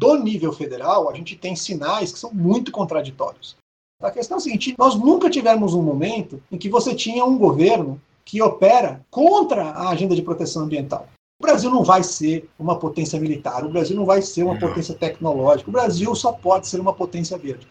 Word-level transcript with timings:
do 0.00 0.16
nível 0.16 0.50
federal, 0.50 1.10
a 1.10 1.14
gente 1.14 1.36
tem 1.36 1.54
sinais 1.54 2.10
que 2.10 2.18
são 2.18 2.32
muito 2.32 2.72
contraditórios. 2.72 3.54
A 4.00 4.10
questão 4.10 4.38
é 4.38 4.38
a 4.38 4.40
seguinte: 4.40 4.74
nós 4.78 4.94
nunca 4.96 5.28
tivemos 5.28 5.74
um 5.74 5.82
momento 5.82 6.42
em 6.50 6.56
que 6.56 6.70
você 6.70 6.94
tinha 6.94 7.22
um 7.22 7.36
governo 7.36 8.00
que 8.24 8.40
opera 8.40 9.04
contra 9.10 9.62
a 9.62 9.90
agenda 9.90 10.16
de 10.16 10.22
proteção 10.22 10.62
ambiental. 10.62 11.06
O 11.38 11.42
Brasil 11.42 11.70
não 11.70 11.84
vai 11.84 12.02
ser 12.02 12.48
uma 12.58 12.78
potência 12.78 13.20
militar, 13.20 13.62
o 13.62 13.68
Brasil 13.68 13.94
não 13.94 14.06
vai 14.06 14.22
ser 14.22 14.42
uma 14.42 14.58
potência 14.58 14.94
tecnológica, 14.94 15.68
o 15.68 15.72
Brasil 15.72 16.14
só 16.14 16.32
pode 16.32 16.66
ser 16.66 16.80
uma 16.80 16.94
potência 16.94 17.36
verde. 17.36 17.68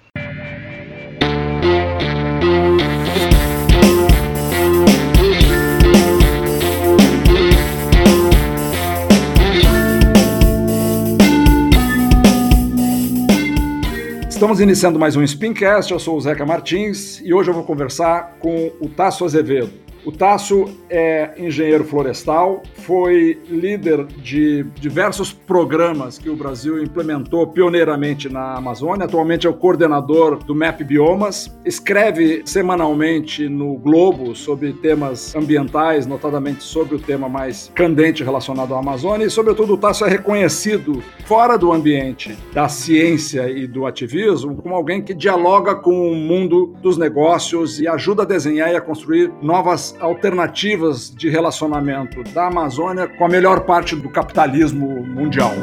Estamos 14.40 14.62
iniciando 14.62 14.98
mais 14.98 15.18
um 15.18 15.28
Spincast, 15.28 15.92
eu 15.92 16.00
sou 16.00 16.16
o 16.16 16.22
Zeca 16.22 16.46
Martins 16.46 17.20
e 17.20 17.34
hoje 17.34 17.50
eu 17.50 17.54
vou 17.54 17.66
conversar 17.66 18.38
com 18.40 18.72
o 18.80 18.88
Tasso 18.88 19.26
Azevedo. 19.26 19.89
O 20.10 20.12
Tasso 20.12 20.66
é 20.90 21.36
engenheiro 21.38 21.84
florestal, 21.84 22.64
foi 22.78 23.40
líder 23.48 24.08
de 24.08 24.64
diversos 24.80 25.32
programas 25.32 26.18
que 26.18 26.32
o 26.32 26.36
Brasil 26.36 26.82
implementou 26.82 27.46
pioneiramente 27.46 28.28
na 28.28 28.56
Amazônia. 28.56 29.06
Atualmente 29.06 29.46
é 29.46 29.50
o 29.52 29.54
coordenador 29.54 30.44
do 30.44 30.56
MAP 30.56 30.82
Biomas. 30.82 31.56
Escreve 31.64 32.42
semanalmente 32.44 33.48
no 33.48 33.76
Globo 33.78 34.36
sobre 34.36 34.74
temas 34.74 35.36
ambientais, 35.36 36.08
notadamente 36.08 36.64
sobre 36.64 36.96
o 36.96 37.00
tema 37.00 37.30
mais 37.30 37.72
candente 37.76 38.24
relacionado 38.24 38.74
à 38.74 38.80
Amazônia. 38.80 39.28
E, 39.28 39.30
sobretudo, 39.30 39.76
o 39.76 39.78
Tasso 39.78 40.06
é 40.06 40.10
reconhecido 40.10 41.04
fora 41.26 41.56
do 41.56 41.72
ambiente 41.72 42.36
da 42.52 42.68
ciência 42.68 43.48
e 43.48 43.68
do 43.68 43.86
ativismo 43.86 44.56
como 44.56 44.74
alguém 44.74 45.04
que 45.04 45.14
dialoga 45.14 45.76
com 45.76 46.12
o 46.12 46.16
mundo 46.16 46.74
dos 46.82 46.98
negócios 46.98 47.80
e 47.80 47.88
ajuda 47.88 48.24
a 48.24 48.26
desenhar 48.26 48.74
e 48.74 48.76
a 48.76 48.82
construir 48.82 49.32
novas 49.40 49.99
alternativas 50.00 51.14
de 51.14 51.30
relacionamento 51.30 52.24
da 52.34 52.48
Amazônia 52.48 53.08
com 53.08 53.26
a 53.26 53.30
melhor 53.30 53.62
parte 53.62 53.96
do 53.96 54.10
capitalismo 54.10 55.06
mundial. 55.06 55.54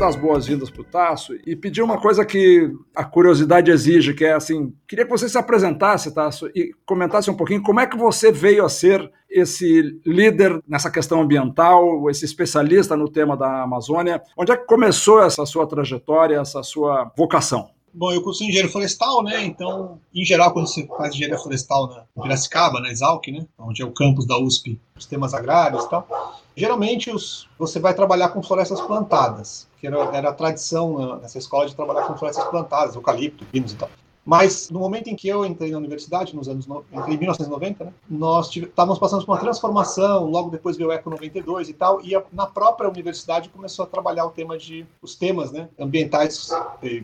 Dar 0.00 0.08
as 0.08 0.16
boas-vindas 0.16 0.70
para 0.70 0.80
o 0.80 0.84
Tasso 0.84 1.34
e 1.46 1.54
pedir 1.54 1.82
uma 1.82 2.00
coisa 2.00 2.24
que 2.24 2.72
a 2.96 3.04
curiosidade 3.04 3.70
exige, 3.70 4.14
que 4.14 4.24
é 4.24 4.32
assim, 4.32 4.72
queria 4.88 5.04
que 5.04 5.10
você 5.10 5.28
se 5.28 5.36
apresentasse, 5.36 6.14
Tasso, 6.14 6.46
e 6.54 6.72
comentasse 6.86 7.30
um 7.30 7.36
pouquinho 7.36 7.62
como 7.62 7.80
é 7.80 7.86
que 7.86 7.98
você 7.98 8.32
veio 8.32 8.64
a 8.64 8.68
ser 8.70 9.10
esse 9.28 10.00
líder 10.04 10.58
nessa 10.66 10.90
questão 10.90 11.20
ambiental, 11.20 12.08
esse 12.08 12.24
especialista 12.24 12.96
no 12.96 13.10
tema 13.10 13.36
da 13.36 13.62
Amazônia. 13.62 14.22
Onde 14.36 14.52
é 14.52 14.56
que 14.56 14.64
começou 14.64 15.22
essa 15.22 15.44
sua 15.44 15.66
trajetória, 15.66 16.40
essa 16.40 16.62
sua 16.62 17.12
vocação? 17.14 17.68
Bom, 17.92 18.12
eu 18.12 18.22
curso 18.22 18.44
engenheiro 18.44 18.70
florestal, 18.70 19.22
né? 19.22 19.44
Então, 19.44 20.00
em 20.14 20.24
geral, 20.24 20.52
quando 20.52 20.68
você 20.68 20.86
faz 20.86 21.12
engenharia 21.12 21.38
florestal 21.38 22.06
na 22.16 22.22
Piracicaba, 22.22 22.80
na 22.80 22.88
Exalc, 22.88 23.26
né? 23.28 23.46
Onde 23.58 23.82
é 23.82 23.84
o 23.84 23.90
campus 23.90 24.26
da 24.26 24.38
USP, 24.38 24.80
os 24.96 25.06
temas 25.06 25.34
agrários 25.34 25.84
e 25.84 25.90
tal, 25.90 26.06
geralmente 26.60 27.10
os, 27.10 27.48
você 27.58 27.80
vai 27.80 27.94
trabalhar 27.94 28.28
com 28.28 28.42
florestas 28.42 28.80
plantadas, 28.82 29.66
que 29.78 29.86
era, 29.86 29.98
era 30.14 30.28
a 30.28 30.32
tradição 30.32 31.18
nessa 31.18 31.38
escola 31.38 31.66
de 31.66 31.74
trabalhar 31.74 32.06
com 32.06 32.14
florestas 32.16 32.44
plantadas, 32.44 32.94
eucalipto, 32.94 33.46
pinos 33.46 33.72
e 33.72 33.76
tal. 33.76 33.88
Mas 34.22 34.68
no 34.68 34.78
momento 34.78 35.08
em 35.08 35.16
que 35.16 35.26
eu 35.26 35.46
entrei 35.46 35.70
na 35.70 35.78
universidade, 35.78 36.36
nos 36.36 36.46
anos 36.46 36.66
entrei 36.92 37.14
em 37.14 37.18
1990, 37.18 37.84
né, 37.86 37.92
nós 38.08 38.54
estávamos 38.54 38.98
passando 38.98 39.24
por 39.24 39.32
uma 39.32 39.40
transformação, 39.40 40.26
logo 40.26 40.50
depois 40.50 40.76
veio 40.76 40.90
o 40.90 40.92
Eco 40.92 41.08
92 41.08 41.70
e 41.70 41.72
tal, 41.72 42.02
e 42.02 42.14
a, 42.14 42.22
na 42.30 42.46
própria 42.46 42.90
universidade 42.90 43.48
começou 43.48 43.86
a 43.86 43.88
trabalhar 43.88 44.26
o 44.26 44.30
tema 44.30 44.58
de 44.58 44.86
os 45.00 45.14
temas, 45.14 45.50
né, 45.50 45.70
ambientais 45.78 46.50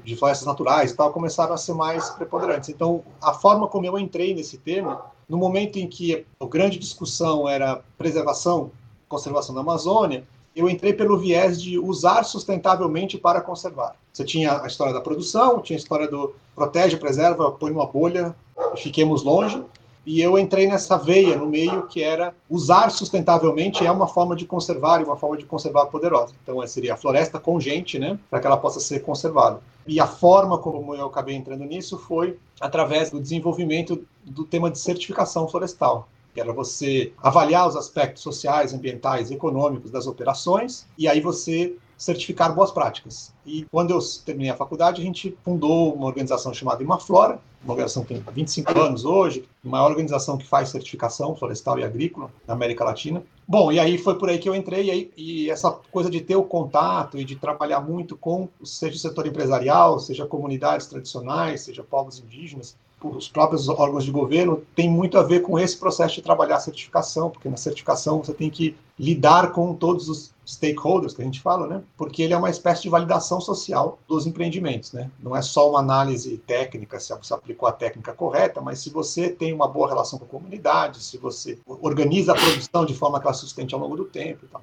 de 0.04 0.16
florestas 0.16 0.46
naturais 0.46 0.90
e 0.90 0.96
tal, 0.96 1.10
começaram 1.10 1.54
a 1.54 1.56
ser 1.56 1.72
mais 1.72 2.10
preponderantes. 2.10 2.68
Então, 2.68 3.02
a 3.22 3.32
forma 3.32 3.66
como 3.66 3.86
eu 3.86 3.98
entrei 3.98 4.34
nesse 4.34 4.58
tema, 4.58 5.06
no 5.26 5.38
momento 5.38 5.78
em 5.78 5.88
que 5.88 6.26
a 6.38 6.46
grande 6.46 6.78
discussão 6.78 7.48
era 7.48 7.82
preservação, 7.96 8.70
conservação 9.08 9.54
da 9.54 9.60
Amazônia, 9.60 10.24
eu 10.54 10.70
entrei 10.70 10.94
pelo 10.94 11.18
viés 11.18 11.60
de 11.60 11.78
usar 11.78 12.22
sustentavelmente 12.24 13.18
para 13.18 13.42
conservar. 13.42 13.94
Você 14.10 14.24
tinha 14.24 14.62
a 14.62 14.66
história 14.66 14.94
da 14.94 15.02
produção, 15.02 15.60
tinha 15.60 15.76
a 15.76 15.80
história 15.80 16.08
do 16.08 16.34
protege, 16.54 16.96
preserva, 16.96 17.52
põe 17.52 17.70
uma 17.70 17.86
bolha, 17.86 18.34
fiquemos 18.76 19.22
longe. 19.22 19.62
E 20.06 20.20
eu 20.20 20.38
entrei 20.38 20.68
nessa 20.68 20.96
veia 20.96 21.36
no 21.36 21.46
meio 21.46 21.88
que 21.88 22.02
era 22.02 22.32
usar 22.48 22.90
sustentavelmente 22.90 23.84
é 23.84 23.90
uma 23.90 24.06
forma 24.06 24.36
de 24.36 24.46
conservar 24.46 25.00
e 25.00 25.04
uma 25.04 25.16
forma 25.16 25.36
de 25.36 25.44
conservar 25.44 25.86
poderosa. 25.86 26.32
Então 26.42 26.64
seria 26.66 26.94
a 26.94 26.96
floresta 26.96 27.40
com 27.40 27.60
gente, 27.60 27.98
né, 27.98 28.18
para 28.30 28.40
que 28.40 28.46
ela 28.46 28.56
possa 28.56 28.80
ser 28.80 29.00
conservada. 29.00 29.60
E 29.86 30.00
a 30.00 30.06
forma 30.06 30.58
como 30.58 30.94
eu 30.94 31.06
acabei 31.06 31.34
entrando 31.34 31.64
nisso 31.64 31.98
foi 31.98 32.38
através 32.60 33.10
do 33.10 33.20
desenvolvimento 33.20 34.06
do 34.24 34.44
tema 34.44 34.70
de 34.70 34.78
certificação 34.78 35.48
florestal 35.48 36.08
que 36.36 36.40
era 36.42 36.52
você 36.52 37.14
avaliar 37.16 37.66
os 37.66 37.76
aspectos 37.76 38.22
sociais, 38.22 38.74
ambientais, 38.74 39.30
econômicos 39.30 39.90
das 39.90 40.06
operações, 40.06 40.86
e 40.98 41.08
aí 41.08 41.18
você 41.18 41.74
certificar 41.96 42.54
boas 42.54 42.70
práticas. 42.70 43.32
E 43.46 43.64
quando 43.70 43.92
eu 43.92 43.98
terminei 44.22 44.50
a 44.50 44.54
faculdade, 44.54 45.00
a 45.00 45.04
gente 45.04 45.34
fundou 45.42 45.94
uma 45.94 46.04
organização 46.06 46.52
chamada 46.52 46.82
Imaflora, 46.82 47.40
uma 47.64 47.72
organização 47.72 48.04
que 48.04 48.12
tem 48.12 48.22
25 48.34 48.78
anos 48.78 49.06
hoje, 49.06 49.48
a 49.64 49.68
maior 49.68 49.90
organização 49.90 50.36
que 50.36 50.46
faz 50.46 50.68
certificação 50.68 51.34
florestal 51.34 51.78
e 51.78 51.84
agrícola 51.84 52.30
na 52.46 52.52
América 52.52 52.84
Latina. 52.84 53.22
Bom, 53.48 53.72
e 53.72 53.80
aí 53.80 53.96
foi 53.96 54.18
por 54.18 54.28
aí 54.28 54.38
que 54.38 54.46
eu 54.46 54.54
entrei, 54.54 54.84
e, 54.84 54.90
aí, 54.90 55.10
e 55.16 55.50
essa 55.50 55.70
coisa 55.90 56.10
de 56.10 56.20
ter 56.20 56.36
o 56.36 56.44
contato 56.44 57.18
e 57.18 57.24
de 57.24 57.34
trabalhar 57.34 57.80
muito 57.80 58.14
com, 58.14 58.46
seja 58.62 58.96
o 58.96 58.98
setor 58.98 59.26
empresarial, 59.26 59.98
seja 59.98 60.26
comunidades 60.26 60.86
tradicionais, 60.86 61.62
seja 61.62 61.82
povos 61.82 62.18
indígenas, 62.18 62.76
os 63.02 63.28
próprios 63.28 63.68
órgãos 63.68 64.04
de 64.04 64.10
governo 64.10 64.62
tem 64.74 64.90
muito 64.90 65.18
a 65.18 65.22
ver 65.22 65.40
com 65.40 65.58
esse 65.58 65.76
processo 65.76 66.14
de 66.14 66.22
trabalhar 66.22 66.56
a 66.56 66.60
certificação, 66.60 67.30
porque 67.30 67.48
na 67.48 67.56
certificação 67.56 68.22
você 68.22 68.32
tem 68.32 68.48
que 68.48 68.76
lidar 68.98 69.52
com 69.52 69.74
todos 69.74 70.08
os 70.08 70.34
stakeholders 70.46 71.12
que 71.12 71.20
a 71.20 71.24
gente 71.24 71.40
fala, 71.40 71.66
né? 71.66 71.82
Porque 71.96 72.22
ele 72.22 72.32
é 72.32 72.36
uma 72.36 72.48
espécie 72.48 72.82
de 72.82 72.88
validação 72.88 73.40
social 73.40 73.98
dos 74.08 74.26
empreendimentos, 74.26 74.92
né? 74.92 75.10
Não 75.20 75.36
é 75.36 75.42
só 75.42 75.68
uma 75.68 75.80
análise 75.80 76.38
técnica 76.38 76.98
se 76.98 77.14
você 77.14 77.34
aplicou 77.34 77.68
a 77.68 77.72
técnica 77.72 78.14
correta, 78.14 78.60
mas 78.60 78.78
se 78.78 78.88
você 78.88 79.28
tem 79.28 79.52
uma 79.52 79.68
boa 79.68 79.88
relação 79.88 80.18
com 80.18 80.24
a 80.24 80.28
comunidade, 80.28 81.02
se 81.02 81.18
você 81.18 81.58
organiza 81.66 82.32
a 82.32 82.36
produção 82.36 82.86
de 82.86 82.94
forma 82.94 83.20
que 83.20 83.26
ela 83.26 83.34
sustente 83.34 83.74
ao 83.74 83.80
longo 83.80 83.96
do 83.96 84.04
tempo 84.04 84.46
e 84.46 84.48
tal. 84.48 84.62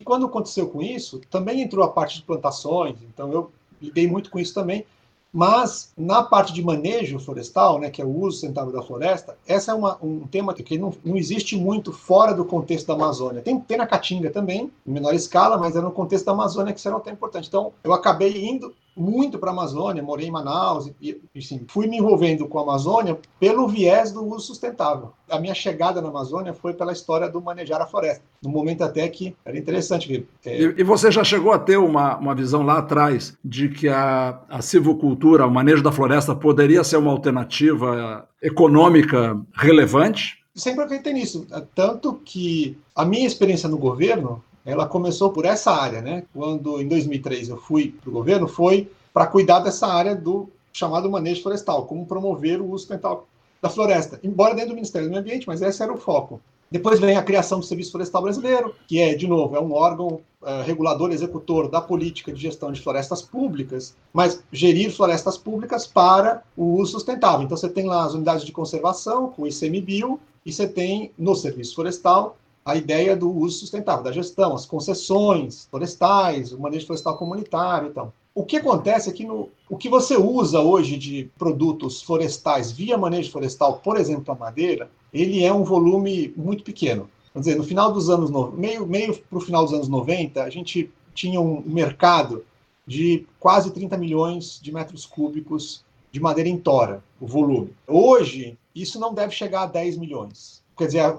E 0.00 0.04
quando 0.04 0.26
aconteceu 0.26 0.68
com 0.68 0.82
isso, 0.82 1.20
também 1.30 1.62
entrou 1.62 1.84
a 1.84 1.88
parte 1.88 2.16
de 2.16 2.24
plantações, 2.24 2.96
então 3.02 3.32
eu 3.32 3.50
lidei 3.80 4.06
muito 4.06 4.30
com 4.30 4.38
isso 4.38 4.52
também, 4.52 4.84
mas 5.32 5.92
na 5.96 6.22
parte 6.22 6.52
de 6.52 6.62
manejo 6.62 7.18
florestal, 7.20 7.78
né, 7.78 7.88
que 7.88 8.02
é 8.02 8.04
o 8.04 8.08
uso 8.08 8.32
sustentável 8.32 8.72
da 8.72 8.82
floresta, 8.82 9.36
essa 9.46 9.72
é 9.72 9.74
uma, 9.74 9.96
um 10.02 10.26
tema 10.26 10.52
que 10.52 10.76
não, 10.76 10.92
não 11.04 11.16
existe 11.16 11.56
muito 11.56 11.92
fora 11.92 12.34
do 12.34 12.44
contexto 12.44 12.86
da 12.88 12.94
Amazônia. 12.94 13.40
Tem, 13.40 13.58
tem 13.60 13.76
na 13.76 13.86
Caatinga 13.86 14.30
também, 14.30 14.70
em 14.86 14.92
menor 14.92 15.14
escala, 15.14 15.56
mas 15.56 15.76
é 15.76 15.80
no 15.80 15.92
contexto 15.92 16.26
da 16.26 16.32
Amazônia 16.32 16.72
que 16.72 16.80
será 16.80 16.96
um 16.96 17.00
tema 17.00 17.14
importante. 17.14 17.48
Então, 17.48 17.72
eu 17.84 17.92
acabei 17.92 18.44
indo 18.44 18.74
muito 19.00 19.38
para 19.38 19.50
a 19.50 19.52
Amazônia, 19.52 20.02
morei 20.02 20.28
em 20.28 20.30
Manaus 20.30 20.90
e, 21.00 21.18
assim, 21.36 21.64
fui 21.66 21.86
me 21.86 21.96
envolvendo 21.96 22.46
com 22.46 22.58
a 22.58 22.62
Amazônia 22.62 23.18
pelo 23.38 23.66
viés 23.66 24.12
do 24.12 24.22
uso 24.22 24.46
sustentável. 24.46 25.12
A 25.28 25.38
minha 25.38 25.54
chegada 25.54 26.02
na 26.02 26.08
Amazônia 26.08 26.52
foi 26.52 26.74
pela 26.74 26.92
história 26.92 27.28
do 27.28 27.40
manejar 27.40 27.80
a 27.80 27.86
floresta. 27.86 28.22
No 28.42 28.50
momento 28.50 28.82
até 28.82 29.08
que 29.08 29.34
era 29.44 29.58
interessante. 29.58 30.26
É... 30.44 30.62
E, 30.62 30.74
e, 30.78 30.84
você 30.84 31.10
já 31.10 31.24
chegou 31.24 31.52
a 31.52 31.58
ter 31.58 31.78
uma, 31.78 32.16
uma 32.18 32.34
visão 32.34 32.62
lá 32.62 32.78
atrás 32.78 33.36
de 33.42 33.70
que 33.70 33.88
a, 33.88 34.38
a 34.48 34.60
silvicultura, 34.60 35.46
o 35.46 35.50
manejo 35.50 35.82
da 35.82 35.90
floresta 35.90 36.34
poderia 36.34 36.84
ser 36.84 36.98
uma 36.98 37.10
alternativa 37.10 38.28
econômica 38.42 39.40
relevante? 39.54 40.38
Sempre 40.54 40.84
acreditei 40.84 41.14
nisso. 41.14 41.46
Tanto 41.74 42.14
que 42.24 42.76
a 42.94 43.04
minha 43.04 43.26
experiência 43.26 43.68
no 43.68 43.78
governo 43.78 44.42
ela 44.64 44.86
começou 44.86 45.30
por 45.30 45.44
essa 45.44 45.72
área, 45.72 46.00
né? 46.00 46.24
Quando 46.34 46.80
em 46.80 46.86
2003 46.86 47.48
eu 47.48 47.56
fui 47.56 47.94
para 48.00 48.10
o 48.10 48.12
governo, 48.12 48.46
foi 48.46 48.90
para 49.12 49.26
cuidar 49.26 49.60
dessa 49.60 49.86
área 49.86 50.14
do 50.14 50.48
chamado 50.72 51.10
manejo 51.10 51.42
florestal, 51.42 51.86
como 51.86 52.06
promover 52.06 52.60
o 52.60 52.66
uso 52.66 52.78
sustentável 52.78 53.24
da 53.60 53.68
floresta, 53.68 54.18
embora 54.22 54.54
dentro 54.54 54.70
do 54.70 54.76
Ministério 54.76 55.08
do 55.08 55.10
Meio 55.10 55.22
Ambiente, 55.22 55.46
mas 55.46 55.60
esse 55.60 55.82
era 55.82 55.92
o 55.92 55.98
foco. 55.98 56.40
Depois 56.70 57.00
vem 57.00 57.16
a 57.16 57.22
criação 57.22 57.58
do 57.58 57.66
Serviço 57.66 57.90
Florestal 57.90 58.22
Brasileiro, 58.22 58.74
que 58.86 59.00
é, 59.00 59.14
de 59.14 59.26
novo, 59.26 59.56
é 59.56 59.60
um 59.60 59.72
órgão 59.72 60.20
uh, 60.40 60.62
regulador 60.64 61.10
executor 61.10 61.68
da 61.68 61.80
política 61.80 62.32
de 62.32 62.40
gestão 62.40 62.70
de 62.70 62.80
florestas 62.80 63.20
públicas, 63.20 63.96
mas 64.12 64.40
gerir 64.52 64.94
florestas 64.94 65.36
públicas 65.36 65.84
para 65.84 66.44
o 66.56 66.76
uso 66.76 66.92
sustentável. 66.92 67.44
Então, 67.44 67.56
você 67.56 67.68
tem 67.68 67.86
lá 67.86 68.04
as 68.04 68.14
unidades 68.14 68.44
de 68.44 68.52
conservação, 68.52 69.30
com 69.30 69.42
o 69.42 69.48
ICMBio, 69.48 70.20
e 70.46 70.52
você 70.52 70.68
tem 70.68 71.10
no 71.18 71.34
Serviço 71.34 71.74
Florestal 71.74 72.36
a 72.64 72.76
ideia 72.76 73.16
do 73.16 73.28
uso 73.28 73.58
sustentável, 73.58 74.04
da 74.04 74.12
gestão, 74.12 74.54
as 74.54 74.64
concessões 74.64 75.66
florestais, 75.68 76.52
o 76.52 76.60
manejo 76.60 76.86
florestal 76.86 77.16
comunitário 77.16 77.88
e 77.88 77.90
então. 77.90 78.12
O 78.40 78.44
que 78.46 78.56
acontece 78.56 79.10
é 79.10 79.12
que 79.12 79.22
no, 79.22 79.50
o 79.68 79.76
que 79.76 79.86
você 79.86 80.16
usa 80.16 80.60
hoje 80.60 80.96
de 80.96 81.30
produtos 81.38 82.00
florestais 82.00 82.72
via 82.72 82.96
manejo 82.96 83.30
florestal, 83.30 83.80
por 83.84 83.98
exemplo, 83.98 84.32
a 84.32 84.34
madeira, 84.34 84.90
ele 85.12 85.44
é 85.44 85.52
um 85.52 85.62
volume 85.62 86.32
muito 86.34 86.64
pequeno. 86.64 87.10
Vamos 87.34 87.46
dizer, 87.46 87.58
no 87.58 87.64
final 87.64 87.92
dos 87.92 88.08
anos, 88.08 88.30
meio, 88.54 88.86
meio 88.86 89.14
para 89.14 89.36
o 89.36 89.42
final 89.42 89.62
dos 89.62 89.74
anos 89.74 89.88
90, 89.88 90.42
a 90.42 90.48
gente 90.48 90.90
tinha 91.12 91.38
um 91.38 91.62
mercado 91.66 92.42
de 92.86 93.26
quase 93.38 93.72
30 93.72 93.98
milhões 93.98 94.58
de 94.62 94.72
metros 94.72 95.04
cúbicos 95.04 95.84
de 96.10 96.18
madeira 96.18 96.48
em 96.48 96.56
tora, 96.56 97.04
o 97.20 97.26
volume. 97.26 97.74
Hoje, 97.86 98.56
isso 98.74 98.98
não 98.98 99.12
deve 99.12 99.34
chegar 99.34 99.64
a 99.64 99.66
10 99.66 99.98
milhões. 99.98 100.62
Quer 100.78 100.86
dizer, 100.86 101.14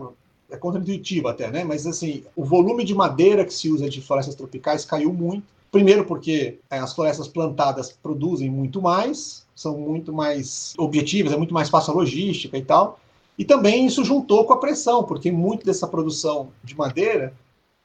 é 0.49 0.57
contra-intuitivo 0.57 1.27
até, 1.27 1.51
né? 1.51 1.63
Mas 1.63 1.85
assim, 1.85 2.23
o 2.35 2.43
volume 2.43 2.83
de 2.83 2.95
madeira 2.95 3.45
que 3.45 3.53
se 3.53 3.69
usa 3.69 3.87
de 3.87 4.01
florestas 4.01 4.33
tropicais 4.33 4.83
caiu 4.83 5.13
muito. 5.13 5.60
Primeiro 5.71 6.03
porque 6.03 6.59
é, 6.69 6.79
as 6.79 6.93
florestas 6.93 7.29
plantadas 7.29 7.91
produzem 7.91 8.49
muito 8.49 8.81
mais, 8.81 9.47
são 9.55 9.77
muito 9.77 10.11
mais 10.11 10.73
objetivas, 10.77 11.31
é 11.31 11.37
muito 11.37 11.53
mais 11.53 11.69
fácil 11.69 11.93
a 11.93 11.95
logística 11.95 12.57
e 12.57 12.61
tal. 12.61 12.99
E 13.37 13.45
também 13.45 13.85
isso 13.85 14.03
juntou 14.03 14.45
com 14.45 14.53
a 14.53 14.57
pressão, 14.57 15.03
porque 15.03 15.31
muito 15.31 15.65
dessa 15.65 15.87
produção 15.87 16.49
de 16.63 16.75
madeira 16.75 17.33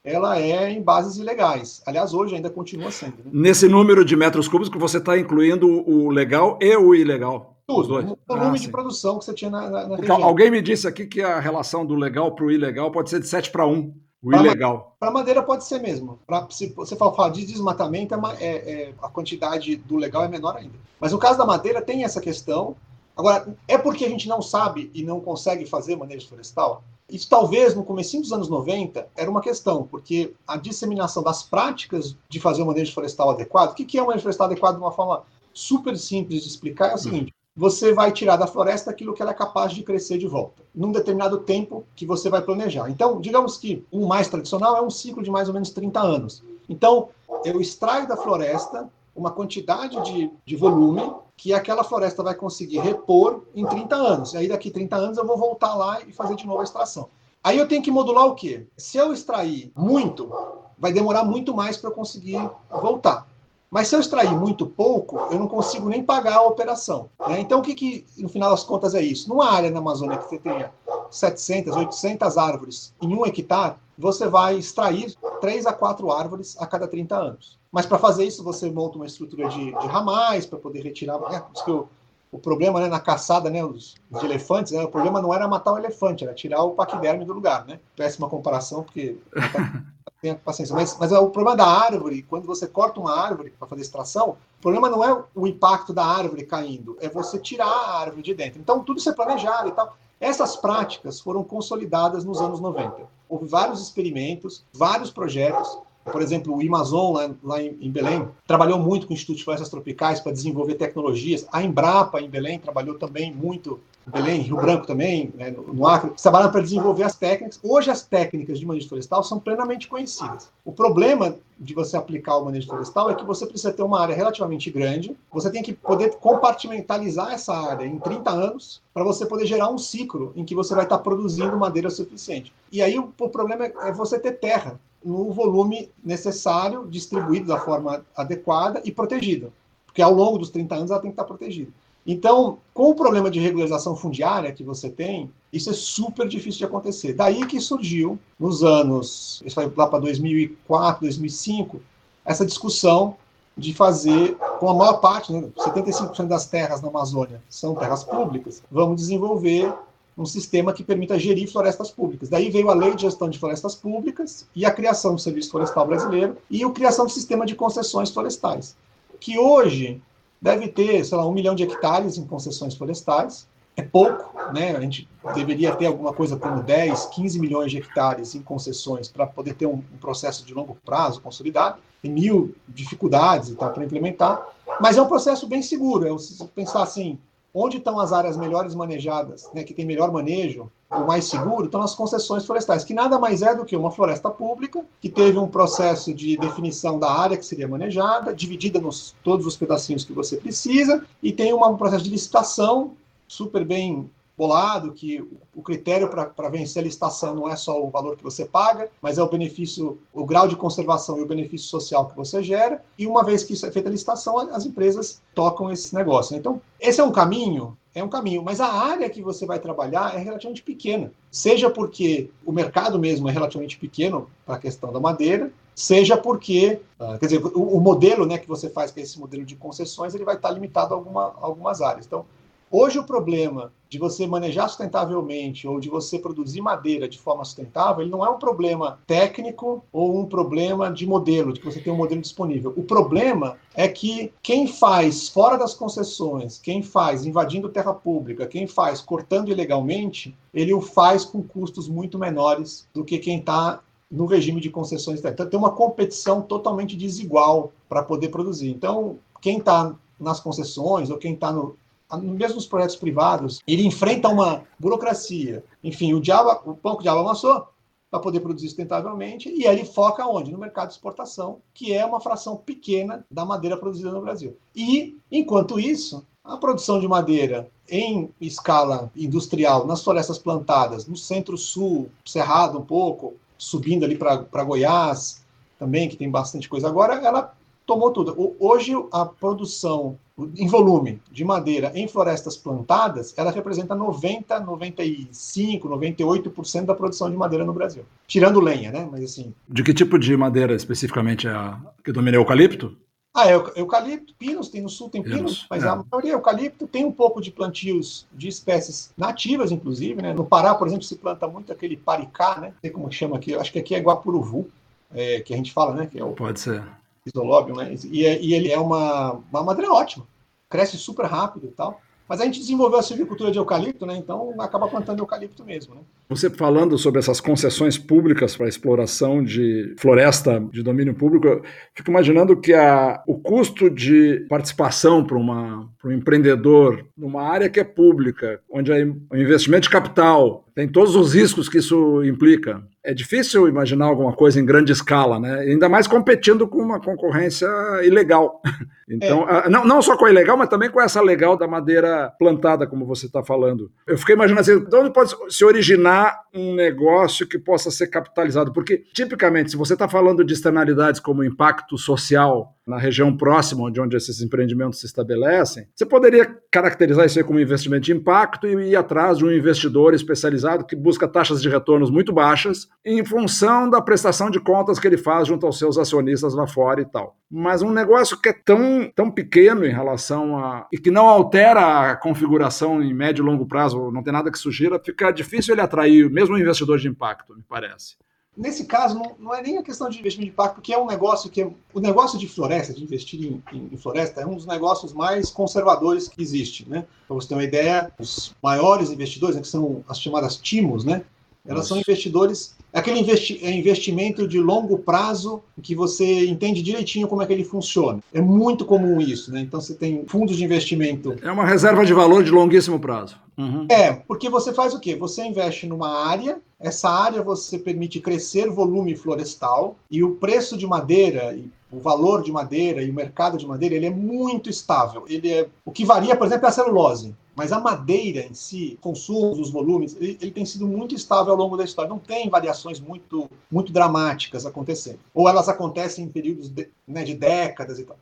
ela 0.02 0.38
é 0.38 0.70
em 0.70 0.80
bases 0.80 1.16
ilegais. 1.16 1.82
Aliás, 1.84 2.14
hoje 2.14 2.36
ainda 2.36 2.48
continua 2.48 2.92
sendo. 2.92 3.16
Né? 3.24 3.30
Nesse 3.32 3.68
número 3.68 4.04
de 4.04 4.14
metros 4.14 4.46
cúbicos 4.46 4.68
que 4.68 4.78
você 4.78 4.98
está 4.98 5.18
incluindo 5.18 5.66
o 5.66 6.10
legal 6.10 6.58
e 6.60 6.76
o 6.76 6.94
ilegal. 6.94 7.56
Tudo, 7.66 7.98
o 7.98 8.18
volume 8.28 8.56
ah, 8.58 8.60
de 8.60 8.68
produção 8.68 9.18
que 9.18 9.24
você 9.24 9.34
tinha 9.34 9.50
na, 9.50 9.68
na, 9.68 9.88
na 9.88 9.96
região. 9.96 10.22
Alguém 10.22 10.52
me 10.52 10.62
disse 10.62 10.86
aqui 10.86 11.04
que 11.04 11.20
a 11.20 11.40
relação 11.40 11.84
do 11.84 11.96
legal 11.96 12.32
para 12.32 12.44
o 12.44 12.50
ilegal 12.52 12.92
pode 12.92 13.10
ser 13.10 13.18
de 13.18 13.26
7 13.26 13.50
para 13.50 13.66
1. 13.66 13.92
O 14.26 14.30
pra 14.30 14.40
ilegal. 14.40 14.96
Para 14.98 15.12
madeira 15.12 15.40
pode 15.40 15.64
ser 15.64 15.80
mesmo. 15.80 16.18
Pra, 16.26 16.48
se 16.50 16.66
você 16.72 16.96
falar 16.96 17.28
de 17.28 17.46
desmatamento, 17.46 18.12
é, 18.12 18.18
é, 18.40 18.48
é, 18.48 18.94
a 19.00 19.08
quantidade 19.08 19.76
do 19.76 19.94
legal 19.94 20.24
é 20.24 20.28
menor 20.28 20.56
ainda. 20.56 20.74
Mas 20.98 21.12
no 21.12 21.18
caso 21.18 21.38
da 21.38 21.46
madeira 21.46 21.80
tem 21.80 22.02
essa 22.02 22.20
questão. 22.20 22.74
Agora, 23.16 23.56
é 23.68 23.78
porque 23.78 24.04
a 24.04 24.08
gente 24.08 24.28
não 24.28 24.42
sabe 24.42 24.90
e 24.92 25.04
não 25.04 25.20
consegue 25.20 25.64
fazer 25.64 25.94
manejo 25.94 26.26
florestal? 26.26 26.82
Isso 27.08 27.28
talvez 27.28 27.76
no 27.76 27.84
começo 27.84 28.20
dos 28.20 28.32
anos 28.32 28.48
90 28.48 29.08
era 29.16 29.30
uma 29.30 29.40
questão, 29.40 29.84
porque 29.84 30.34
a 30.44 30.56
disseminação 30.56 31.22
das 31.22 31.44
práticas 31.44 32.16
de 32.28 32.40
fazer 32.40 32.62
o 32.62 32.66
manejo 32.66 32.92
florestal 32.92 33.30
adequado, 33.30 33.70
o 33.70 33.74
que 33.74 33.96
é 33.96 34.02
um 34.02 34.06
manejo 34.06 34.22
florestal 34.22 34.48
adequado 34.48 34.74
de 34.74 34.80
uma 34.80 34.90
forma 34.90 35.22
super 35.54 35.96
simples 35.96 36.42
de 36.42 36.48
explicar 36.48 36.90
é 36.90 36.94
o 36.94 36.98
seguinte: 36.98 37.32
você 37.56 37.94
vai 37.94 38.12
tirar 38.12 38.36
da 38.36 38.46
floresta 38.46 38.90
aquilo 38.90 39.14
que 39.14 39.22
ela 39.22 39.30
é 39.30 39.34
capaz 39.34 39.72
de 39.72 39.82
crescer 39.82 40.18
de 40.18 40.26
volta, 40.26 40.62
num 40.74 40.92
determinado 40.92 41.38
tempo 41.38 41.84
que 41.96 42.04
você 42.04 42.28
vai 42.28 42.42
planejar. 42.42 42.90
Então, 42.90 43.18
digamos 43.18 43.56
que 43.56 43.84
um 43.90 44.06
mais 44.06 44.28
tradicional 44.28 44.76
é 44.76 44.82
um 44.82 44.90
ciclo 44.90 45.22
de 45.22 45.30
mais 45.30 45.48
ou 45.48 45.54
menos 45.54 45.70
30 45.70 45.98
anos. 45.98 46.44
Então, 46.68 47.08
eu 47.44 47.60
extraio 47.60 48.06
da 48.06 48.16
floresta 48.16 48.90
uma 49.14 49.30
quantidade 49.30 49.98
de, 50.04 50.30
de 50.44 50.56
volume 50.56 51.10
que 51.34 51.54
aquela 51.54 51.82
floresta 51.82 52.22
vai 52.22 52.34
conseguir 52.34 52.78
repor 52.78 53.42
em 53.54 53.64
30 53.64 53.96
anos. 53.96 54.34
E 54.34 54.36
aí, 54.36 54.48
daqui 54.48 54.70
30 54.70 54.96
anos, 54.96 55.18
eu 55.18 55.26
vou 55.26 55.38
voltar 55.38 55.74
lá 55.74 56.02
e 56.06 56.12
fazer 56.12 56.36
de 56.36 56.46
novo 56.46 56.60
a 56.60 56.64
extração. 56.64 57.08
Aí 57.42 57.56
eu 57.56 57.68
tenho 57.68 57.82
que 57.82 57.90
modular 57.90 58.26
o 58.26 58.34
quê? 58.34 58.66
Se 58.76 58.98
eu 58.98 59.12
extrair 59.12 59.72
muito, 59.74 60.30
vai 60.78 60.92
demorar 60.92 61.24
muito 61.24 61.54
mais 61.54 61.76
para 61.76 61.90
eu 61.90 61.94
conseguir 61.94 62.50
voltar. 62.70 63.26
Mas 63.70 63.88
se 63.88 63.96
eu 63.96 64.00
extrair 64.00 64.30
muito 64.30 64.66
pouco, 64.66 65.18
eu 65.30 65.38
não 65.38 65.48
consigo 65.48 65.88
nem 65.88 66.02
pagar 66.02 66.36
a 66.36 66.42
operação. 66.42 67.08
Né? 67.28 67.40
Então, 67.40 67.58
o 67.58 67.62
que, 67.62 67.74
que, 67.74 68.06
no 68.16 68.28
final 68.28 68.50
das 68.50 68.62
contas, 68.62 68.94
é 68.94 69.02
isso? 69.02 69.28
Numa 69.28 69.50
área 69.50 69.70
na 69.70 69.80
Amazônia 69.80 70.18
que 70.18 70.28
você 70.28 70.38
tenha 70.38 70.72
700, 71.10 71.74
800 71.74 72.38
árvores 72.38 72.94
em 73.00 73.14
um 73.14 73.26
hectare, 73.26 73.74
você 73.98 74.28
vai 74.28 74.56
extrair 74.56 75.14
3 75.40 75.66
a 75.66 75.72
4 75.72 76.10
árvores 76.10 76.56
a 76.60 76.66
cada 76.66 76.86
30 76.86 77.16
anos. 77.16 77.58
Mas 77.72 77.86
para 77.86 77.98
fazer 77.98 78.24
isso, 78.24 78.44
você 78.44 78.70
monta 78.70 78.96
uma 78.96 79.06
estrutura 79.06 79.48
de, 79.48 79.64
de 79.64 79.86
ramais 79.86 80.46
para 80.46 80.58
poder 80.58 80.82
retirar. 80.82 81.18
Né? 81.18 81.42
que 81.64 81.70
o, 81.70 81.88
o 82.36 82.38
problema 82.38 82.80
né, 82.80 82.88
na 82.88 83.00
caçada 83.00 83.48
né, 83.48 83.62
dos, 83.62 83.94
de 84.10 84.26
elefantes, 84.26 84.72
né, 84.72 84.84
o 84.84 84.88
problema 84.88 85.22
não 85.22 85.32
era 85.32 85.48
matar 85.48 85.72
o 85.72 85.78
elefante, 85.78 86.22
era 86.22 86.34
tirar 86.34 86.62
o 86.62 86.72
paquiderme 86.72 87.24
do 87.24 87.32
lugar. 87.32 87.64
Né? 87.66 87.80
Péssima 87.96 88.28
comparação, 88.28 88.82
porque 88.82 89.16
tenha 90.20 90.34
paciência. 90.34 90.74
Mas, 90.74 90.94
mas 91.00 91.12
é 91.12 91.18
o 91.18 91.30
problema 91.30 91.56
da 91.56 91.66
árvore, 91.66 92.22
quando 92.22 92.46
você 92.46 92.66
corta 92.66 93.00
uma 93.00 93.18
árvore 93.18 93.54
para 93.58 93.66
fazer 93.66 93.80
extração, 93.80 94.36
o 94.58 94.62
problema 94.62 94.90
não 94.90 95.02
é 95.02 95.24
o 95.34 95.46
impacto 95.46 95.94
da 95.94 96.04
árvore 96.04 96.44
caindo, 96.44 96.98
é 97.00 97.08
você 97.08 97.38
tirar 97.38 97.66
a 97.66 98.00
árvore 98.00 98.22
de 98.22 98.34
dentro. 98.34 98.60
Então, 98.60 98.84
tudo 98.84 98.98
isso 98.98 99.08
é 99.08 99.14
planejado 99.14 99.70
e 99.70 99.72
tal. 99.72 99.96
Essas 100.20 100.56
práticas 100.56 101.18
foram 101.18 101.42
consolidadas 101.42 102.22
nos 102.22 102.40
anos 102.40 102.60
90. 102.60 103.02
Houve 103.30 103.46
vários 103.46 103.80
experimentos, 103.80 104.62
vários 104.74 105.10
projetos, 105.10 105.78
por 106.10 106.22
exemplo, 106.22 106.56
o 106.56 106.60
Amazon, 106.60 107.14
lá, 107.14 107.30
lá 107.42 107.62
em, 107.62 107.90
Belém, 107.90 108.28
trabalhou 108.46 108.78
muito 108.78 109.06
com 109.06 109.12
o 109.12 109.14
Instituto 109.14 109.38
de 109.38 109.44
Florestas 109.44 109.68
Tropicais 109.68 110.20
para 110.20 110.32
desenvolver 110.32 110.74
tecnologias. 110.74 111.46
A 111.52 111.62
Embrapa, 111.62 112.20
em 112.20 112.28
Belém, 112.28 112.58
trabalhou 112.58 112.96
também 112.96 113.32
muito, 113.32 113.80
Belém, 114.06 114.40
Rio 114.40 114.56
Branco 114.56 114.86
também, 114.86 115.32
né, 115.36 115.50
no, 115.50 115.86
Acre, 115.86 116.10
trabalharam 116.10 116.52
para 116.52 116.60
desenvolver 116.60 117.02
as 117.02 117.16
técnicas. 117.16 117.58
Hoje, 117.62 117.90
as 117.90 118.02
técnicas 118.02 118.60
de 118.60 118.64
manejo 118.64 118.88
florestal 118.88 119.24
são 119.24 119.40
plenamente 119.40 119.88
conhecidas. 119.88 120.48
O 120.64 120.70
problema 120.70 121.36
de 121.58 121.74
você 121.74 121.96
aplicar 121.96 122.36
o 122.36 122.44
manejo 122.44 122.68
florestal 122.68 123.10
é 123.10 123.14
que 123.14 123.24
você 123.24 123.44
precisa 123.44 123.72
ter 123.72 123.82
uma 123.82 124.00
área 124.00 124.14
relativamente 124.14 124.70
grande, 124.70 125.16
você 125.32 125.50
tem 125.50 125.62
que 125.62 125.72
poder 125.72 126.16
compartimentalizar 126.16 127.32
essa 127.32 127.52
área 127.52 127.84
em 127.84 127.98
30 127.98 128.30
anos 128.30 128.80
para 128.94 129.02
você 129.02 129.26
poder 129.26 129.46
gerar 129.46 129.70
um 129.70 129.78
ciclo 129.78 130.32
em 130.36 130.44
que 130.44 130.54
você 130.54 130.74
vai 130.74 130.84
estar 130.84 130.98
produzindo 130.98 131.56
madeira 131.56 131.90
suficiente. 131.90 132.52
E 132.70 132.80
aí 132.80 132.96
o, 132.98 133.12
o 133.18 133.28
problema 133.28 133.66
é, 133.66 133.74
é 133.88 133.92
você 133.92 134.20
ter 134.20 134.32
terra 134.32 134.78
no 135.06 135.30
volume 135.30 135.88
necessário, 136.04 136.86
distribuído 136.88 137.46
da 137.46 137.60
forma 137.60 138.04
adequada 138.16 138.82
e 138.84 138.90
protegido. 138.90 139.52
Porque 139.86 140.02
ao 140.02 140.12
longo 140.12 140.38
dos 140.38 140.50
30 140.50 140.74
anos 140.74 140.90
ela 140.90 141.00
tem 141.00 141.10
que 141.10 141.14
estar 141.14 141.24
protegida. 141.24 141.70
Então, 142.04 142.58
com 142.74 142.90
o 142.90 142.94
problema 142.94 143.30
de 143.30 143.40
regularização 143.40 143.96
fundiária 143.96 144.52
que 144.52 144.62
você 144.62 144.90
tem, 144.90 145.30
isso 145.52 145.70
é 145.70 145.72
super 145.72 146.28
difícil 146.28 146.58
de 146.58 146.64
acontecer. 146.64 147.12
Daí 147.14 147.46
que 147.46 147.60
surgiu, 147.60 148.18
nos 148.38 148.62
anos, 148.62 149.42
isso 149.44 149.56
vai 149.56 149.70
lá 149.74 149.86
para 149.86 150.00
2004, 150.00 151.00
2005, 151.02 151.80
essa 152.24 152.44
discussão 152.44 153.16
de 153.56 153.72
fazer, 153.72 154.36
com 154.58 154.68
a 154.68 154.74
maior 154.74 155.00
parte, 155.00 155.32
né, 155.32 155.48
75% 155.56 156.26
das 156.26 156.46
terras 156.46 156.82
na 156.82 156.88
Amazônia 156.88 157.40
são 157.48 157.74
terras 157.74 158.04
públicas, 158.04 158.62
vamos 158.70 158.96
desenvolver 158.96 159.72
um 160.16 160.24
sistema 160.24 160.72
que 160.72 160.82
permita 160.82 161.18
gerir 161.18 161.50
florestas 161.50 161.90
públicas. 161.90 162.28
Daí 162.28 162.50
veio 162.50 162.70
a 162.70 162.74
Lei 162.74 162.94
de 162.94 163.02
Gestão 163.02 163.28
de 163.28 163.38
Florestas 163.38 163.74
Públicas 163.74 164.46
e 164.54 164.64
a 164.64 164.70
criação 164.70 165.14
do 165.14 165.20
Serviço 165.20 165.50
Florestal 165.50 165.86
Brasileiro 165.86 166.36
e 166.50 166.64
a 166.64 166.70
criação 166.70 167.04
do 167.04 167.12
Sistema 167.12 167.44
de 167.44 167.54
Concessões 167.54 168.10
Florestais, 168.10 168.74
que 169.20 169.38
hoje 169.38 170.00
deve 170.40 170.68
ter, 170.68 171.04
sei 171.04 171.18
lá, 171.18 171.26
um 171.26 171.32
milhão 171.32 171.54
de 171.54 171.64
hectares 171.64 172.16
em 172.18 172.26
concessões 172.26 172.74
florestais. 172.74 173.46
É 173.76 173.82
pouco, 173.82 174.32
né? 174.54 174.74
A 174.74 174.80
gente 174.80 175.06
deveria 175.34 175.74
ter 175.74 175.86
alguma 175.86 176.12
coisa 176.12 176.36
como 176.36 176.62
10, 176.62 177.06
15 177.06 177.38
milhões 177.38 177.70
de 177.70 177.76
hectares 177.76 178.34
em 178.34 178.40
concessões 178.40 179.08
para 179.08 179.26
poder 179.26 179.54
ter 179.54 179.66
um, 179.66 179.74
um, 179.74 179.98
processo 180.00 180.46
de 180.46 180.54
longo 180.54 180.78
prazo 180.82 181.20
consolidado. 181.20 181.78
Tem 182.00 182.10
mil 182.10 182.54
dificuldades 182.66 183.50
e 183.50 183.54
tal 183.54 183.72
para 183.72 183.84
implementar, 183.84 184.46
mas 184.80 184.96
é 184.96 185.02
um 185.02 185.06
processo 185.06 185.46
bem 185.46 185.60
seguro. 185.60 186.06
É, 186.06 186.16
pensar 186.54 186.82
assim, 186.82 187.18
Onde 187.58 187.78
estão 187.78 187.98
as 187.98 188.12
áreas 188.12 188.36
melhores 188.36 188.74
manejadas, 188.74 189.48
né, 189.54 189.64
que 189.64 189.72
tem 189.72 189.86
melhor 189.86 190.12
manejo, 190.12 190.70
o 190.90 191.06
mais 191.06 191.24
seguro, 191.24 191.64
estão 191.64 191.80
as 191.80 191.94
concessões 191.94 192.44
florestais, 192.44 192.84
que 192.84 192.92
nada 192.92 193.18
mais 193.18 193.40
é 193.40 193.54
do 193.54 193.64
que 193.64 193.74
uma 193.74 193.90
floresta 193.90 194.28
pública, 194.28 194.84
que 195.00 195.08
teve 195.08 195.38
um 195.38 195.48
processo 195.48 196.12
de 196.12 196.36
definição 196.36 196.98
da 196.98 197.10
área 197.10 197.34
que 197.34 197.46
seria 197.46 197.66
manejada, 197.66 198.34
dividida 198.34 198.78
nos 198.78 199.16
todos 199.24 199.46
os 199.46 199.56
pedacinhos 199.56 200.04
que 200.04 200.12
você 200.12 200.36
precisa, 200.36 201.02
e 201.22 201.32
tem 201.32 201.54
uma, 201.54 201.66
um 201.66 201.78
processo 201.78 202.04
de 202.04 202.10
licitação 202.10 202.92
super 203.26 203.64
bem 203.64 204.10
bolado 204.36 204.92
que 204.92 205.26
o 205.54 205.62
critério 205.62 206.08
para 206.08 206.48
vencer 206.48 206.82
a 206.82 206.84
licitação 206.84 207.34
não 207.34 207.48
é 207.48 207.56
só 207.56 207.82
o 207.82 207.88
valor 207.88 208.16
que 208.16 208.22
você 208.22 208.44
paga, 208.44 208.88
mas 209.00 209.18
é 209.18 209.22
o 209.22 209.28
benefício, 209.28 209.98
o 210.12 210.24
grau 210.24 210.46
de 210.46 210.56
conservação 210.56 211.18
e 211.18 211.22
o 211.22 211.26
benefício 211.26 211.68
social 211.68 212.06
que 212.08 212.16
você 212.16 212.42
gera. 212.42 212.84
E 212.98 213.06
uma 213.06 213.24
vez 213.24 213.42
que 213.42 213.54
isso 213.54 213.64
é 213.66 213.70
feita 213.70 213.88
a 213.88 213.92
licitação, 213.92 214.38
as 214.38 214.66
empresas 214.66 215.22
tocam 215.34 215.72
esse 215.72 215.94
negócio. 215.94 216.36
Então, 216.36 216.60
esse 216.78 217.00
é 217.00 217.04
um 217.04 217.12
caminho, 217.12 217.76
é 217.94 218.04
um 218.04 218.08
caminho, 218.08 218.42
mas 218.42 218.60
a 218.60 218.70
área 218.70 219.08
que 219.08 219.22
você 219.22 219.46
vai 219.46 219.58
trabalhar 219.58 220.14
é 220.14 220.18
relativamente 220.18 220.62
pequena. 220.62 221.10
Seja 221.30 221.70
porque 221.70 222.30
o 222.44 222.52
mercado 222.52 222.98
mesmo 222.98 223.28
é 223.28 223.32
relativamente 223.32 223.78
pequeno 223.78 224.28
para 224.44 224.56
a 224.56 224.58
questão 224.58 224.92
da 224.92 225.00
madeira, 225.00 225.50
seja 225.74 226.16
porque, 226.16 226.80
uh, 227.00 227.18
quer 227.18 227.26
dizer, 227.26 227.44
o, 227.44 227.76
o, 227.76 227.80
modelo 227.80 228.26
né, 228.26 228.36
que 228.36 228.48
você 228.48 228.68
faz, 228.68 228.90
que 228.90 229.00
é 229.00 229.02
esse 229.02 229.18
modelo 229.18 229.44
de 229.44 229.56
concessões, 229.56 230.14
ele 230.14 230.24
vai 230.24 230.36
estar 230.36 230.50
limitado 230.50 230.92
a, 230.92 230.96
alguma, 230.96 231.22
a 231.22 231.46
algumas 231.46 231.80
áreas. 231.80 232.04
Então, 232.06 232.26
Hoje, 232.70 232.98
o 232.98 233.04
problema 233.04 233.72
de 233.88 233.96
você 233.96 234.26
manejar 234.26 234.68
sustentavelmente 234.68 235.68
ou 235.68 235.78
de 235.78 235.88
você 235.88 236.18
produzir 236.18 236.60
madeira 236.60 237.08
de 237.08 237.18
forma 237.18 237.44
sustentável, 237.44 238.02
ele 238.02 238.10
não 238.10 238.24
é 238.24 238.28
um 238.28 238.38
problema 238.38 238.98
técnico 239.06 239.84
ou 239.92 240.18
um 240.18 240.26
problema 240.26 240.90
de 240.90 241.06
modelo, 241.06 241.52
de 241.52 241.60
que 241.60 241.66
você 241.66 241.80
tem 241.80 241.92
um 241.92 241.96
modelo 241.96 242.20
disponível. 242.20 242.72
O 242.76 242.82
problema 242.82 243.56
é 243.72 243.86
que 243.86 244.32
quem 244.42 244.66
faz 244.66 245.28
fora 245.28 245.56
das 245.56 245.74
concessões, 245.74 246.58
quem 246.58 246.82
faz 246.82 247.24
invadindo 247.24 247.68
terra 247.68 247.94
pública, 247.94 248.46
quem 248.46 248.66
faz 248.66 249.00
cortando 249.00 249.50
ilegalmente, 249.50 250.36
ele 250.52 250.74
o 250.74 250.80
faz 250.80 251.24
com 251.24 251.42
custos 251.42 251.88
muito 251.88 252.18
menores 252.18 252.88
do 252.92 253.04
que 253.04 253.18
quem 253.18 253.38
está 253.38 253.80
no 254.10 254.26
regime 254.26 254.60
de 254.60 254.70
concessões. 254.70 255.24
Então, 255.24 255.46
tem 255.46 255.58
uma 255.58 255.72
competição 255.72 256.42
totalmente 256.42 256.96
desigual 256.96 257.72
para 257.88 258.02
poder 258.02 258.28
produzir. 258.28 258.70
Então, 258.70 259.18
quem 259.40 259.58
está 259.58 259.94
nas 260.18 260.40
concessões 260.40 261.10
ou 261.10 261.18
quem 261.18 261.34
está 261.34 261.52
no, 261.52 261.76
mesmo 262.14 262.56
nos 262.56 262.66
projetos 262.66 262.96
privados, 262.96 263.60
ele 263.66 263.86
enfrenta 263.86 264.28
uma 264.28 264.62
burocracia. 264.78 265.64
Enfim, 265.82 266.14
o 266.14 266.20
diabo, 266.20 266.70
o 266.70 266.76
pão 266.76 266.94
que 266.94 267.00
o 267.00 267.02
diabo 267.02 267.20
amassou, 267.20 267.66
para 268.08 268.20
poder 268.20 268.40
produzir 268.40 268.68
sustentavelmente, 268.68 269.48
e 269.48 269.66
ele 269.66 269.84
foca 269.84 270.26
onde? 270.26 270.52
No 270.52 270.58
mercado 270.58 270.88
de 270.88 270.94
exportação, 270.94 271.58
que 271.74 271.92
é 271.92 272.06
uma 272.06 272.20
fração 272.20 272.56
pequena 272.56 273.26
da 273.30 273.44
madeira 273.44 273.76
produzida 273.76 274.12
no 274.12 274.20
Brasil. 274.20 274.56
E, 274.74 275.18
enquanto 275.30 275.80
isso, 275.80 276.24
a 276.44 276.56
produção 276.56 277.00
de 277.00 277.08
madeira 277.08 277.68
em 277.88 278.30
escala 278.40 279.10
industrial 279.16 279.86
nas 279.86 280.02
florestas 280.02 280.38
plantadas, 280.38 281.06
no 281.06 281.16
centro-sul, 281.16 282.08
cerrado 282.24 282.78
um 282.78 282.84
pouco, 282.84 283.34
subindo 283.58 284.04
ali 284.04 284.16
para 284.16 284.64
Goiás, 284.64 285.44
também, 285.78 286.08
que 286.08 286.16
tem 286.16 286.30
bastante 286.30 286.68
coisa 286.68 286.88
agora, 286.88 287.14
ela 287.14 287.54
tomou 287.86 288.10
tudo. 288.10 288.56
Hoje, 288.58 288.92
a 289.12 289.24
produção 289.24 290.18
em 290.56 290.68
volume 290.68 291.22
de 291.32 291.44
madeira 291.44 291.90
em 291.94 292.06
florestas 292.06 292.56
plantadas, 292.56 293.32
ela 293.38 293.50
representa 293.50 293.94
90, 293.94 294.60
95, 294.60 295.88
98% 295.88 296.84
da 296.84 296.94
produção 296.94 297.30
de 297.30 297.36
madeira 297.36 297.64
no 297.64 297.72
Brasil. 297.72 298.04
Tirando 298.26 298.60
lenha, 298.60 298.92
né? 298.92 299.08
Mas 299.10 299.24
assim. 299.24 299.54
De 299.66 299.82
que 299.82 299.94
tipo 299.94 300.18
de 300.18 300.36
madeira 300.36 300.74
especificamente 300.74 301.46
é 301.46 301.52
a 301.52 301.80
que 302.04 302.12
domina? 302.12 302.36
É 302.36 302.40
eucalipto? 302.40 302.94
Ah, 303.34 303.50
é 303.50 303.54
eucalipto, 303.54 304.34
pinos, 304.38 304.70
tem 304.70 304.80
no 304.80 304.88
sul 304.88 305.10
tem 305.10 305.22
pinos, 305.22 305.38
pinos 305.38 305.66
mas 305.68 305.84
é. 305.84 305.88
a 305.88 306.02
maioria 306.10 306.32
é 306.32 306.34
eucalipto, 306.34 306.86
tem 306.86 307.04
um 307.04 307.12
pouco 307.12 307.38
de 307.38 307.50
plantios 307.50 308.26
de 308.32 308.48
espécies 308.48 309.12
nativas, 309.16 309.70
inclusive, 309.70 310.22
né? 310.22 310.32
No 310.32 310.44
Pará, 310.44 310.74
por 310.74 310.86
exemplo, 310.86 311.04
se 311.04 311.16
planta 311.16 311.46
muito 311.46 311.70
aquele 311.70 311.98
paricá, 311.98 312.58
né? 312.58 312.68
Não 312.68 312.80
sei 312.80 312.90
como 312.90 313.12
chama 313.12 313.36
aqui, 313.36 313.54
acho 313.54 313.70
que 313.70 313.78
aqui 313.78 313.94
é 313.94 314.00
guapuruvu, 314.00 314.68
é, 315.14 315.40
que 315.40 315.52
a 315.52 315.56
gente 315.56 315.70
fala, 315.70 315.94
né? 315.94 316.06
Que 316.06 316.18
é 316.18 316.24
o, 316.24 316.32
Pode 316.32 316.60
ser 316.60 316.82
isolóbio, 317.26 317.74
né? 317.74 317.94
E, 318.10 318.24
é, 318.24 318.40
e, 318.40 318.54
ele 318.54 318.70
é 318.70 318.78
uma, 318.78 319.40
uma 319.50 319.62
madeira 319.62 319.92
ótima, 319.92 320.26
cresce 320.68 320.96
super 320.96 321.26
rápido 321.26 321.66
e 321.66 321.70
tal. 321.70 322.00
Mas 322.28 322.40
a 322.40 322.44
gente 322.44 322.58
desenvolveu 322.58 322.98
a 322.98 323.02
silvicultura 323.02 323.52
de 323.52 323.58
eucalipto, 323.58 324.04
né? 324.04 324.16
Então 324.16 324.52
acaba 324.60 324.88
plantando 324.88 325.20
eucalipto 325.20 325.64
mesmo, 325.64 325.94
né? 325.94 326.00
Você 326.28 326.50
falando 326.50 326.98
sobre 326.98 327.20
essas 327.20 327.40
concessões 327.40 327.96
públicas 327.96 328.56
para 328.56 328.68
exploração 328.68 329.44
de 329.44 329.94
floresta 329.96 330.58
de 330.72 330.82
domínio 330.82 331.14
público, 331.14 331.62
fico 331.94 332.10
imaginando 332.10 332.60
que 332.60 332.74
a, 332.74 333.22
o 333.28 333.38
custo 333.38 333.88
de 333.88 334.44
participação 334.48 335.24
para, 335.24 335.36
uma, 335.36 335.88
para 336.00 336.10
um 336.10 336.14
empreendedor 336.14 337.06
numa 337.16 337.42
área 337.42 337.70
que 337.70 337.78
é 337.78 337.84
pública, 337.84 338.60
onde 338.68 338.90
o 338.90 339.36
investimento 339.36 339.82
de 339.82 339.90
capital 339.90 340.65
tem 340.76 340.86
todos 340.86 341.16
os 341.16 341.32
riscos 341.32 341.70
que 341.70 341.78
isso 341.78 342.22
implica, 342.22 342.82
é 343.02 343.14
difícil 343.14 343.66
imaginar 343.66 344.04
alguma 344.04 344.34
coisa 344.34 344.60
em 344.60 344.64
grande 344.66 344.92
escala, 344.92 345.40
né? 345.40 345.60
Ainda 345.60 345.88
mais 345.88 346.06
competindo 346.06 346.68
com 346.68 346.76
uma 346.82 347.00
concorrência 347.00 347.66
ilegal. 348.04 348.60
Então, 349.08 349.48
é. 349.48 349.68
não, 349.68 349.84
não 349.84 350.02
só 350.02 350.16
com 350.16 350.24
a 350.24 350.30
ilegal, 350.30 350.56
mas 350.56 350.68
também 350.68 350.90
com 350.90 351.00
essa 351.00 351.22
legal 351.22 351.56
da 351.56 351.68
madeira 351.68 352.28
plantada, 352.40 352.88
como 352.88 353.06
você 353.06 353.26
está 353.26 353.40
falando. 353.40 353.88
Eu 354.04 354.18
fiquei 354.18 354.34
imaginando 354.34 354.62
assim, 354.62 354.84
de 354.84 354.96
onde 354.96 355.12
pode 355.12 355.32
se 355.48 355.64
originar 355.64 356.40
um 356.52 356.74
negócio 356.74 357.46
que 357.46 357.56
possa 357.56 357.88
ser 357.88 358.08
capitalizado? 358.08 358.72
Porque, 358.72 358.98
tipicamente, 359.14 359.70
se 359.70 359.76
você 359.76 359.92
está 359.92 360.08
falando 360.08 360.44
de 360.44 360.52
externalidades 360.52 361.20
como 361.20 361.44
impacto 361.44 361.96
social 361.96 362.75
na 362.86 362.98
região 362.98 363.36
próxima 363.36 363.90
de 363.90 364.00
onde 364.00 364.16
esses 364.16 364.40
empreendimentos 364.40 365.00
se 365.00 365.06
estabelecem, 365.06 365.88
você 365.94 366.06
poderia 366.06 366.46
caracterizar 366.70 367.26
isso 367.26 367.38
aí 367.38 367.44
como 367.44 367.58
investimento 367.58 368.04
de 368.04 368.12
impacto 368.12 368.66
e 368.66 368.90
ir 368.90 368.96
atrás 368.96 369.38
de 369.38 369.44
um 369.44 369.50
investidor 369.50 370.14
especializado 370.14 370.84
que 370.84 370.94
busca 370.94 371.26
taxas 371.26 371.60
de 371.60 371.68
retornos 371.68 372.10
muito 372.10 372.32
baixas 372.32 372.88
em 373.04 373.24
função 373.24 373.90
da 373.90 374.00
prestação 374.00 374.50
de 374.50 374.60
contas 374.60 374.98
que 374.98 375.06
ele 375.06 375.16
faz 375.16 375.48
junto 375.48 375.66
aos 375.66 375.78
seus 375.78 375.98
acionistas 375.98 376.54
lá 376.54 376.66
fora 376.66 377.00
e 377.00 377.04
tal. 377.04 377.36
Mas 377.50 377.82
um 377.82 377.90
negócio 377.90 378.40
que 378.40 378.50
é 378.50 378.52
tão, 378.52 379.10
tão 379.14 379.30
pequeno 379.30 379.84
em 379.84 379.92
relação 379.92 380.56
a. 380.58 380.86
e 380.92 380.98
que 380.98 381.10
não 381.10 381.26
altera 381.26 382.10
a 382.10 382.16
configuração 382.16 383.02
em 383.02 383.14
médio 383.14 383.42
e 383.42 383.46
longo 383.46 383.66
prazo, 383.66 384.10
não 384.10 384.22
tem 384.22 384.32
nada 384.32 384.50
que 384.50 384.58
sugira, 384.58 385.00
fica 385.04 385.32
difícil 385.32 385.74
ele 385.74 385.80
atrair 385.80 386.30
mesmo 386.30 386.54
um 386.54 386.58
investidor 386.58 386.98
de 386.98 387.08
impacto, 387.08 387.54
me 387.54 387.62
parece. 387.68 388.16
Nesse 388.56 388.86
caso, 388.86 389.14
não, 389.14 389.34
não, 389.38 389.54
é 389.54 389.60
nem 389.60 389.76
a 389.76 389.82
questão 389.82 390.08
de 390.08 390.18
investimento 390.18 390.46
de 390.46 390.52
impacto, 390.52 390.76
porque 390.76 390.94
é 390.94 390.98
um 390.98 391.06
negócio 391.06 391.50
que. 391.50 391.60
É, 391.60 391.70
o 391.92 392.00
negócio 392.00 392.38
de 392.38 392.48
floresta, 392.48 392.94
de 392.94 393.02
investir 393.02 393.40
em, 393.40 393.62
em, 393.70 393.88
em, 393.92 393.96
floresta, 393.98 394.40
é 394.40 394.46
um 394.46 394.54
dos 394.54 394.66
negócios 394.66 395.12
mais 395.12 395.50
conservadores 395.50 396.26
que 396.26 396.40
existe. 396.40 396.88
Né? 396.88 397.04
Para 397.26 397.34
você 397.34 397.48
ter 397.48 397.54
uma 397.54 397.64
ideia, 397.64 398.10
os 398.18 398.54
maiores 398.62 399.10
investidores, 399.10 399.56
né, 399.56 399.62
que 399.62 399.68
são 399.68 400.02
as 400.08 400.18
chamadas 400.18 400.56
TIMOS, 400.56 401.04
né? 401.04 401.22
elas 401.66 401.80
Nossa. 401.80 401.88
são 401.88 401.98
investidores. 401.98 402.74
Aquele 402.96 403.20
investi, 403.20 403.60
é 403.62 403.70
investimento 403.70 404.48
de 404.48 404.58
longo 404.58 404.98
prazo 404.98 405.62
que 405.82 405.94
você 405.94 406.46
entende 406.46 406.80
direitinho 406.82 407.28
como 407.28 407.42
é 407.42 407.46
que 407.46 407.52
ele 407.52 407.62
funciona. 407.62 408.20
É 408.32 408.40
muito 408.40 408.86
comum 408.86 409.20
isso, 409.20 409.52
né? 409.52 409.60
Então 409.60 409.78
você 409.78 409.94
tem 409.94 410.24
fundos 410.26 410.56
de 410.56 410.64
investimento. 410.64 411.36
É 411.42 411.52
uma 411.52 411.66
reserva 411.66 412.06
de 412.06 412.14
valor 412.14 412.42
de 412.42 412.50
longuíssimo 412.50 412.98
prazo. 412.98 413.36
Uhum. 413.58 413.86
É, 413.90 414.12
porque 414.12 414.48
você 414.48 414.72
faz 414.72 414.94
o 414.94 415.00
quê? 415.00 415.14
Você 415.14 415.44
investe 415.44 415.86
numa 415.86 416.26
área, 416.26 416.58
essa 416.80 417.10
área 417.10 417.42
você 417.42 417.78
permite 417.78 418.18
crescer 418.18 418.70
volume 418.70 419.14
florestal 419.14 419.96
e 420.10 420.24
o 420.24 420.32
preço 420.32 420.76
de 420.76 420.86
madeira, 420.86 421.58
o 421.90 422.00
valor 422.00 422.42
de 422.42 422.50
madeira 422.50 423.02
e 423.02 423.10
o 423.10 423.14
mercado 423.14 423.56
de 423.56 423.66
madeira, 423.66 423.94
ele 423.94 424.06
é 424.06 424.10
muito 424.10 424.68
estável. 424.68 425.24
Ele 425.28 425.52
é 425.52 425.68
o 425.84 425.92
que 425.92 426.04
varia, 426.04 426.36
por 426.36 426.46
exemplo, 426.46 426.66
é 426.66 426.68
a 426.68 426.72
celulose. 426.72 427.34
Mas 427.54 427.72
a 427.72 427.80
madeira 427.80 428.40
em 428.40 428.52
si, 428.52 428.98
consumos, 429.00 429.58
os 429.58 429.70
volumes, 429.70 430.14
ele, 430.20 430.36
ele, 430.42 430.50
tem 430.50 430.66
sido 430.66 430.86
muito 430.86 431.14
estável 431.14 431.52
ao 431.52 431.58
longo 431.58 431.76
da 431.76 431.84
história. 431.84 432.08
Não 432.08 432.18
tem 432.18 432.50
variações 432.50 433.00
muito, 433.00 433.48
muito 433.70 433.92
dramáticas 433.92 434.66
acontecendo. 434.66 435.20
Ou 435.32 435.48
elas 435.48 435.68
acontecem 435.68 436.24
em 436.24 436.28
períodos 436.28 436.68
de, 436.68 436.88
né, 437.08 437.24
de 437.24 437.34
décadas 437.34 437.98
e 437.98 438.04
tal. 438.04 438.18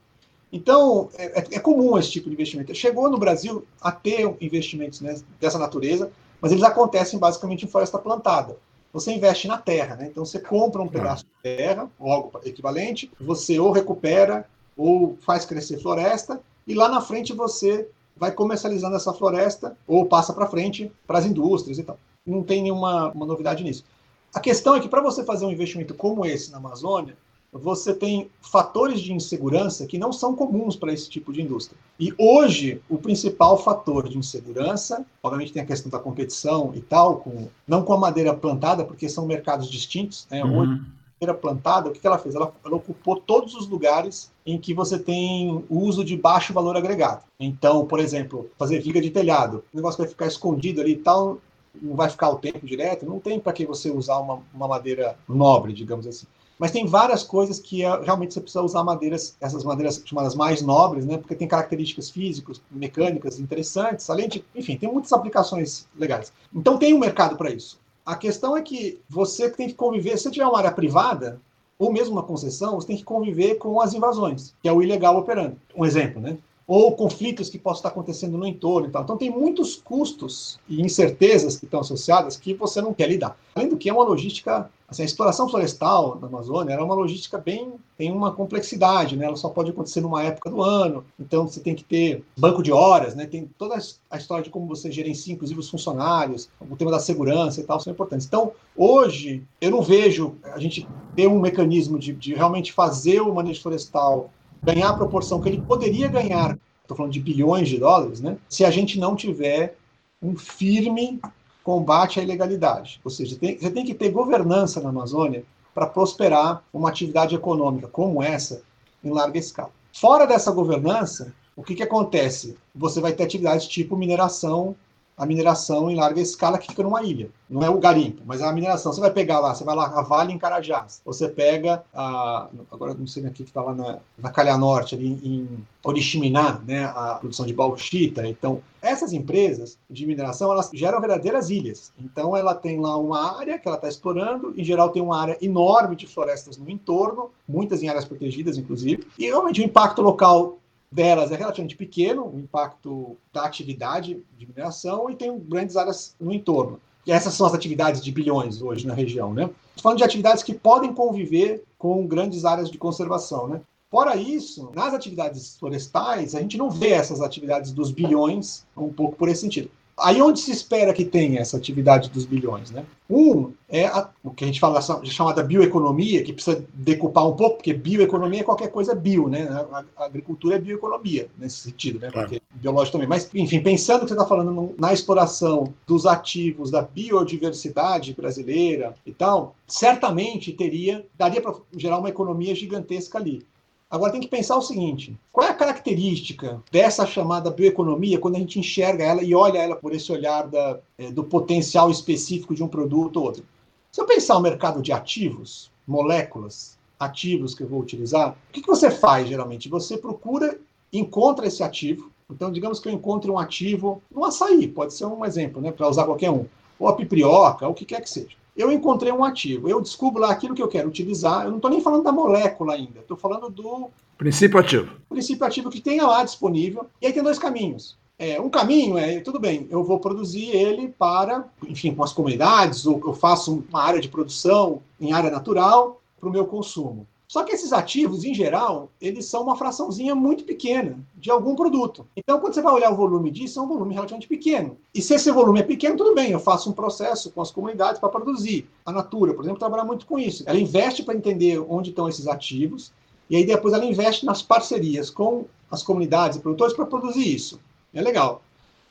Então, 0.53 1.09
é, 1.15 1.41
é, 1.41 1.45
é, 1.57 1.59
comum 1.59 1.99
esse 1.99 2.13
tipo 2.13 2.29
de 2.29 2.35
investimento. 2.35 2.73
Chegou 2.77 3.11
no 3.11 3.19
Brasil 3.19 3.67
a 3.81 3.91
ter 3.91 4.33
investimentos 4.41 5.01
né, 5.01 5.21
dessa 5.41 5.59
natureza, 5.59 6.13
mas 6.41 6.53
eles 6.53 6.63
acontecem 6.63 7.19
basicamente 7.19 7.65
em 7.65 7.69
floresta 7.69 7.99
plantada. 7.99 8.57
Você 8.95 9.13
investe 9.13 9.49
na 9.49 9.59
terra, 9.59 9.97
né? 9.97 10.07
Então 10.07 10.25
você 10.25 10.39
compra 10.39 10.81
um 10.81 10.87
pedaço 10.87 11.25
de 11.25 11.31
terra, 11.43 11.91
algo 11.99 12.31
equivalente, 12.45 13.11
você 13.21 13.59
ou 13.59 13.73
recupera 13.73 14.49
ou 14.77 15.19
faz 15.21 15.45
crescer 15.45 15.81
floresta, 15.81 16.41
e 16.65 16.75
lá 16.75 16.89
na 16.89 17.01
frente 17.01 17.33
você 17.33 17.89
vai 18.17 18.31
comercializando 18.31 18.95
essa 18.95 19.13
floresta 19.13 19.77
ou 19.85 20.07
passa 20.07 20.33
para 20.33 20.47
frente 20.47 20.93
para 21.09 21.19
as 21.19 21.27
indústrias 21.27 21.77
e 21.77 21.83
tal. 21.83 21.99
Não 22.25 22.45
tem 22.45 22.63
nenhuma 22.63 23.13
novidade 23.15 23.65
nisso. 23.65 23.85
A 24.33 24.39
questão 24.39 24.77
é 24.77 24.81
que 24.81 24.89
para 24.89 25.03
você 25.03 25.25
fazer 25.25 25.45
um 25.45 25.51
investimento 25.51 25.93
como 25.95 26.25
esse 26.25 26.53
na 26.53 26.59
Amazônia, 26.59 27.17
você 27.55 27.95
tem 27.95 28.29
fatores 28.41 29.01
de 29.01 29.13
insegurança 29.13 29.87
que 29.87 29.97
não 29.97 30.13
são 30.13 30.35
comuns 30.35 30.75
para 30.75 30.93
esse 30.93 31.09
tipo 31.09 31.33
de 31.33 31.41
indústria. 31.41 31.79
E 31.99 32.13
hoje, 32.19 32.83
o 32.89 32.99
principal 32.99 33.57
fator 33.57 34.09
de 34.09 34.19
insegurança, 34.19 35.07
obviamente 35.23 35.53
tem 35.53 35.63
a 35.63 35.67
questão 35.67 35.91
da 35.91 35.99
competição 35.99 36.73
e 36.75 36.81
tal, 36.81 37.19
com, 37.19 37.49
não 37.67 37.85
com 37.85 37.93
a 37.93 37.99
madeira 37.99 38.35
plantada, 38.35 38.85
porque 38.85 39.09
são 39.09 39.25
mercados 39.25 39.71
distintos. 39.71 40.27
Né? 40.31 40.45
Uhum. 40.45 40.59
Hoje, 40.59 40.73
a 40.73 41.25
madeira 41.25 41.35
plantada, 41.41 41.89
o 41.89 41.93
que 41.93 42.05
ela 42.05 42.19
fez? 42.19 42.35
Ela, 42.35 42.53
ela 42.65 42.77
ocupou 42.77 43.21
todos 43.21 43.55
os 43.55 43.69
lugares 43.69 44.33
em 44.45 44.59
que 44.59 44.75
você 44.75 44.99
tem 44.99 45.65
uso 45.71 46.05
de 46.05 46.17
baixo 46.17 46.53
valor 46.53 46.77
agregado. 46.77 47.23
Então, 47.39 47.87
por 47.87 48.01
exemplo, 48.01 48.51
fazer 48.59 48.81
viga 48.81 49.01
de 49.01 49.11
telhado, 49.11 49.65
o 49.73 49.77
negócio 49.77 49.99
vai 49.99 50.09
ficar 50.09 50.27
escondido 50.27 50.81
ali 50.81 50.93
e 50.93 50.97
tal, 50.97 51.39
não 51.81 51.95
vai 51.95 52.09
ficar 52.09 52.31
o 52.31 52.37
tempo 52.37 52.67
direto, 52.67 53.07
não 53.07 53.19
tem 53.19 53.39
para 53.39 53.53
que 53.53 53.67
você 53.67 53.91
usar 53.91 54.19
uma, 54.19 54.41
uma 54.53 54.69
madeira 54.69 55.17
nobre, 55.29 55.73
digamos 55.73 56.07
assim. 56.07 56.27
Mas 56.59 56.71
tem 56.71 56.87
várias 56.87 57.23
coisas 57.23 57.59
que 57.59 57.83
é, 57.83 58.01
realmente 58.03 58.35
você 58.35 58.41
precisa 58.41 58.63
usar 58.63 58.85
madeiras, 58.85 59.37
essas 59.41 59.65
madeiras 59.65 60.01
chamadas 60.05 60.35
mais 60.35 60.63
nobres, 60.63 61.05
né? 61.05 61.19
Porque 61.19 61.35
tem 61.35 61.49
características 61.49 62.11
físicas, 62.11 62.61
mecânicas 62.71 63.41
interessantes, 63.41 64.09
além 64.09 64.29
de, 64.29 64.45
enfim, 64.55 64.77
tem 64.77 64.91
muitas 64.91 65.13
aplicações 65.13 65.89
legais. 65.97 66.33
Então 66.55 66.79
tem 66.79 66.95
um 66.95 66.99
mercado 66.99 67.37
para 67.37 67.51
isso. 67.51 67.79
A 68.07 68.17
questão 68.17 68.57
é 68.57 68.63
que 68.63 69.01
você 69.09 69.51
tem 69.51 69.69
que 69.69 69.75
conviver, 69.75 70.17
se 70.19 70.31
tiver 70.31 70.47
uma 70.47 70.59
área 70.59 70.71
privada, 70.71 71.41
ou 71.79 71.93
mesmo 71.93 72.13
uma 72.13 72.23
concessão, 72.23 72.75
você 72.77 72.87
tem 72.87 72.97
que 72.97 73.05
conviver 73.05 73.57
com 73.57 73.81
as 73.81 73.95
invasões, 73.95 74.55
que 74.63 74.69
é 74.69 74.73
o 74.73 74.83
ilegal 74.83 75.17
operando. 75.17 75.57
Um 75.75 75.85
exemplo, 75.85 76.21
né? 76.21 76.37
Ou 76.67 76.93
conflitos 76.93 77.51
que 77.51 77.59
possam 77.59 77.81
estar 77.81 77.89
acontecendo 77.91 78.39
no 78.39 78.47
entorno 78.47 78.89
e 78.89 78.91
tal. 78.91 79.03
Então 79.03 79.17
tem 79.17 79.31
muitos 79.31 79.77
custos 79.77 80.59
e 80.69 80.81
incertezas 80.81 81.57
que 81.57 81.67
estão 81.67 81.81
associadas 81.81 82.37
que 82.37 82.55
você 82.55 82.81
não 82.81 82.95
quer 82.95 83.09
lidar. 83.09 83.37
Além 83.55 83.69
do 83.69 83.77
que 83.77 83.89
é 83.89 83.93
uma 83.93 84.05
logística, 84.05 84.71
assim, 84.89 85.03
a 85.03 85.05
exploração 85.05 85.49
florestal 85.49 86.19
na 86.21 86.27
Amazônia 86.27 86.75
é 86.75 86.81
uma 86.81 86.95
logística 86.95 87.39
bem, 87.39 87.75
tem 87.97 88.11
uma 88.11 88.33
complexidade, 88.33 89.17
né? 89.17 89.27
Ela 89.27 89.37
só 89.37 89.49
pode 89.49 89.71
acontecer 89.71 90.01
numa 90.01 90.23
época 90.23 90.51
do 90.51 90.63
ano, 90.63 91.05
então 91.21 91.47
você 91.47 91.61
tem 91.61 91.75
que 91.75 91.85
ter 91.85 92.25
banco 92.37 92.63
de 92.63 92.73
horas, 92.73 93.15
né? 93.15 93.27
Tem 93.27 93.49
toda 93.59 93.77
a 94.11 94.17
história 94.17 94.43
de 94.43 94.51
como 94.51 94.67
você 94.67 94.91
gerencia, 94.91 95.35
inclusive 95.35 95.61
os 95.61 95.71
funcionários, 95.71 96.49
o 96.61 96.77
tema 96.77 96.91
da 96.91 96.99
segurança 96.99 97.61
e 97.61 97.65
tal 97.65 97.79
são 97.79 97.93
importantes. 97.93 98.27
Então 98.27 98.53
hoje 98.77 99.43
eu 99.61 99.71
não 99.71 99.83
vejo 99.83 100.35
a 100.43 100.59
gente 100.59 100.89
ter 101.15 101.29
um 101.29 101.39
mecanismo 101.39 101.99
de, 101.99 102.13
de 102.13 102.35
realmente 102.35 102.73
fazer 102.73 103.21
o 103.21 103.35
manejo 103.35 103.63
florestal 103.63 104.31
ganhar 104.65 104.89
a 104.89 104.95
proporção 104.95 105.41
que 105.41 105.49
ele 105.49 105.61
poderia 105.61 106.09
ganhar, 106.09 106.59
estou 106.83 106.97
falando 106.97 107.13
de 107.13 107.21
bilhões 107.21 107.69
de 107.69 107.79
dólares, 107.79 108.21
né, 108.21 108.37
se 108.49 108.65
a 108.65 108.71
gente 108.71 108.99
não 108.99 109.15
tiver 109.15 109.77
um 110.23 110.37
firme 110.37 111.21
combate 111.63 112.19
à 112.19 112.23
ilegalidade. 112.23 113.01
Ou 113.05 113.11
seja, 113.11 113.37
tem, 113.37 113.59
você 113.59 113.71
tem 113.71 113.85
que 113.85 113.95
ter 113.95 114.11
governança 114.11 114.81
na 114.81 114.89
Amazônia 114.89 115.45
para 115.75 115.87
prosperar 115.87 116.63
uma 116.73 116.89
atividade 116.89 117.35
econômica 117.35 117.89
como 117.89 118.23
essa 118.23 118.63
em 119.03 119.11
larga 119.11 119.39
escala. 119.39 119.71
Fora 119.93 120.27
dessa 120.27 120.51
governança, 120.51 121.35
o 121.57 121.63
que, 121.63 121.75
que 121.75 121.83
acontece? 121.83 122.57
Você 122.75 123.01
vai 123.01 123.13
ter 123.13 123.25
atividades 123.25 123.67
tipo 123.67 123.97
mineração 123.97 124.75
a 125.17 125.25
mineração 125.25 125.91
em 125.91 125.97
larga 125.97 126.21
escala 126.21 126.59
que 126.59 126.69
fica 126.69 126.83
numa 126.83 127.03
ilha. 127.03 127.31
Não 127.49 127.63
é 127.63 127.71
o 127.71 127.79
garimpo, 127.79 128.23
mas 128.27 128.41
é 128.41 128.45
a 128.45 128.53
mineração. 128.53 128.93
Você 128.93 129.01
vai 129.01 129.13
pegar 129.13 129.39
lá, 129.39 129.55
você 129.55 129.63
vai 129.63 129.77
lá 129.77 129.87
a 129.87 130.03
Vale 130.03 130.33
em 130.33 130.39
Carajás, 130.39 131.01
você 131.05 131.29
pega 131.29 131.85
a. 131.95 132.49
Agora 132.71 132.95
não 132.95 133.07
sei 133.07 133.25
aqui 133.27 133.45
que 133.45 133.51
está 133.51 133.63
lá 133.63 133.75
na, 133.75 133.99
na 134.19 134.31
Calha 134.31 134.59
Norte, 134.59 134.95
ali 134.95 135.09
em 135.23 135.65
Oriximiná, 135.85 136.61
né, 136.67 136.87
a 136.87 137.17
produção 137.21 137.47
de 137.47 137.53
bauxita. 137.53 138.27
Então, 138.27 138.61
essas 138.83 139.13
empresas 139.13 139.79
de 139.89 140.07
mineração, 140.07 140.51
elas 140.51 140.71
geram 140.73 141.01
verdadeiras 141.01 141.49
ilhas. 141.51 141.93
Então, 141.99 142.37
ela 142.37 142.55
tem 142.55 142.81
lá 142.81 142.97
uma 142.97 143.39
área 143.39 143.59
que 143.59 143.69
ela 143.69 143.77
está 143.77 143.89
explorando, 143.89 144.53
em 144.57 144.65
geral 144.65 144.91
tem 144.91 145.03
uma 145.03 145.21
área 145.21 145.39
enorme 145.41 145.95
de 145.95 146.07
florestas 146.07 146.57
no 146.57 146.69
entorno, 146.69 147.31
muitas 147.47 147.83
em 147.83 147.89
áreas 147.89 148.05
protegidas, 148.05 148.59
inclusive, 148.59 149.07
e 149.19 149.27
realmente 149.27 149.61
o 149.61 149.65
impacto 149.65 150.03
local 150.03 150.59
delas 150.95 151.33
é 151.33 151.37
relativamente 151.37 151.77
pequeno, 151.77 152.25
o 152.25 152.39
impacto 152.39 153.17
da 153.33 153.45
atividade 153.45 154.23
de 154.39 154.47
mineração, 154.47 155.11
e 155.11 155.17
tem 155.17 155.37
grandes 155.41 155.77
áreas 155.77 156.15
no 156.21 156.33
entorno. 156.33 156.81
E 157.05 157.11
essas 157.11 157.35
são 157.35 157.47
as 157.47 157.53
atividades 157.53 158.03
de 158.03 158.13
bilhões 158.13 158.63
hoje 158.63 158.87
na 158.87 158.95
região, 158.95 159.35
né? 159.35 159.51
Falando 159.83 159.99
de 159.99 160.05
atividades 160.05 160.45
que 160.45 160.55
podem 160.55 160.95
conviver 160.95 161.65
com 161.77 162.07
grandes 162.07 162.45
áreas 162.45 162.71
de 162.71 162.79
conservação, 162.79 163.49
né? 163.49 163.61
Fora 163.91 164.17
isso, 164.17 164.71
nas 164.75 164.95
atividades 164.95 165.57
florestais, 165.59 166.35
a 166.35 166.41
gente 166.41 166.57
não 166.57 166.71
vê 166.71 166.91
essas 166.91 167.21
atividades 167.21 167.73
dos 167.73 167.91
bilhões 167.91 168.65
um 168.77 168.93
pouco 168.93 169.17
por 169.17 169.29
esse 169.29 169.41
sentido. 169.41 169.71
Aí 169.97 170.21
onde 170.21 170.41
se 170.41 170.51
espera 170.51 170.93
que 170.93 171.05
tenha 171.05 171.41
essa 171.41 171.57
atividade 171.57 172.11
dos 172.11 172.25
bilhões, 172.27 172.71
né? 172.71 172.85
Um 173.09 173.53
é 173.69 173.87
a, 173.87 174.09
o 174.25 174.31
que 174.31 174.45
a 174.45 174.47
gente 174.47 174.59
fala 174.59 174.81
chamada 175.05 175.43
bioeconomia, 175.43 176.23
que 176.25 176.33
precisa 176.33 176.65
decupar 176.75 177.29
um 177.29 177.37
pouco, 177.37 177.57
porque 177.57 177.73
bioeconomia 177.73 178.41
é 178.41 178.45
qualquer 178.45 178.69
coisa 178.69 178.95
bio, 178.95 179.29
né? 179.29 179.47
A, 179.49 179.85
a 179.97 180.05
agricultura 180.07 180.57
é 180.57 180.59
bioeconomia 180.59 181.29
nesse 181.39 181.59
sentido, 181.59 182.01
né? 182.01 182.11
Porque 182.11 182.41
claro. 182.41 182.43
biológico 182.55 182.93
também. 182.93 183.09
Mas, 183.09 183.31
enfim, 183.35 183.61
pensando 183.61 184.01
que 184.01 184.09
você 184.09 184.15
está 184.15 184.27
falando 184.27 184.51
no, 184.51 184.75
na 184.79 184.93
exploração 184.93 185.73
dos 185.87 186.07
ativos 186.07 186.71
da 186.71 186.83
biodiversidade 186.83 188.15
brasileira 188.15 188.95
e 189.07 189.13
tal, 189.13 189.55
certamente 189.67 190.53
teria, 190.53 191.07
daria 191.17 191.41
para 191.41 191.55
gerar 191.77 191.99
uma 191.99 192.09
economia 192.09 192.55
gigantesca 192.55 193.19
ali. 193.19 193.47
Agora 193.95 194.11
tem 194.11 194.21
que 194.21 194.27
pensar 194.27 194.57
o 194.57 194.61
seguinte: 194.61 195.17
qual 195.31 195.47
é 195.47 195.51
a 195.51 195.55
característica 195.55 196.61
dessa 196.73 197.07
chamada 197.07 197.49
bioeconomia 197.49 198.19
quando 198.19 198.35
a 198.35 198.41
gente 198.41 198.59
enxerga 198.59 199.05
ela 199.05 199.23
e 199.23 199.37
olha 199.37 199.59
ela 199.59 199.77
por 199.77 199.95
esse 199.95 200.11
olhar 200.11 200.49
da, 200.49 200.81
é, 200.99 201.13
do 201.13 201.23
potencial 201.23 201.89
específico 201.89 202.57
de 202.57 202.65
um 202.65 202.67
produto 202.67 203.19
ou 203.19 203.27
outro? 203.27 203.45
Se 203.93 204.01
eu 204.01 204.05
pensar 204.05 204.37
o 204.37 204.41
mercado 204.41 204.83
de 204.83 204.91
ativos, 204.91 205.71
moléculas, 205.87 206.77
ativos 206.99 207.55
que 207.55 207.63
eu 207.63 207.69
vou 207.69 207.81
utilizar, 207.81 208.31
o 208.33 208.53
que, 208.53 208.63
que 208.63 208.67
você 208.67 208.91
faz 208.91 209.29
geralmente? 209.29 209.69
Você 209.69 209.97
procura, 209.97 210.59
encontra 210.93 211.47
esse 211.47 211.63
ativo. 211.63 212.11
Então, 212.29 212.51
digamos 212.51 212.81
que 212.81 212.89
eu 212.89 212.93
encontre 212.93 213.31
um 213.31 213.39
ativo 213.39 214.03
no 214.11 214.25
açaí, 214.25 214.67
pode 214.67 214.93
ser 214.93 215.05
um 215.05 215.25
exemplo, 215.25 215.63
né, 215.63 215.71
para 215.71 215.89
usar 215.89 216.05
qualquer 216.05 216.31
um, 216.31 216.47
ou 216.81 216.89
a 216.89 216.97
piprioca, 216.97 217.65
ou 217.65 217.71
o 217.71 217.75
que 217.77 217.85
quer 217.85 218.01
que 218.01 218.11
seja 218.11 218.35
eu 218.57 218.71
encontrei 218.71 219.13
um 219.13 219.25
ativo, 219.25 219.69
eu 219.69 219.81
descubro 219.81 220.21
lá 220.21 220.31
aquilo 220.31 220.55
que 220.55 220.63
eu 220.63 220.69
quero 220.69 220.89
utilizar, 220.89 221.45
eu 221.45 221.51
não 221.51 221.57
estou 221.57 221.71
nem 221.71 221.81
falando 221.81 222.05
da 222.05 222.13
molécula 222.13 222.75
ainda, 222.75 223.01
estou 223.01 223.17
falando 223.17 223.51
do 223.51 223.91
princípio 224.17 224.59
ativo. 224.59 224.93
Princípio 225.09 225.47
ativo 225.47 225.71
que 225.71 225.81
tenha 225.81 226.07
lá 226.07 226.23
disponível. 226.23 226.87
E 227.03 227.07
aí 227.07 227.13
tem 227.13 227.23
dois 227.23 227.39
caminhos. 227.39 227.97
É, 228.17 228.41
um 228.41 228.49
caminho 228.49 228.97
é, 228.97 229.19
tudo 229.21 229.41
bem, 229.41 229.67
eu 229.71 229.83
vou 229.83 229.99
produzir 229.99 230.51
ele 230.51 230.89
para, 230.89 231.49
enfim, 231.67 231.93
com 231.93 232.05
as 232.05 232.13
comunidades, 232.13 232.87
ou 232.87 233.01
eu 233.05 233.13
faço 233.13 233.65
uma 233.69 233.83
área 233.83 234.01
de 234.01 234.09
produção 234.09 234.81
em 235.01 235.13
área 235.13 235.31
natural 235.31 236.01
para 236.21 236.29
o 236.29 236.33
meu 236.33 236.47
consumo. 236.47 237.07
Só 237.27 237.43
que 237.43 237.53
esses 237.53 237.73
ativos, 237.73 238.25
em 238.25 238.35
geral, 238.35 238.91
eles 239.01 239.27
são 239.27 239.43
uma 239.43 239.57
fraçãozinha 239.57 240.15
muito 240.15 240.45
pequena 240.45 240.99
de 241.17 241.31
algum 241.31 241.57
produto. 241.57 242.07
Então, 242.17 242.39
quando 242.39 242.55
você 242.55 242.63
vai 242.63 242.73
olhar 242.73 242.93
o 242.93 242.97
volume 242.97 243.31
disso, 243.31 243.59
é 243.59 243.63
um 243.63 243.67
volume 243.67 243.95
relativamente 243.95 244.29
pequeno. 244.29 244.77
E 244.95 245.01
se 245.01 245.15
esse 245.15 245.31
volume 245.31 245.61
é 245.61 245.63
pequeno, 245.63 245.97
tudo 245.97 246.15
bem, 246.15 246.31
eu 246.31 246.39
faço 246.39 246.71
um 246.71 246.73
processo 246.73 247.31
com 247.31 247.41
as 247.41 247.51
comunidades 247.51 247.99
para 247.99 248.11
produzir. 248.11 248.69
A 248.85 248.93
Natura, 248.93 249.35
por 249.35 249.43
exemplo, 249.43 249.59
trabalha 249.59 249.85
muito 249.85 250.07
com 250.07 250.19
isso. 250.19 250.45
Ela 250.47 250.59
investe 250.59 251.03
para 251.03 251.15
entender 251.15 251.59
onde 251.69 251.91
estão 251.91 252.09
esses 252.09 252.29
ativos, 252.29 252.93
e 253.29 253.37
aí 253.37 253.47
depois 253.47 253.73
ela 253.73 253.85
investe 253.85 254.27
nas 254.27 254.43
parcerias 254.43 255.09
com 255.09 255.47
as 255.71 255.83
comunidades 255.83 256.39
e 256.39 256.41
produtores 256.41 256.75
para 256.75 256.87
produzir 256.87 257.35
isso. 257.35 257.59
É 257.93 258.03
legal. 258.03 258.43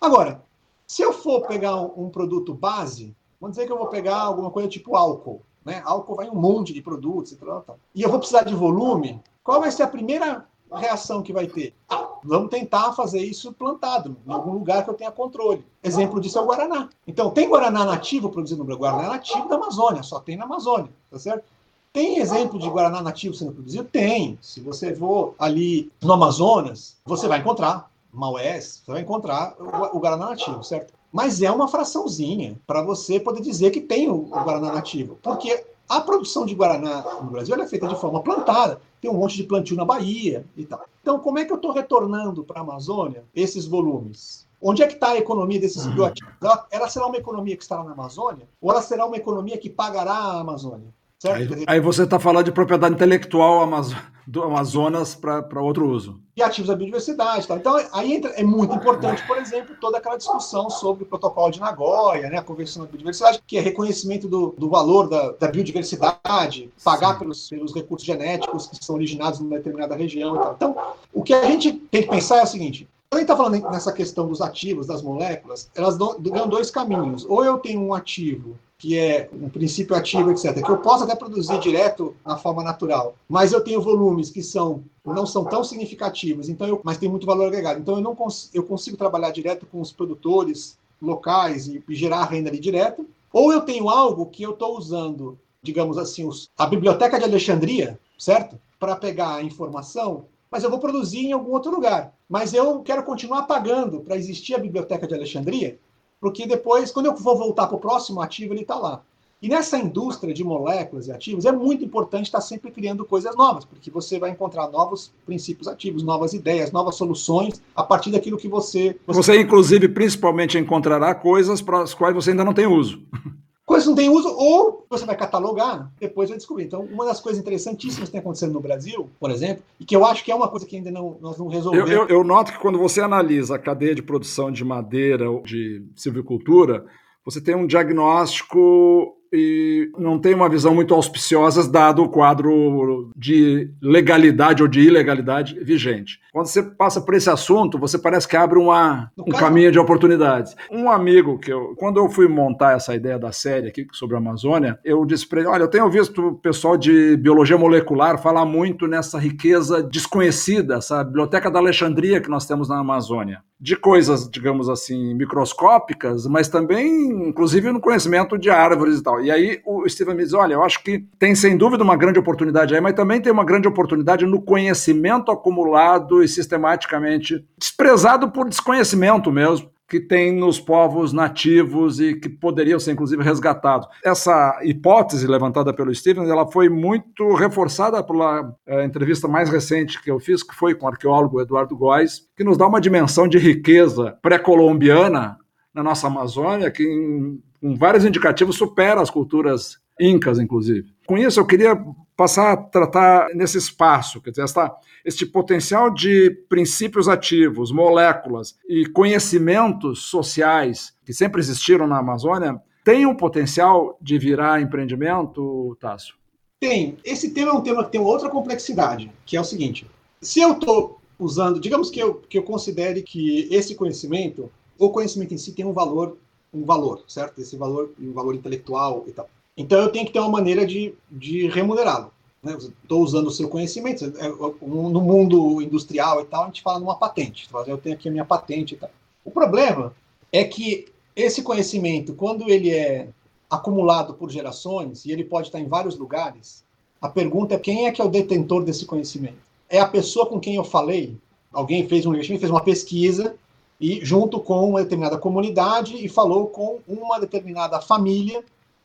Agora, 0.02 0.44
se 0.88 1.02
eu 1.02 1.14
for 1.14 1.48
pegar 1.48 1.76
um, 1.76 2.06
um 2.06 2.10
produto 2.10 2.54
base, 2.54 3.16
vamos 3.40 3.56
dizer 3.56 3.68
que 3.68 3.72
eu 3.72 3.78
vou 3.78 3.88
pegar 3.88 4.18
alguma 4.18 4.52
coisa 4.52 4.68
tipo 4.68 4.96
álcool. 4.96 5.42
Né? 5.66 5.82
Álcool 5.86 6.16
vai 6.16 6.28
em 6.28 6.32
um 6.32 6.36
monte 6.36 6.74
de 6.74 6.82
produtos 6.82 7.32
e 7.32 7.36
tal, 7.36 7.62
tal. 7.62 7.80
E 7.96 8.02
eu 8.02 8.10
vou 8.10 8.20
precisar 8.20 8.44
de 8.44 8.54
volume. 8.54 9.22
Qual 9.44 9.62
vai 9.62 9.72
ser 9.72 9.84
a 9.84 9.88
primeira 9.88 10.46
reação 10.72 11.22
que 11.22 11.34
vai 11.34 11.48
ter? 11.48 11.74
Ah, 11.90 12.08
vamos 12.24 12.50
tentar 12.50 12.94
fazer 12.94 13.22
isso 13.22 13.54
plantado, 13.54 14.18
em 14.26 14.32
algum 14.32 14.54
lugar 14.54 14.84
que 14.84 14.90
eu 14.90 14.94
tenha 14.94 15.12
controle. 15.12 15.64
Exemplo 15.84 16.20
disso 16.20 16.38
é 16.38 16.42
o 16.42 16.46
Guaraná. 16.46 16.90
Então, 17.08 17.30
tem 17.30 17.50
Guaraná 17.50 17.86
nativo 17.86 18.30
produzido 18.30 18.64
no 18.64 18.78
Guaraná 18.78 19.10
nativo 19.10 19.48
da 19.48 19.56
Amazônia, 19.56 20.04
só 20.04 20.20
tem 20.20 20.36
na 20.36 20.46
Amazônia, 20.46 20.90
tá 21.10 21.20
certo? 21.20 21.44
Tem 21.92 22.18
exemplo 22.18 22.58
de 22.58 22.68
Guaraná 22.68 23.02
nativo 23.02 23.36
sendo 23.36 23.52
produzido? 23.52 23.84
Tem. 23.84 24.38
Se 24.42 24.60
você 24.62 24.96
for 24.96 25.36
ali 25.38 25.92
no 26.02 26.14
Amazonas, 26.14 26.98
você 27.06 27.28
vai 27.28 27.40
encontrar 27.40 27.92
Maués, 28.12 28.82
você 28.84 28.92
vai 28.92 29.02
encontrar 29.02 29.56
o 29.60 30.00
Guaraná 30.00 30.30
nativo, 30.30 30.64
certo? 30.64 30.94
Mas 31.14 31.44
é 31.44 31.52
uma 31.52 31.68
fraçãozinha 31.68 32.60
para 32.66 32.82
você 32.82 33.20
poder 33.20 33.42
dizer 33.42 33.70
que 33.70 33.80
tem 33.80 34.10
o, 34.10 34.24
Guaraná 34.24 34.74
nativo. 34.74 35.20
Porque 35.22 35.64
a 35.88 36.02
produção 36.02 36.44
de 36.44 36.56
Guaraná 36.56 37.06
no 37.22 37.30
Brasil 37.30 37.54
é 37.56 37.68
feita 37.68 37.88
de 37.88 37.96
forma 37.96 38.24
plantada, 38.24 38.82
tem 39.00 39.12
um 39.12 39.14
monte 39.14 39.36
de 39.38 39.44
plantio 39.44 39.78
na 39.78 39.86
Bahia 39.86 40.44
e 40.58 40.66
tal. 40.66 40.84
Então, 41.02 41.20
como 41.20 41.38
é 41.38 41.46
que 41.46 41.52
eu 41.52 41.58
estou 41.58 41.72
retornando 41.72 42.44
para 42.44 42.62
a 42.62 42.64
Amazônia 42.64 43.24
esses 43.36 43.68
volumes? 43.68 44.48
Onde 44.60 44.82
é 44.82 44.88
que 44.88 44.94
está 44.94 45.10
a 45.10 45.18
economia 45.18 45.60
desses 45.60 45.86
uhum. 45.86 45.94
bioativos? 45.94 46.34
Ela, 46.72 46.90
será 46.90 47.06
uma 47.06 47.18
economia 47.18 47.56
que 47.56 47.64
estará 47.64 47.84
na 47.84 47.92
Amazônia? 47.92 48.48
Ou 48.60 48.72
ela 48.72 48.82
será 48.82 49.06
uma 49.06 49.18
economia 49.18 49.58
que 49.58 49.70
pagará 49.70 50.14
a 50.14 50.40
Amazônia? 50.40 50.88
Aí, 51.26 51.48
aí, 51.68 51.80
você 51.80 52.04
está 52.04 52.20
falando 52.20 52.46
de 52.46 52.52
propriedade 52.52 52.96
intelectual 52.96 53.62
Amazo 53.62 53.96
do 54.26 54.44
Amazonas 54.44 55.16
para 55.16 55.62
outro 55.62 55.90
uso. 55.90 56.20
E 56.36 56.42
ativos 56.42 56.68
da 56.68 56.76
biodiversidade. 56.76 57.48
Tá? 57.48 57.56
Então, 57.56 57.76
aí 57.92 58.14
entra, 58.14 58.32
é 58.32 58.44
muito 58.44 58.74
importante, 58.74 59.26
por 59.28 59.38
exemplo, 59.38 59.76
toda 59.80 59.98
aquela 59.98 60.18
discussão 60.18 60.70
sobre 60.70 61.04
o 61.04 61.06
protocolo 61.06 61.52
de 61.52 61.60
Nagoya, 61.60 62.30
né, 62.30 62.38
a 62.38 62.42
Convenção 62.42 62.84
da 62.84 62.90
Biodiversidade, 62.90 63.44
que 63.46 63.58
é 63.58 63.62
reconhecimento 63.62 64.28
do, 64.28 64.56
do 64.58 64.70
valor 64.70 65.08
da, 65.08 65.32
da, 65.34 65.48
biodiversidade, 65.48 66.72
pagar 66.84 67.20
pelos, 67.20 67.50
pelos 67.50 67.74
recursos 67.74 68.06
genéticos 68.06 68.68
que 68.68 68.84
são 68.84 68.96
originados 68.96 69.40
em 69.40 69.50
determinada 69.50 69.96
região. 69.96 70.36
E 70.36 70.40
tal. 70.40 70.54
Então, 70.56 70.78
o 71.14 71.24
que 71.24 71.34
a 71.34 71.46
gente 71.46 71.74
tem 71.74 72.02
que 72.02 72.10
pensar 72.10 72.40
é 72.40 72.44
o 72.44 72.48
seguinte: 72.48 72.88
quando 73.14 73.20
a 73.20 73.22
gente 73.22 73.32
está 73.32 73.38
falando 73.38 73.72
nessa 73.72 73.94
questão 73.94 74.28
dos 74.28 74.42
ativos, 74.42 74.88
das 74.88 75.04
moléculas, 75.04 75.70
elas 75.76 75.98
dão, 75.98 76.20
dão 76.20 76.48
dois 76.48 76.72
caminhos. 76.72 77.26
Ou 77.26 77.46
eu 77.46 77.60
tenho 77.60 77.80
um 77.80 77.94
ativo 77.94 78.58
que 78.84 79.00
é 79.00 79.30
um 79.32 79.48
princípio 79.48 79.96
ativo, 79.96 80.30
etc., 80.30 80.62
que 80.62 80.70
eu 80.70 80.78
posso 80.80 81.06
até 81.06 81.16
produzir 81.16 81.58
direto 81.60 82.14
na 82.26 82.36
forma 82.36 82.62
natural, 82.62 83.16
mas 83.30 83.54
eu 83.54 83.62
tenho 83.62 83.80
volumes 83.80 84.30
que 84.30 84.44
são 84.44 84.84
não 85.06 85.26
são 85.26 85.46
tão 85.46 85.64
significativos, 85.64 86.50
então 86.50 86.68
eu, 86.68 86.82
mas 86.84 86.98
tem 86.98 87.08
muito 87.08 87.26
valor 87.26 87.48
agregado. 87.48 87.80
Então 87.80 87.96
eu 87.96 88.02
não 88.02 88.14
cons 88.14 88.50
eu 88.54 88.62
consigo 88.62 88.98
trabalhar 88.98 89.32
direto 89.32 89.66
com 89.66 89.80
os 89.80 89.94
produtores 89.94 90.78
locais 91.02 91.66
e, 91.70 91.82
e 91.88 91.96
gerar 91.96 92.26
renda 92.26 92.50
ali 92.50 92.60
direto, 92.60 93.08
ou 93.32 93.54
eu 93.54 93.62
tenho 93.62 93.88
algo 93.88 94.26
que 94.26 94.44
eu 94.44 94.52
estou 94.52 94.78
usando, 94.78 95.40
digamos 95.62 95.98
assim, 95.98 96.28
os, 96.28 96.50
a 96.58 96.66
biblioteca 96.66 97.18
de 97.18 97.24
Alexandria, 97.24 97.98
certo? 98.20 98.60
Para 98.78 98.98
pegar 98.98 99.36
a 99.36 99.44
informação, 99.44 100.26
mas 100.52 100.62
eu 100.62 100.70
vou 100.70 100.80
produzir 100.80 101.28
em 101.28 101.32
algum 101.32 101.54
outro 101.54 101.72
lugar. 101.72 102.14
Mas 102.28 102.54
eu 102.54 102.82
quero 102.82 103.04
continuar 103.04 103.44
pagando 103.44 104.02
para 104.02 104.18
existir 104.18 104.56
a 104.56 104.60
biblioteca 104.60 105.08
de 105.08 105.14
Alexandria, 105.14 105.80
porque 106.24 106.48
depois, 106.48 106.90
quando 106.90 107.08
eu 107.08 107.16
vou 107.18 107.38
voltar 107.38 107.68
para 107.68 107.76
o 107.76 107.80
próximo 107.82 108.22
ativo, 108.22 108.54
ele 108.54 108.62
está 108.62 108.76
lá. 108.76 109.02
E 109.42 109.50
nessa 109.50 109.78
indústria 109.78 110.34
de 110.34 110.42
moléculas 110.42 111.06
e 111.08 111.12
ativos, 111.12 111.44
é 111.44 111.52
muito 111.52 111.84
importante 111.84 112.28
estar 112.28 112.40
sempre 112.40 112.72
criando 112.72 113.04
coisas 113.04 113.36
novas, 113.36 113.66
porque 113.66 113.92
você 113.92 114.18
vai 114.18 114.30
encontrar 114.30 114.70
novos 114.70 115.12
princípios 115.26 115.68
ativos, 115.68 116.02
novas 116.02 116.32
ideias, 116.32 116.72
novas 116.72 116.96
soluções 116.96 117.62
a 117.76 117.84
partir 117.84 118.10
daquilo 118.10 118.38
que 118.38 118.48
você. 118.48 118.98
Você, 119.06 119.18
você 119.18 119.42
inclusive, 119.42 119.90
principalmente 119.90 120.58
encontrará 120.58 121.14
coisas 121.14 121.62
para 121.62 121.82
as 121.82 121.94
quais 121.94 122.16
você 122.16 122.32
ainda 122.32 122.46
não 122.46 122.54
tem 122.54 122.68
uso. 122.68 123.02
coisas 123.66 123.88
não 123.88 123.96
têm 123.96 124.10
uso, 124.10 124.30
ou 124.30 124.86
você 124.90 125.06
vai 125.06 125.16
catalogar, 125.16 125.92
depois 126.00 126.30
vai 126.30 126.38
descobrir. 126.38 126.66
Então, 126.66 126.82
uma 126.82 127.06
das 127.06 127.20
coisas 127.20 127.42
interessantíssimas 127.42 128.10
que 128.10 128.12
tem 128.12 128.20
acontecendo 128.20 128.54
no 128.54 128.60
Brasil, 128.60 129.10
por 129.20 129.32
exemplo, 129.32 129.64
e 129.80 129.86
que 129.86 129.96
eu 129.96 130.06
acho 130.06 130.24
que 130.24 130.32
é 130.32 130.36
uma 130.36 130.48
coisa 130.48 130.66
que 130.66 130.76
ainda 130.76 130.92
não, 130.92 131.18
nós 131.22 131.38
não 131.38 131.48
resolvemos. 131.48 131.90
Eu, 131.90 132.04
eu, 132.04 132.08
eu 132.08 132.24
noto 132.24 132.52
que 132.52 132.60
quando 132.60 132.78
você 132.78 133.02
analisa 133.02 133.56
a 133.56 133.60
cadeia 133.60 133.96
de 133.96 134.04
produção 134.04 134.52
de 134.52 134.64
madeira 134.64 135.30
ou 135.30 135.42
de 135.42 135.86
silvicultura, 135.96 136.86
você 137.26 137.40
tem 137.40 137.56
um 137.56 137.66
diagnóstico 137.66 139.18
e 139.34 139.92
não 139.98 140.20
tem 140.20 140.36
uma 140.36 140.48
visão 140.48 140.76
muito 140.76 140.94
auspiciosa 140.94 141.68
dado 141.70 142.04
o 142.04 142.10
quadro 142.10 143.10
de 143.16 143.72
legalidade 143.82 144.62
ou 144.62 144.70
de 144.70 144.82
ilegalidade 144.82 145.60
vigente. 145.60 146.20
Quando 146.32 146.46
você 146.46 146.62
passa 146.62 147.02
por 147.02 147.16
esse 147.16 147.30
assunto, 147.30 147.80
você 147.80 147.98
parece 147.98 148.28
que 148.28 148.38
abre 148.38 148.60
uma, 148.60 149.12
um 149.18 149.32
caminho 149.32 149.72
de 149.72 149.80
oportunidades. 149.80 150.56
Um 150.72 150.90
amigo 150.90 151.40
que 151.40 151.52
eu, 151.52 151.76
quando 151.78 151.98
eu 151.98 152.10
fui 152.10 152.28
montar 152.28 152.76
essa 152.76 152.94
ideia 152.96 153.18
da 153.18 153.32
série 153.32 153.68
aqui 153.68 153.88
sobre 153.92 154.16
a 154.16 154.20
Amazônia, 154.20 154.80
eu 154.86 155.04
disse 155.06 155.28
para 155.28 155.40
ele: 155.40 155.50
olha, 155.50 155.64
eu 155.64 155.70
tenho 155.70 155.90
visto 155.90 156.28
o 156.28 156.36
pessoal 156.36 156.78
de 156.78 157.18
biologia 157.18 157.58
molecular 157.58 158.22
falar 158.22 158.46
muito 158.46 158.88
nessa 158.88 159.18
riqueza 159.18 159.82
desconhecida, 159.82 160.76
essa 160.76 161.04
biblioteca 161.04 161.50
da 161.50 161.60
Alexandria 161.60 162.22
que 162.22 162.30
nós 162.30 162.46
temos 162.46 162.70
na 162.70 162.78
Amazônia 162.78 163.42
de 163.64 163.78
coisas, 163.78 164.30
digamos 164.30 164.68
assim, 164.68 165.14
microscópicas, 165.14 166.28
mas 166.28 166.50
também, 166.50 167.30
inclusive, 167.30 167.72
no 167.72 167.80
conhecimento 167.80 168.38
de 168.38 168.50
árvores 168.50 169.00
e 169.00 169.04
tal. 169.04 169.24
E 169.24 169.32
aí 169.32 169.62
o 169.66 169.88
Steven 169.88 170.16
me 170.16 170.22
diz: 170.22 170.34
olha, 170.34 170.56
eu 170.56 170.64
acho 170.64 170.84
que 170.84 171.06
tem 171.18 171.34
sem 171.34 171.56
dúvida 171.56 171.82
uma 171.82 171.96
grande 171.96 172.20
oportunidade 172.20 172.76
aí, 172.76 172.82
mas 172.82 172.94
também 172.94 173.22
tem 173.22 173.32
uma 173.32 173.46
grande 173.46 173.66
oportunidade 173.66 174.26
no 174.26 174.42
conhecimento 174.42 175.32
acumulado 175.32 176.22
e 176.22 176.28
sistematicamente 176.28 177.42
desprezado 177.58 178.30
por 178.32 178.50
desconhecimento 178.50 179.32
mesmo 179.32 179.73
que 179.94 180.00
tem 180.00 180.32
nos 180.32 180.60
povos 180.60 181.14
nativos 181.14 182.00
e 182.00 182.16
que 182.16 182.28
poderiam 182.28 182.80
ser 182.80 182.94
inclusive 182.94 183.22
resgatados. 183.22 183.88
Essa 184.04 184.60
hipótese 184.64 185.28
levantada 185.28 185.72
pelo 185.72 185.94
Stevens, 185.94 186.30
ela 186.30 186.52
foi 186.52 186.68
muito 186.68 187.36
reforçada 187.36 188.02
pela 188.04 188.56
é, 188.66 188.84
entrevista 188.84 189.28
mais 189.28 189.52
recente 189.52 190.02
que 190.02 190.10
eu 190.10 190.20
fiz, 190.20 190.42
que 190.42 190.56
foi 190.56 190.74
com 190.74 190.88
o 190.88 190.90
arqueólogo 190.90 191.40
Eduardo 191.40 191.78
Góes, 191.78 192.28
que 192.36 192.44
nos 192.44 192.58
dá 192.58 192.66
uma 192.66 192.82
dimensão 192.82 193.28
de 193.28 193.38
riqueza 193.38 194.18
pré-colombiana 194.20 195.38
na 195.72 195.84
nossa 195.84 196.08
Amazônia, 196.08 196.72
que 196.72 196.82
em, 196.82 197.40
com 197.62 197.76
vários 197.76 198.04
indicativos 198.04 198.56
supera 198.56 199.00
as 199.00 199.12
culturas 199.12 199.78
incas, 200.00 200.40
inclusive. 200.40 200.92
Com 201.06 201.18
isso, 201.18 201.40
eu 201.40 201.46
queria 201.46 201.76
passar 202.16 202.54
a 202.54 202.58
tratar 202.58 203.30
nesse 203.34 203.58
espaço, 203.58 204.22
quer 204.22 204.30
dizer, 204.30 204.44
esta, 204.44 204.74
este 205.04 205.26
potencial 205.26 205.90
de 205.90 206.30
princípios 206.48 207.08
ativos, 207.08 207.72
moléculas 207.72 208.56
e 208.70 208.86
conhecimentos 208.86 210.04
sociais 210.04 210.94
que 211.06 211.14
sempre 211.14 211.42
existiram 211.42 211.88
na 211.88 212.00
Amazônia, 212.00 212.62
tem 212.84 213.06
um 213.06 213.16
potencial 213.16 213.98
de 214.02 214.18
virar 214.18 214.62
empreendimento, 214.62 215.76
Tássio? 215.80 216.16
Tem. 216.60 216.98
Esse 217.04 217.32
tema 217.32 217.52
é 217.52 217.54
um 217.54 217.62
tema 217.62 217.84
que 217.84 217.92
tem 217.92 218.02
outra 218.02 218.30
complexidade, 218.30 219.12
que 219.26 219.36
é 219.36 219.42
o 219.42 219.46
seguinte: 219.46 219.86
se 220.22 220.40
eu 220.40 220.54
estou 220.54 221.00
usando, 221.20 221.60
digamos 221.60 221.90
que 221.90 222.00
eu, 222.00 222.16
que 222.16 222.38
eu 222.38 222.44
considere 222.44 223.02
que 223.02 223.48
esse 223.52 223.76
conhecimento, 223.76 224.52
o 224.78 224.90
conhecimento 224.90 225.34
em 225.34 225.38
si 225.38 225.54
tem 225.54 225.66
um 225.66 225.74
valor, 225.74 226.18
um 226.54 226.64
valor, 226.64 227.04
certo? 227.08 227.40
Esse 227.42 227.58
valor, 227.58 227.94
um 228.00 228.14
valor 228.14 228.36
intelectual 228.36 229.04
e 229.08 229.12
tal. 229.12 229.30
Então 229.56 229.80
eu 229.80 229.92
tenho 229.92 230.06
que 230.06 230.12
ter 230.12 230.20
uma 230.20 230.30
maneira 230.30 230.66
de, 230.66 230.94
de 231.12 231.48
remunerá-lo. 231.48 232.12
Né? 232.42 232.58
Estou 232.58 233.02
usando 233.02 233.28
o 233.28 233.32
seu 233.32 233.48
conhecimento. 233.48 234.06
É, 234.18 234.28
no 234.28 235.02
mundo 235.02 235.62
industrial 235.62 236.22
e 236.22 236.26
tal, 236.26 236.44
a 236.44 236.46
gente 236.48 236.62
fala 236.62 236.80
numa 236.80 236.96
patente. 236.96 237.48
Eu 237.68 237.78
tenho 237.78 237.96
aqui 237.96 238.10
a 238.10 238.12
minha 238.12 238.26
patente 238.26 238.74
e 238.74 238.78
tal. 238.78 238.90
O 239.24 239.32
problema 239.32 239.94
é 240.32 240.44
que 240.44 240.88
esse 241.16 241.42
conhecimento, 241.44 242.14
quando 242.14 242.50
ele 242.50 242.72
é 242.72 243.10
acumulado 243.50 244.16
por 244.16 244.32
gerações, 244.32 245.06
e 245.06 245.12
ele 245.12 245.24
pode 245.24 245.48
estar 245.48 245.60
em 245.60 245.68
vários 245.68 245.98
lugares, 245.98 246.64
a 247.00 247.08
pergunta 247.08 247.54
é 247.54 247.60
quem 247.60 247.86
é 247.86 247.92
que 247.92 248.02
é 248.02 248.04
o 248.04 248.10
detentor 248.10 248.64
desse 248.64 248.86
conhecimento? 248.86 249.38
É 249.70 249.80
a 249.80 249.88
pessoa 249.88 250.26
com 250.26 250.40
quem 250.40 250.56
eu 250.56 250.64
falei? 250.64 251.16
Alguém 251.52 251.88
fez 251.88 252.06
um 252.06 252.14
fez 252.14 252.50
uma 252.50 252.64
pesquisa 252.64 253.36
e 253.80 254.04
junto 254.04 254.40
com 254.40 254.68
uma 254.70 254.82
determinada 254.82 255.18
comunidade 255.18 256.04
e 256.04 256.10
falou 256.10 256.48
com 256.48 256.80
uma 256.88 257.20
determinada 257.20 257.80
família 257.80 258.44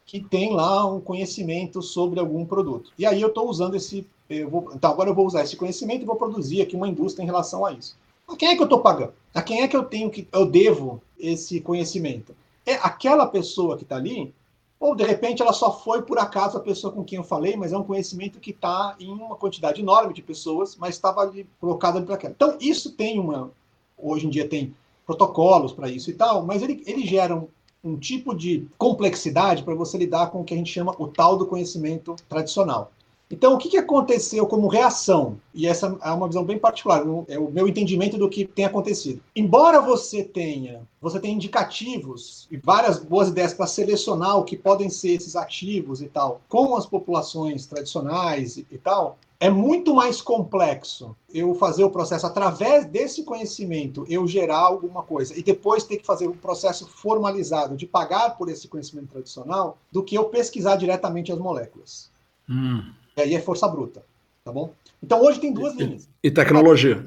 que 0.09 0.21
tem 0.21 0.55
lá 0.55 0.87
um 0.87 1.03
conhecimento 1.03 1.83
sobre 1.83 2.19
algum 2.19 2.47
produto. 2.47 2.91
E 2.99 3.05
aí 3.05 3.21
eu 3.21 3.29
estou 3.29 3.47
usando 3.47 3.77
esse. 3.77 4.07
Vou, 4.51 4.71
então, 4.75 4.91
agora 4.91 5.11
eu 5.11 5.15
vou 5.15 5.27
usar 5.27 5.43
esse 5.43 5.55
conhecimento 5.55 6.01
e 6.01 6.07
vou 6.07 6.17
produzir 6.17 6.63
aqui 6.63 6.75
uma 6.75 6.89
indústria 6.89 7.23
em 7.23 7.27
relação 7.27 7.65
a 7.65 7.73
isso. 7.75 7.95
A 8.27 8.35
quem 8.35 8.49
é 8.49 8.57
que 8.57 8.63
eu 8.63 8.65
estou 8.65 8.81
pagando? 8.81 9.13
A 9.35 9.43
quem 9.43 9.61
é 9.61 9.69
que 9.69 9.77
eu 9.77 9.85
tenho 9.85 10.11
que. 10.11 10.27
Eu 10.33 10.47
devo 10.47 11.03
esse 11.19 11.61
conhecimento? 11.61 12.35
É 12.65 12.75
aquela 12.77 13.27
pessoa 13.27 13.77
que 13.77 13.83
está 13.83 13.97
ali, 13.97 14.35
ou 14.81 14.95
de 14.95 15.05
repente 15.05 15.43
ela 15.43 15.53
só 15.53 15.79
foi 15.79 16.01
por 16.01 16.19
acaso 16.19 16.57
a 16.57 16.61
pessoa 16.61 16.91
com 16.91 17.05
quem 17.05 17.19
eu 17.19 17.25
falei, 17.25 17.55
mas 17.55 17.75
é 17.75 17.77
um 17.77 17.85
conhecimento 17.85 18.41
que 18.41 18.53
está 18.53 18.97
em 18.99 19.11
uma 19.11 19.37
quantidade 19.37 19.83
enorme 19.83 20.15
de 20.15 20.23
pessoas, 20.23 20.75
mas 20.75 20.95
estava 20.95 21.21
ali 21.21 21.47
colocado 21.61 21.99
ali 21.99 22.07
para 22.07 22.15
aquela. 22.15 22.33
Então, 22.33 22.57
isso 22.63 22.93
tem 22.93 23.19
uma. 23.21 23.51
Hoje 23.99 24.27
em 24.27 24.31
dia 24.31 24.49
tem 24.49 24.75
protocolos 25.05 25.73
para 25.73 25.91
isso 25.91 26.09
e 26.09 26.15
tal, 26.15 26.47
mas 26.47 26.63
ele, 26.63 26.83
ele 26.87 27.07
gera 27.07 27.37
um, 27.37 27.49
um 27.83 27.97
tipo 27.97 28.35
de 28.35 28.67
complexidade 28.77 29.63
para 29.63 29.75
você 29.75 29.97
lidar 29.97 30.31
com 30.31 30.41
o 30.41 30.45
que 30.45 30.55
a 30.55 30.57
gente 30.57 30.73
chama 30.73 30.95
o 30.99 31.09
tal 31.09 31.37
do 31.37 31.47
conhecimento 31.47 32.17
tradicional. 32.29 32.93
Então, 33.31 33.55
o 33.55 33.59
que, 33.59 33.69
que 33.69 33.77
aconteceu 33.77 34.47
como 34.47 34.69
reação? 34.69 35.39
E 35.53 35.67
essa 35.67 35.99
é 36.03 36.11
uma 36.11 36.27
visão 36.27 36.45
bem 36.45 36.59
particular, 36.59 37.05
é 37.29 37.39
o 37.39 37.51
meu 37.51 37.69
entendimento 37.69 38.17
do 38.17 38.29
que 38.29 38.47
tem 38.47 38.65
acontecido. 38.65 39.21
Embora 39.37 39.83
você 39.83 40.25
tenha, 40.25 40.81
você 41.01 41.21
tenha 41.21 41.35
indicativos 41.35 42.49
e 42.51 42.57
várias 42.57 42.99
boas 42.99 43.29
ideias 43.29 43.53
para 43.53 43.67
selecionar 43.67 44.39
o 44.39 44.45
que 44.45 44.57
podem 44.57 44.89
ser 44.89 45.11
esses 45.11 45.37
ativos 45.37 46.01
e 46.01 46.09
tal, 46.09 46.41
com 46.49 46.75
as 46.75 46.87
populações 46.87 47.67
tradicionais 47.67 48.57
e, 48.57 48.67
e 48.71 48.79
tal, 48.79 49.19
é 49.41 49.49
muito 49.49 49.95
mais 49.95 50.21
complexo 50.21 51.17
eu 51.33 51.55
fazer 51.55 51.85
o 51.85 51.91
processo 51.91 52.27
através 52.27 52.87
desse 52.87 53.23
conhecimento, 53.23 54.05
eu 54.09 54.27
gerar 54.27 54.59
alguma 54.59 55.03
coisa 55.03 55.39
e 55.39 55.43
depois 55.43 55.85
ter 55.85 55.99
que 55.99 56.07
fazer 56.07 56.27
um 56.27 56.37
processo 56.37 56.89
formalizado 56.89 57.77
de 57.77 57.87
pagar 57.87 58.37
por 58.37 58.49
esse 58.49 58.67
conhecimento 58.67 59.09
tradicional, 59.09 59.79
do 59.93 60.03
que 60.03 60.17
eu 60.17 60.25
pesquisar 60.25 60.77
diretamente 60.77 61.31
as 61.31 61.39
moléculas. 61.39 62.11
Hum. 62.49 62.91
E 63.17 63.21
aí 63.21 63.35
é 63.35 63.41
força 63.41 63.69
bruta, 63.69 64.05
tá 64.45 64.51
bom? 64.51 64.73
Então 65.01 65.23
hoje 65.23 65.39
tem 65.39 65.53
duas 65.53 65.75
e, 65.75 65.79
linhas. 65.79 66.09
E 66.23 66.31
tecnologia. 66.31 67.05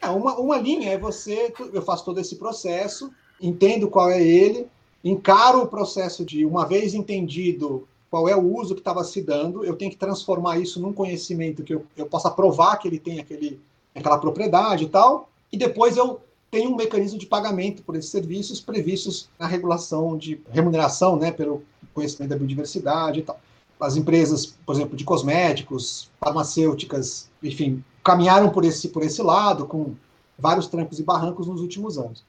É, 0.00 0.08
uma, 0.08 0.38
uma 0.38 0.56
linha 0.56 0.90
é 0.90 0.98
você, 0.98 1.52
eu 1.72 1.82
faço 1.82 2.04
todo 2.04 2.18
esse 2.18 2.36
processo, 2.36 3.12
entendo 3.38 3.88
qual 3.88 4.10
é 4.10 4.22
ele, 4.22 4.66
encaro 5.02 5.62
o 5.62 5.66
processo 5.66 6.24
de, 6.24 6.46
uma 6.46 6.66
vez 6.66 6.94
entendido 6.94 7.86
qual 8.14 8.28
é 8.28 8.36
o 8.36 8.56
uso 8.60 8.76
que 8.76 8.80
estava 8.80 9.02
se 9.02 9.20
dando, 9.20 9.64
eu 9.64 9.74
tenho 9.74 9.90
que 9.90 9.96
transformar 9.96 10.56
isso 10.56 10.80
num 10.80 10.92
conhecimento 10.92 11.64
que 11.64 11.74
eu, 11.74 11.84
eu 11.96 12.06
possa 12.06 12.30
provar 12.30 12.76
que 12.76 12.86
ele 12.86 13.00
tem 13.00 13.18
aquele, 13.18 13.60
aquela 13.92 14.18
propriedade 14.18 14.84
e 14.84 14.88
tal, 14.88 15.28
e 15.50 15.56
depois 15.56 15.96
eu 15.96 16.20
tenho 16.48 16.70
um 16.70 16.76
mecanismo 16.76 17.18
de 17.18 17.26
pagamento 17.26 17.82
por 17.82 17.96
esses 17.96 18.12
serviços 18.12 18.60
previstos 18.60 19.28
na 19.36 19.48
regulação 19.48 20.16
de 20.16 20.40
remuneração, 20.48 21.16
né, 21.16 21.32
pelo 21.32 21.64
conhecimento 21.92 22.30
da 22.30 22.36
biodiversidade 22.36 23.18
e 23.18 23.22
tal. 23.24 23.36
As 23.80 23.96
empresas, 23.96 24.46
por 24.46 24.76
exemplo, 24.76 24.96
de 24.96 25.02
cosméticos, 25.02 26.08
farmacêuticas, 26.20 27.28
enfim, 27.42 27.82
caminharam 28.04 28.48
por 28.48 28.64
esse, 28.64 28.90
por 28.90 29.02
esse 29.02 29.20
lado, 29.22 29.66
com 29.66 29.92
vários 30.38 30.68
trancos 30.68 31.00
e 31.00 31.02
barrancos 31.02 31.48
nos 31.48 31.60
últimos 31.60 31.98
anos. 31.98 32.22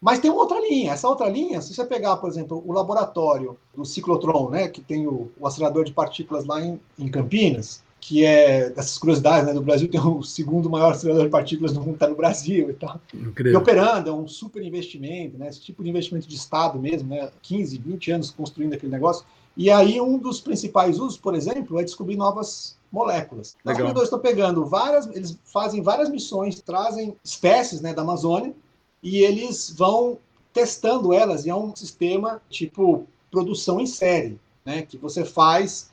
Mas 0.00 0.20
tem 0.20 0.30
uma 0.30 0.40
outra 0.40 0.60
linha. 0.60 0.92
Essa 0.92 1.08
outra 1.08 1.28
linha, 1.28 1.60
se 1.60 1.74
você 1.74 1.84
pegar, 1.84 2.16
por 2.16 2.30
exemplo, 2.30 2.62
o 2.64 2.72
laboratório 2.72 3.56
do 3.74 3.84
ciclotron, 3.84 4.50
né, 4.50 4.68
que 4.68 4.80
tem 4.80 5.06
o, 5.06 5.30
o 5.38 5.46
acelerador 5.46 5.84
de 5.84 5.92
partículas 5.92 6.44
lá 6.44 6.60
em, 6.60 6.80
em 6.98 7.08
Campinas, 7.08 7.82
que 8.00 8.24
é 8.24 8.70
dessas 8.70 8.96
curiosidades, 8.96 9.46
né, 9.46 9.52
do 9.52 9.60
Brasil 9.60 9.88
tem 9.88 10.00
o 10.00 10.22
segundo 10.22 10.70
maior 10.70 10.92
acelerador 10.92 11.26
de 11.26 11.32
partículas 11.32 11.72
do 11.72 11.80
mundo, 11.80 11.94
está 11.94 12.08
no 12.08 12.14
Brasil 12.14 12.70
e 12.70 12.74
tal. 12.74 13.00
Incrível. 13.12 13.52
E 13.52 13.56
operando, 13.56 14.08
é 14.08 14.12
um 14.12 14.28
super 14.28 14.62
investimento, 14.62 15.36
né, 15.36 15.48
esse 15.48 15.60
tipo 15.60 15.82
de 15.82 15.90
investimento 15.90 16.28
de 16.28 16.36
Estado 16.36 16.78
mesmo, 16.78 17.08
né, 17.08 17.28
15, 17.42 17.78
20 17.78 18.10
anos 18.12 18.30
construindo 18.30 18.74
aquele 18.74 18.92
negócio. 18.92 19.24
E 19.56 19.70
aí 19.70 20.00
um 20.00 20.16
dos 20.16 20.40
principais 20.40 21.00
usos, 21.00 21.18
por 21.18 21.34
exemplo, 21.34 21.80
é 21.80 21.82
descobrir 21.82 22.16
novas 22.16 22.78
moléculas. 22.90 23.56
Legal. 23.64 23.92
Os 23.92 24.02
estão 24.04 24.18
pegando 24.18 24.64
várias, 24.64 25.08
eles 25.08 25.36
fazem 25.44 25.82
várias 25.82 26.08
missões, 26.08 26.60
trazem 26.60 27.16
espécies 27.24 27.80
né, 27.80 27.92
da 27.92 28.02
Amazônia, 28.02 28.54
e 29.02 29.18
eles 29.18 29.70
vão 29.76 30.18
testando 30.52 31.12
elas 31.12 31.46
e 31.46 31.50
é 31.50 31.54
um 31.54 31.74
sistema 31.74 32.40
tipo 32.48 33.06
produção 33.30 33.78
em 33.78 33.86
série, 33.86 34.38
né, 34.64 34.82
que 34.82 34.96
você 34.96 35.24
faz 35.24 35.90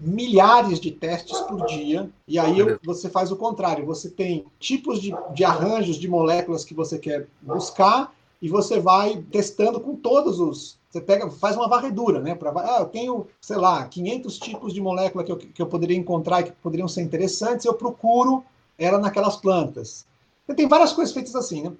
milhares 0.00 0.78
de 0.78 0.92
testes 0.92 1.40
por 1.40 1.66
dia, 1.66 2.08
e 2.26 2.38
aí 2.38 2.58
você 2.84 3.10
faz 3.10 3.32
o 3.32 3.36
contrário, 3.36 3.84
você 3.84 4.08
tem 4.08 4.46
tipos 4.60 5.00
de, 5.00 5.12
de 5.34 5.44
arranjos 5.44 5.96
de 5.96 6.06
moléculas 6.06 6.64
que 6.64 6.72
você 6.72 6.98
quer 6.98 7.26
buscar, 7.42 8.14
e 8.40 8.48
você 8.48 8.78
vai 8.78 9.22
testando 9.30 9.80
com 9.80 9.96
todos 9.96 10.38
os. 10.38 10.78
Você 10.88 11.00
pega, 11.00 11.28
faz 11.30 11.56
uma 11.56 11.68
varredura, 11.68 12.20
né? 12.20 12.34
Pra, 12.34 12.50
ah, 12.50 12.80
eu 12.80 12.86
tenho, 12.86 13.26
sei 13.40 13.56
lá, 13.56 13.84
500 13.86 14.38
tipos 14.38 14.72
de 14.72 14.80
molécula 14.80 15.24
que 15.24 15.32
eu, 15.32 15.36
que 15.36 15.60
eu 15.60 15.66
poderia 15.66 15.96
encontrar 15.96 16.40
e 16.40 16.44
que 16.44 16.52
poderiam 16.52 16.88
ser 16.88 17.02
interessantes, 17.02 17.66
eu 17.66 17.74
procuro 17.74 18.44
ela 18.78 18.98
naquelas 18.98 19.36
plantas. 19.36 20.06
Tem 20.56 20.66
várias 20.66 20.92
coisas 20.92 21.12
feitas 21.12 21.34
assim, 21.34 21.62
né? 21.62 21.72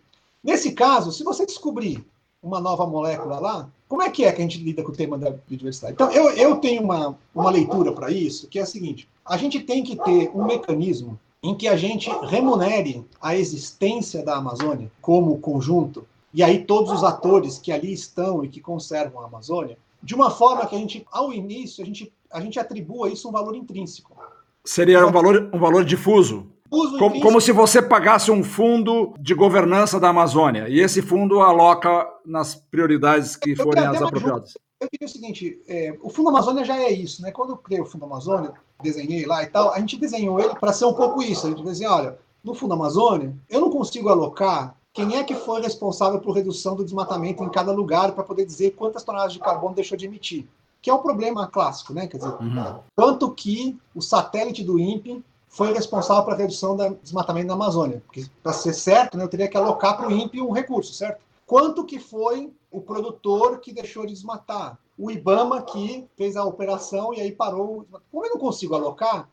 Nesse 0.43 0.73
caso, 0.73 1.13
se 1.13 1.25
você 1.25 1.45
descobrir 1.45 2.05
uma 2.43 2.61
nova 2.61 2.87
molécula 2.87 3.39
lá, 3.41 3.71
como 3.89 4.03
é 4.03 4.11
que 4.11 4.25
é 4.25 4.33
que 4.33 4.41
a 4.41 4.45
gente 4.45 4.63
lida 4.63 4.83
com 4.83 4.93
o 4.93 4.97
tema 4.97 5.19
da 5.19 5.31
biodiversidade? 5.31 5.95
Então, 5.95 6.11
eu, 6.13 6.31
eu 6.31 6.57
tenho 6.57 6.83
uma, 6.83 7.19
uma 7.35 7.51
leitura 7.51 7.93
para 7.93 8.11
isso, 8.11 8.47
que 8.49 8.59
é 8.59 8.63
a 8.63 8.67
seguinte: 8.67 9.09
a 9.25 9.37
gente 9.37 9.61
tem 9.61 9.83
que 9.83 9.97
ter 9.97 10.31
um 10.35 10.45
mecanismo 10.45 11.19
em 11.43 11.55
que 11.55 11.69
a 11.69 11.77
gente 11.77 12.11
remunere 12.27 13.05
a 13.21 13.37
existência 13.37 14.25
da 14.25 14.37
Amazônia 14.37 14.91
como 15.01 15.39
conjunto, 15.39 16.07
e 16.35 16.43
aí 16.43 16.65
todos 16.65 16.93
os 16.93 17.05
atores 17.05 17.59
que 17.59 17.73
ali 17.73 17.93
estão 17.93 18.45
e 18.45 18.49
que 18.49 18.61
conservam 18.61 19.23
a 19.23 19.27
Amazônia, 19.27 19.79
de 20.03 20.15
uma 20.15 20.31
forma 20.31 20.67
que 20.67 20.77
a 20.77 20.79
gente, 20.79 21.07
ao 21.11 21.33
início, 21.33 21.83
a 21.83 21.87
gente, 21.87 22.13
a 22.31 22.41
gente 22.41 22.59
atribua 22.59 23.09
isso 23.09 23.29
um 23.29 23.33
valor 23.33 23.55
intrínseco. 23.57 24.17
Seria 24.65 25.07
um 25.07 25.13
valor, 25.13 25.51
um 25.53 25.59
valor 25.59 25.85
difuso. 25.85 26.47
Como, 26.71 27.21
como, 27.21 27.41
se 27.41 27.51
você 27.51 27.81
pagasse 27.81 28.31
um 28.31 28.45
fundo 28.45 29.15
de 29.19 29.35
governança 29.35 29.99
da 29.99 30.11
Amazônia 30.11 30.69
e 30.69 30.81
esse 30.81 31.01
fundo 31.01 31.41
aloca 31.41 32.07
nas 32.25 32.55
prioridades 32.55 33.37
que 33.37 33.57
forem 33.57 33.87
as 33.87 34.03
apropriadas. 34.03 34.53
Eu 34.81 34.89
diria 34.93 35.07
o 35.07 35.11
seguinte: 35.11 35.61
é, 35.67 35.97
o 36.03 36.11
Fundo 36.11 36.29
Amazônia 36.29 36.65
já 36.65 36.77
é 36.77 36.93
isso, 36.93 37.23
né? 37.23 37.33
Quando 37.33 37.51
eu 37.51 37.57
criei 37.57 37.81
o 37.81 37.87
Fundo 37.87 38.05
Amazônia, 38.05 38.53
desenhei 38.83 39.25
lá 39.27 39.43
e 39.43 39.47
tal, 39.47 39.73
a 39.73 39.81
gente 39.81 39.97
desenhou 39.97 40.39
ele 40.39 40.55
para 40.55 40.73
ser 40.73 40.85
um 40.85 40.95
pouco 40.95 41.23
isso. 41.23 41.47
A 41.47 41.51
gente 41.51 41.63
dizia 41.63 41.89
assim: 41.89 42.01
olha, 42.01 42.19
no 42.45 42.55
Fundo 42.55 42.75
Amazônia, 42.75 43.35
eu 43.49 43.61
não 43.61 43.71
consigo 43.71 44.09
alocar 44.09 44.77
quem 44.93 45.17
é 45.17 45.25
que 45.25 45.35
foi 45.35 45.61
responsável 45.61 46.21
por 46.21 46.33
redução 46.33 46.77
do 46.77 46.85
desmatamento 46.85 47.43
em 47.43 47.51
cada 47.51 47.73
lugar 47.73 48.13
para 48.13 48.25
poder 48.25 48.45
dizer 48.45 48.73
quantas 48.73 49.05
toneladas 49.05 49.33
de 49.33 49.39
carbono 49.39 49.75
deixou 49.75 49.97
de 49.97 50.07
emitir. 50.07 50.47
Que 50.81 50.91
é 50.91 50.95
o 50.95 51.01
problema 51.01 51.47
clássico, 51.49 51.93
né? 51.93 52.07
Quer 52.07 52.19
dizer, 52.19 52.31
uhum. 52.41 52.79
quanto 52.95 53.31
que 53.33 53.77
o 53.95 54.01
satélite 54.01 54.63
do 54.63 54.79
INPE 54.79 55.25
foi 55.49 55.73
responsável 55.73 56.25
pela 56.25 56.37
redução 56.37 56.77
do 56.77 56.95
desmatamento 57.03 57.47
na 57.47 57.55
Amazônia. 57.55 58.03
Porque, 58.07 58.27
para 58.43 58.53
ser 58.53 58.75
certo, 58.75 59.17
né, 59.17 59.25
eu 59.25 59.29
teria 59.29 59.49
que 59.49 59.57
alocar 59.57 59.97
para 59.97 60.09
o 60.09 60.13
INPE 60.13 60.41
um 60.41 60.53
recurso, 60.53 60.93
certo? 60.93 61.21
Quanto 61.47 61.85
que 61.85 61.99
foi 61.99 62.53
o 62.71 62.81
produtor 62.81 63.59
que 63.59 63.73
deixou 63.73 64.05
de 64.05 64.13
desmatar? 64.13 64.79
O 64.99 65.11
IBAMA 65.11 65.63
que 65.63 66.07
fez 66.17 66.37
a 66.37 66.45
operação 66.45 67.15
e 67.15 67.21
aí 67.21 67.33
parou. 67.33 67.87
Como 68.11 68.27
eu 68.27 68.31
não 68.31 68.39
consigo 68.39 68.75
alocar, 68.75 69.29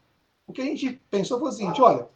o 0.47 0.54
que 0.54 0.62
a 0.62 0.65
gente 0.65 1.01
pensou 1.10 1.39
foi 1.39 1.49
o 1.49 1.51
seguinte: 1.51 1.82
olha, 1.82 2.08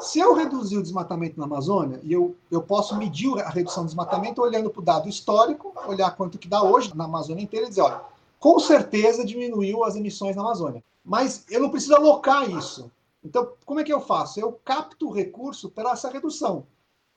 se 0.00 0.18
eu 0.18 0.34
reduzir 0.34 0.76
o 0.76 0.82
desmatamento 0.82 1.38
na 1.38 1.46
Amazônia, 1.46 2.00
e 2.02 2.12
eu, 2.12 2.36
eu 2.50 2.60
posso 2.62 2.96
medir 2.96 3.40
a 3.40 3.48
redução 3.48 3.84
do 3.84 3.86
desmatamento 3.86 4.42
olhando 4.42 4.68
para 4.68 4.80
o 4.80 4.84
dado 4.84 5.08
histórico, 5.08 5.72
olhar 5.86 6.10
quanto 6.14 6.38
que 6.38 6.46
dá 6.46 6.62
hoje 6.62 6.94
na 6.94 7.04
Amazônia 7.04 7.42
inteira 7.42 7.66
e 7.66 7.68
dizer, 7.70 7.82
olha, 7.82 8.00
com 8.38 8.58
certeza 8.60 9.24
diminuiu 9.24 9.84
as 9.84 9.96
emissões 9.96 10.36
na 10.36 10.42
Amazônia. 10.42 10.84
Mas 11.04 11.44
eu 11.48 11.60
não 11.60 11.70
preciso 11.70 11.94
alocar 11.94 12.48
isso. 12.50 12.90
Então, 13.24 13.52
como 13.64 13.80
é 13.80 13.84
que 13.84 13.92
eu 13.92 14.00
faço? 14.00 14.40
Eu 14.40 14.52
capto 14.64 15.08
o 15.08 15.12
recurso 15.12 15.68
pela 15.70 15.92
essa 15.92 16.10
redução. 16.10 16.66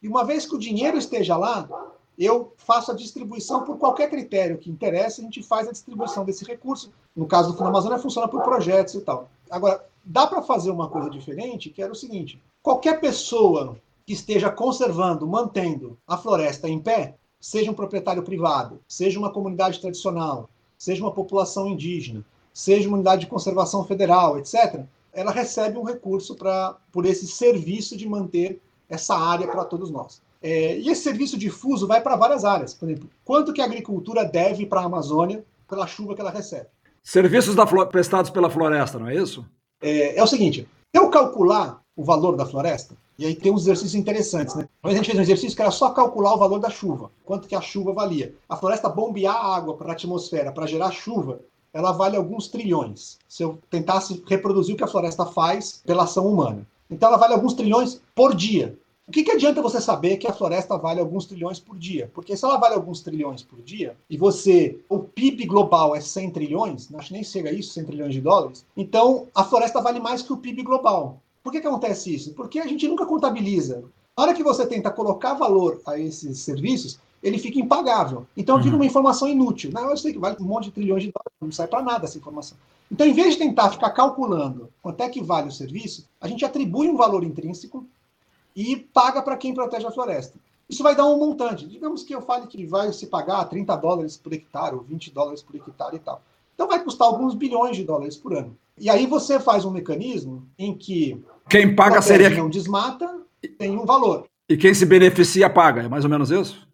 E 0.02 0.08
uma 0.08 0.24
vez 0.24 0.46
que 0.46 0.56
o 0.56 0.60
dinheiro 0.60 0.98
esteja 0.98 1.38
lá, 1.38 1.70
eu 2.18 2.54
faço 2.58 2.92
a 2.92 2.96
distribuição 2.96 3.64
por 3.64 3.78
qualquer 3.78 4.10
critério 4.10 4.58
que 4.58 4.70
interesse, 4.70 5.22
a 5.22 5.24
gente 5.24 5.44
faz 5.44 5.68
a 5.68 5.72
distribuição 5.72 6.26
desse 6.26 6.44
recurso. 6.44 6.92
No 7.16 7.28
caso 7.28 7.52
do 7.52 7.58
Fundo 7.58 7.70
Amazônia, 7.70 8.00
funciona 8.00 8.28
por 8.28 8.42
projetos 8.42 8.96
e 8.96 9.02
tal. 9.02 9.30
Agora, 9.50 9.86
dá 10.04 10.26
para 10.26 10.42
fazer 10.42 10.72
uma 10.72 10.90
coisa 10.90 11.10
diferente, 11.10 11.70
que 11.70 11.82
era 11.82 11.92
o 11.92 11.96
seguinte: 11.96 12.42
qualquer 12.62 13.00
pessoa 13.00 13.78
que 14.06 14.14
esteja 14.14 14.50
conservando, 14.50 15.28
mantendo 15.28 15.98
a 16.08 16.18
floresta 16.18 16.68
em 16.68 16.80
pé, 16.80 17.16
seja 17.40 17.72
um 17.72 17.76
proprietário 17.76 18.24
privado, 18.24 18.80
seja 18.88 19.20
uma 19.20 19.32
comunidade 19.32 19.80
tradicional, 19.80 20.50
seja 20.78 21.04
uma 21.04 21.12
população 21.12 21.68
indígena, 21.68 22.26
seja 22.54 22.88
uma 22.88 22.98
unidade 22.98 23.22
de 23.22 23.28
conservação 23.28 23.86
federal, 23.86 24.38
etc., 24.38 24.84
ela 25.13 25.32
recebe 25.32 25.78
um 25.78 25.84
recurso 25.84 26.36
pra, 26.36 26.78
por 26.91 27.06
esse 27.06 27.28
serviço 27.28 27.97
de 27.97 28.08
manter 28.08 28.62
essa 28.89 29.15
área 29.15 29.47
para 29.47 29.65
todos 29.65 29.89
nós. 29.89 30.21
É, 30.41 30.78
e 30.78 30.89
esse 30.89 31.04
serviço 31.04 31.38
difuso 31.38 31.88
vai 31.88 32.02
para 32.02 32.15
várias 32.15 32.43
áreas. 32.43 32.74
Por 32.74 32.89
exemplo, 32.89 33.10
quanto 33.24 33.54
que 33.54 33.62
a 33.62 33.65
agricultura 33.65 34.26
deve 34.26 34.65
para 34.65 34.82
a 34.82 34.86
Amazônia 34.86 35.43
pela 35.69 35.88
chuva 35.88 36.15
que 36.15 36.21
ela 36.21 36.32
recebe? 36.32 36.67
Serviços 37.04 37.56
prestados 37.89 38.30
pela 38.32 38.50
floresta, 38.50 39.00
não 39.00 39.08
é 39.08 39.15
isso? 39.15 39.45
É, 39.82 40.17
é 40.17 40.24
o 40.24 40.28
seguinte, 40.28 40.67
eu 40.93 41.10
calcular 41.10 41.82
o 41.95 42.04
valor 42.04 42.36
da 42.36 42.45
floresta, 42.45 42.95
e 43.17 43.26
aí 43.26 43.36
tem 43.36 43.52
uns 43.52 43.63
exercícios 43.63 43.95
interessantes, 43.95 44.56
né? 44.56 44.67
Mas 44.82 44.93
a 44.93 44.95
gente 44.95 45.06
fez 45.06 45.17
um 45.17 45.21
exercício 45.21 45.56
que 45.56 45.62
era 45.62 45.71
só 45.71 45.91
calcular 45.91 46.34
o 46.34 46.38
valor 46.38 46.60
da 46.60 46.69
chuva, 46.69 47.12
quanto 47.24 47.47
que 47.47 47.56
a 47.56 47.62
chuva 47.62 47.93
valia. 47.93 48.34
A 48.50 48.56
floresta 48.56 48.89
bombear 48.89 49.36
água 49.36 49.76
para 49.76 49.89
a 49.89 49.91
atmosfera 49.91 50.52
para 50.52 50.65
gerar 50.65 50.91
chuva, 50.91 51.39
ela 51.74 51.92
vale 51.92 52.18
alguns 52.18 52.48
trilhões. 52.48 53.18
Se 53.28 53.44
eu 53.44 53.60
tentasse 53.70 54.24
reproduzir 54.28 54.76
o 54.76 54.78
que 54.78 54.84
a 54.84 54.88
floresta 54.88 55.26
faz 55.26 55.82
pela 55.86 56.04
ação 56.04 56.28
humana. 56.28 56.68
Então 56.90 57.10
ela 57.10 57.18
vale 57.18 57.34
alguns 57.34 57.54
trilhões 57.54 58.02
por 58.14 58.36
dia. 58.36 58.78
O 59.08 59.12
que, 59.12 59.24
que 59.24 59.32
adianta 59.32 59.62
você 59.62 59.82
saber 59.82 60.18
que 60.18 60.28
a 60.28 60.34
floresta 60.34 60.78
vale 60.78 61.00
alguns 61.00 61.26
trilhões 61.26 61.60
por 61.60 61.78
dia? 61.78 62.10
Porque 62.14 62.38
se 62.38 62.46
ela 62.46 62.58
vale 62.58 62.76
alguns 62.76 63.02
trilhões 63.02 63.44
por 63.44 63.62
dia, 63.62 63.98
e 64.10 64.16
você, 64.16 64.80
o 64.88 65.00
PIB 65.00 65.46
global 65.46 65.96
é 65.96 66.00
100 66.00 66.32
trilhões, 66.32 66.88
acho 66.94 67.08
que 67.08 67.14
nem 67.14 67.24
chega 67.24 67.52
isso, 67.52 67.74
100 67.74 67.86
trilhões 67.86 68.14
de 68.14 68.22
dólares, 68.22 68.66
então 68.78 69.28
a 69.36 69.44
floresta 69.44 69.82
vale 69.82 70.00
mais 70.00 70.22
que 70.22 70.32
o 70.32 70.38
PIB 70.38 70.64
global. 70.64 71.22
Por 71.44 71.52
que, 71.52 71.60
que 71.60 71.68
acontece 71.68 72.14
isso? 72.14 72.34
Porque 72.34 72.60
a 72.60 72.68
gente 72.68 72.88
nunca 72.88 73.06
contabiliza. 73.06 73.84
Na 74.18 74.24
hora 74.24 74.34
que 74.34 74.44
você 74.44 74.66
tenta 74.66 74.92
colocar 74.92 75.34
valor 75.34 75.82
a 75.86 76.00
esses 76.00 76.40
serviços, 76.40 77.00
ele 77.22 77.38
fica 77.38 77.60
impagável. 77.60 78.26
Então 78.36 78.58
uhum. 78.58 78.64
fica 78.64 78.76
uma 78.76 78.86
informação 78.86 79.28
inútil. 79.28 79.72
Não, 79.72 79.90
eu 79.90 79.98
sei 79.98 80.14
que 80.14 80.20
vale 80.20 80.38
um 80.40 80.46
monte 80.46 80.66
de 80.66 80.72
trilhões 80.72 81.04
de 81.04 81.12
dólares, 81.12 81.38
não 81.40 81.52
sai 81.52 81.68
para 81.68 81.82
nada 81.82 82.06
essa 82.06 82.18
informação. 82.18 82.58
Então, 82.92 83.08
em 83.08 83.14
vez 83.14 83.34
de 83.34 83.40
tentar 83.40 83.70
ficar 83.70 83.92
calculando 83.92 84.70
quanto 84.82 85.02
é 85.02 85.08
que 85.08 85.24
vale 85.24 85.48
o 85.48 85.52
serviço, 85.52 86.06
a 86.20 86.28
gente 86.28 86.44
atribui 86.44 86.90
um 86.90 86.98
valor 86.98 87.24
intrínseco 87.24 87.86
e 88.54 88.76
paga 88.76 89.22
para 89.22 89.38
quem 89.38 89.54
protege 89.54 89.88
a 89.88 89.92
floresta. 89.92 90.38
Isso 90.70 90.84
vai 90.84 90.96
dar 90.96 91.06
um 91.06 91.18
montante. 91.18 91.66
Digamos 91.66 92.04
que 92.04 92.14
eu 92.14 92.22
fale 92.22 92.48
que 92.48 92.66
vai 92.66 92.92
se 92.92 93.08
pagar 93.08 93.46
30 93.46 93.76
dólares 93.78 94.18
por 94.18 94.34
hectare 94.34 94.76
ou 94.76 94.82
20 94.82 95.12
dólares 95.12 95.42
por 95.42 95.56
hectare 95.56 95.96
e 95.96 96.00
tal. 96.00 96.22
Então 96.54 96.68
vai 96.68 96.84
custar 96.84 97.08
alguns 97.08 97.34
bilhões 97.34 97.78
de 97.78 97.84
dólares 97.84 98.18
por 98.18 98.34
ano. 98.34 98.56
E 98.78 98.90
aí 98.90 99.06
você 99.06 99.40
faz 99.40 99.64
um 99.64 99.72
mecanismo 99.72 100.44
em 100.58 100.74
que 100.74 101.24
quem 101.50 101.76
paga 101.76 102.02
seria 102.02 102.30
não 102.30 102.50
desmata 102.50 103.22
tem 103.58 103.78
um 103.78 103.86
valor. 103.86 104.26
E 104.48 104.58
quem 104.58 104.74
se 104.74 104.86
beneficia 104.86 105.50
paga, 105.50 105.84
é 105.84 105.88
mais 105.88 106.04
ou 106.04 106.10
menos 106.10 106.30
isso? 106.30 106.68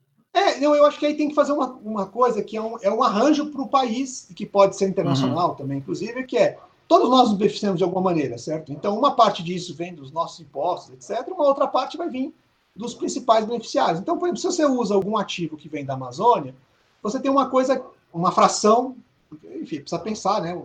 É, 0.57 0.65
eu, 0.65 0.75
eu 0.75 0.85
acho 0.85 0.99
que 0.99 1.05
aí 1.05 1.15
tem 1.15 1.29
que 1.29 1.35
fazer 1.35 1.51
uma, 1.51 1.73
uma 1.83 2.05
coisa 2.05 2.43
que 2.43 2.57
é 2.57 2.61
um, 2.61 2.77
é 2.81 2.91
um 2.91 3.03
arranjo 3.03 3.51
para 3.51 3.61
o 3.61 3.67
país, 3.67 4.27
que 4.35 4.45
pode 4.45 4.75
ser 4.75 4.87
internacional 4.89 5.49
uhum. 5.49 5.55
também, 5.55 5.77
inclusive, 5.77 6.23
que 6.25 6.37
é 6.37 6.57
todos 6.87 7.09
nós 7.09 7.29
nos 7.29 7.37
beneficiamos 7.37 7.77
de 7.77 7.83
alguma 7.83 8.01
maneira, 8.01 8.37
certo? 8.37 8.71
Então, 8.71 8.97
uma 8.97 9.15
parte 9.15 9.43
disso 9.43 9.75
vem 9.75 9.93
dos 9.93 10.11
nossos 10.11 10.39
impostos, 10.39 10.93
etc., 10.93 11.27
uma 11.27 11.45
outra 11.45 11.67
parte 11.67 11.97
vai 11.97 12.09
vir 12.09 12.33
dos 12.75 12.93
principais 12.93 13.45
beneficiários. 13.45 13.99
Então, 13.99 14.17
por 14.17 14.27
exemplo, 14.27 14.39
se 14.39 14.47
você 14.47 14.65
usa 14.65 14.93
algum 14.93 15.17
ativo 15.17 15.57
que 15.57 15.67
vem 15.67 15.85
da 15.85 15.95
Amazônia, 15.95 16.55
você 17.01 17.19
tem 17.19 17.29
uma 17.29 17.49
coisa, 17.49 17.83
uma 18.13 18.31
fração, 18.31 18.95
enfim, 19.55 19.81
precisa 19.81 19.99
pensar, 19.99 20.41
né? 20.41 20.59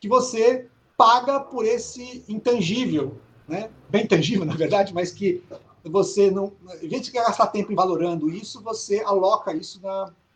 Que 0.00 0.08
você 0.08 0.68
paga 0.96 1.40
por 1.40 1.64
esse 1.64 2.24
intangível, 2.28 3.16
né? 3.48 3.70
Bem 3.88 4.06
tangível, 4.06 4.44
na 4.46 4.54
verdade, 4.54 4.94
mas 4.94 5.10
que 5.10 5.42
você 5.90 6.30
não, 6.30 6.52
em 6.82 6.88
vez 6.88 7.02
de 7.02 7.10
gastar 7.10 7.48
tempo 7.48 7.74
valorando 7.74 8.30
isso, 8.30 8.62
você 8.62 9.00
aloca 9.00 9.54
isso 9.54 9.80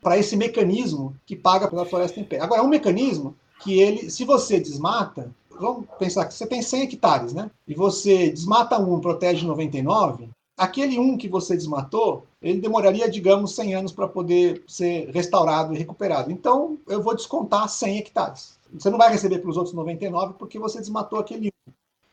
para 0.00 0.18
esse 0.18 0.36
mecanismo 0.36 1.14
que 1.26 1.36
paga 1.36 1.68
pela 1.68 1.84
floresta 1.84 2.20
em 2.20 2.24
pé. 2.24 2.40
Agora, 2.40 2.60
é 2.60 2.64
um 2.64 2.68
mecanismo 2.68 3.34
que 3.62 3.80
ele, 3.80 4.10
se 4.10 4.24
você 4.24 4.58
desmata, 4.58 5.34
vamos 5.50 5.86
pensar 5.98 6.26
que 6.26 6.34
você 6.34 6.46
tem 6.46 6.62
100 6.62 6.82
hectares, 6.82 7.32
né? 7.32 7.50
E 7.68 7.74
você 7.74 8.30
desmata 8.30 8.78
um, 8.78 9.00
protege 9.00 9.46
99, 9.46 10.30
aquele 10.56 10.98
um 10.98 11.16
que 11.16 11.28
você 11.28 11.56
desmatou, 11.56 12.26
ele 12.40 12.60
demoraria, 12.60 13.10
digamos, 13.10 13.54
100 13.54 13.74
anos 13.74 13.92
para 13.92 14.08
poder 14.08 14.62
ser 14.66 15.10
restaurado 15.10 15.74
e 15.74 15.78
recuperado. 15.78 16.30
Então, 16.30 16.78
eu 16.86 17.02
vou 17.02 17.14
descontar 17.14 17.68
100 17.68 17.98
hectares. 17.98 18.58
Você 18.72 18.88
não 18.88 18.98
vai 18.98 19.10
receber 19.10 19.38
para 19.38 19.50
os 19.50 19.56
outros 19.56 19.74
99 19.74 20.34
porque 20.38 20.58
você 20.58 20.78
desmatou 20.78 21.18
aquele. 21.18 21.50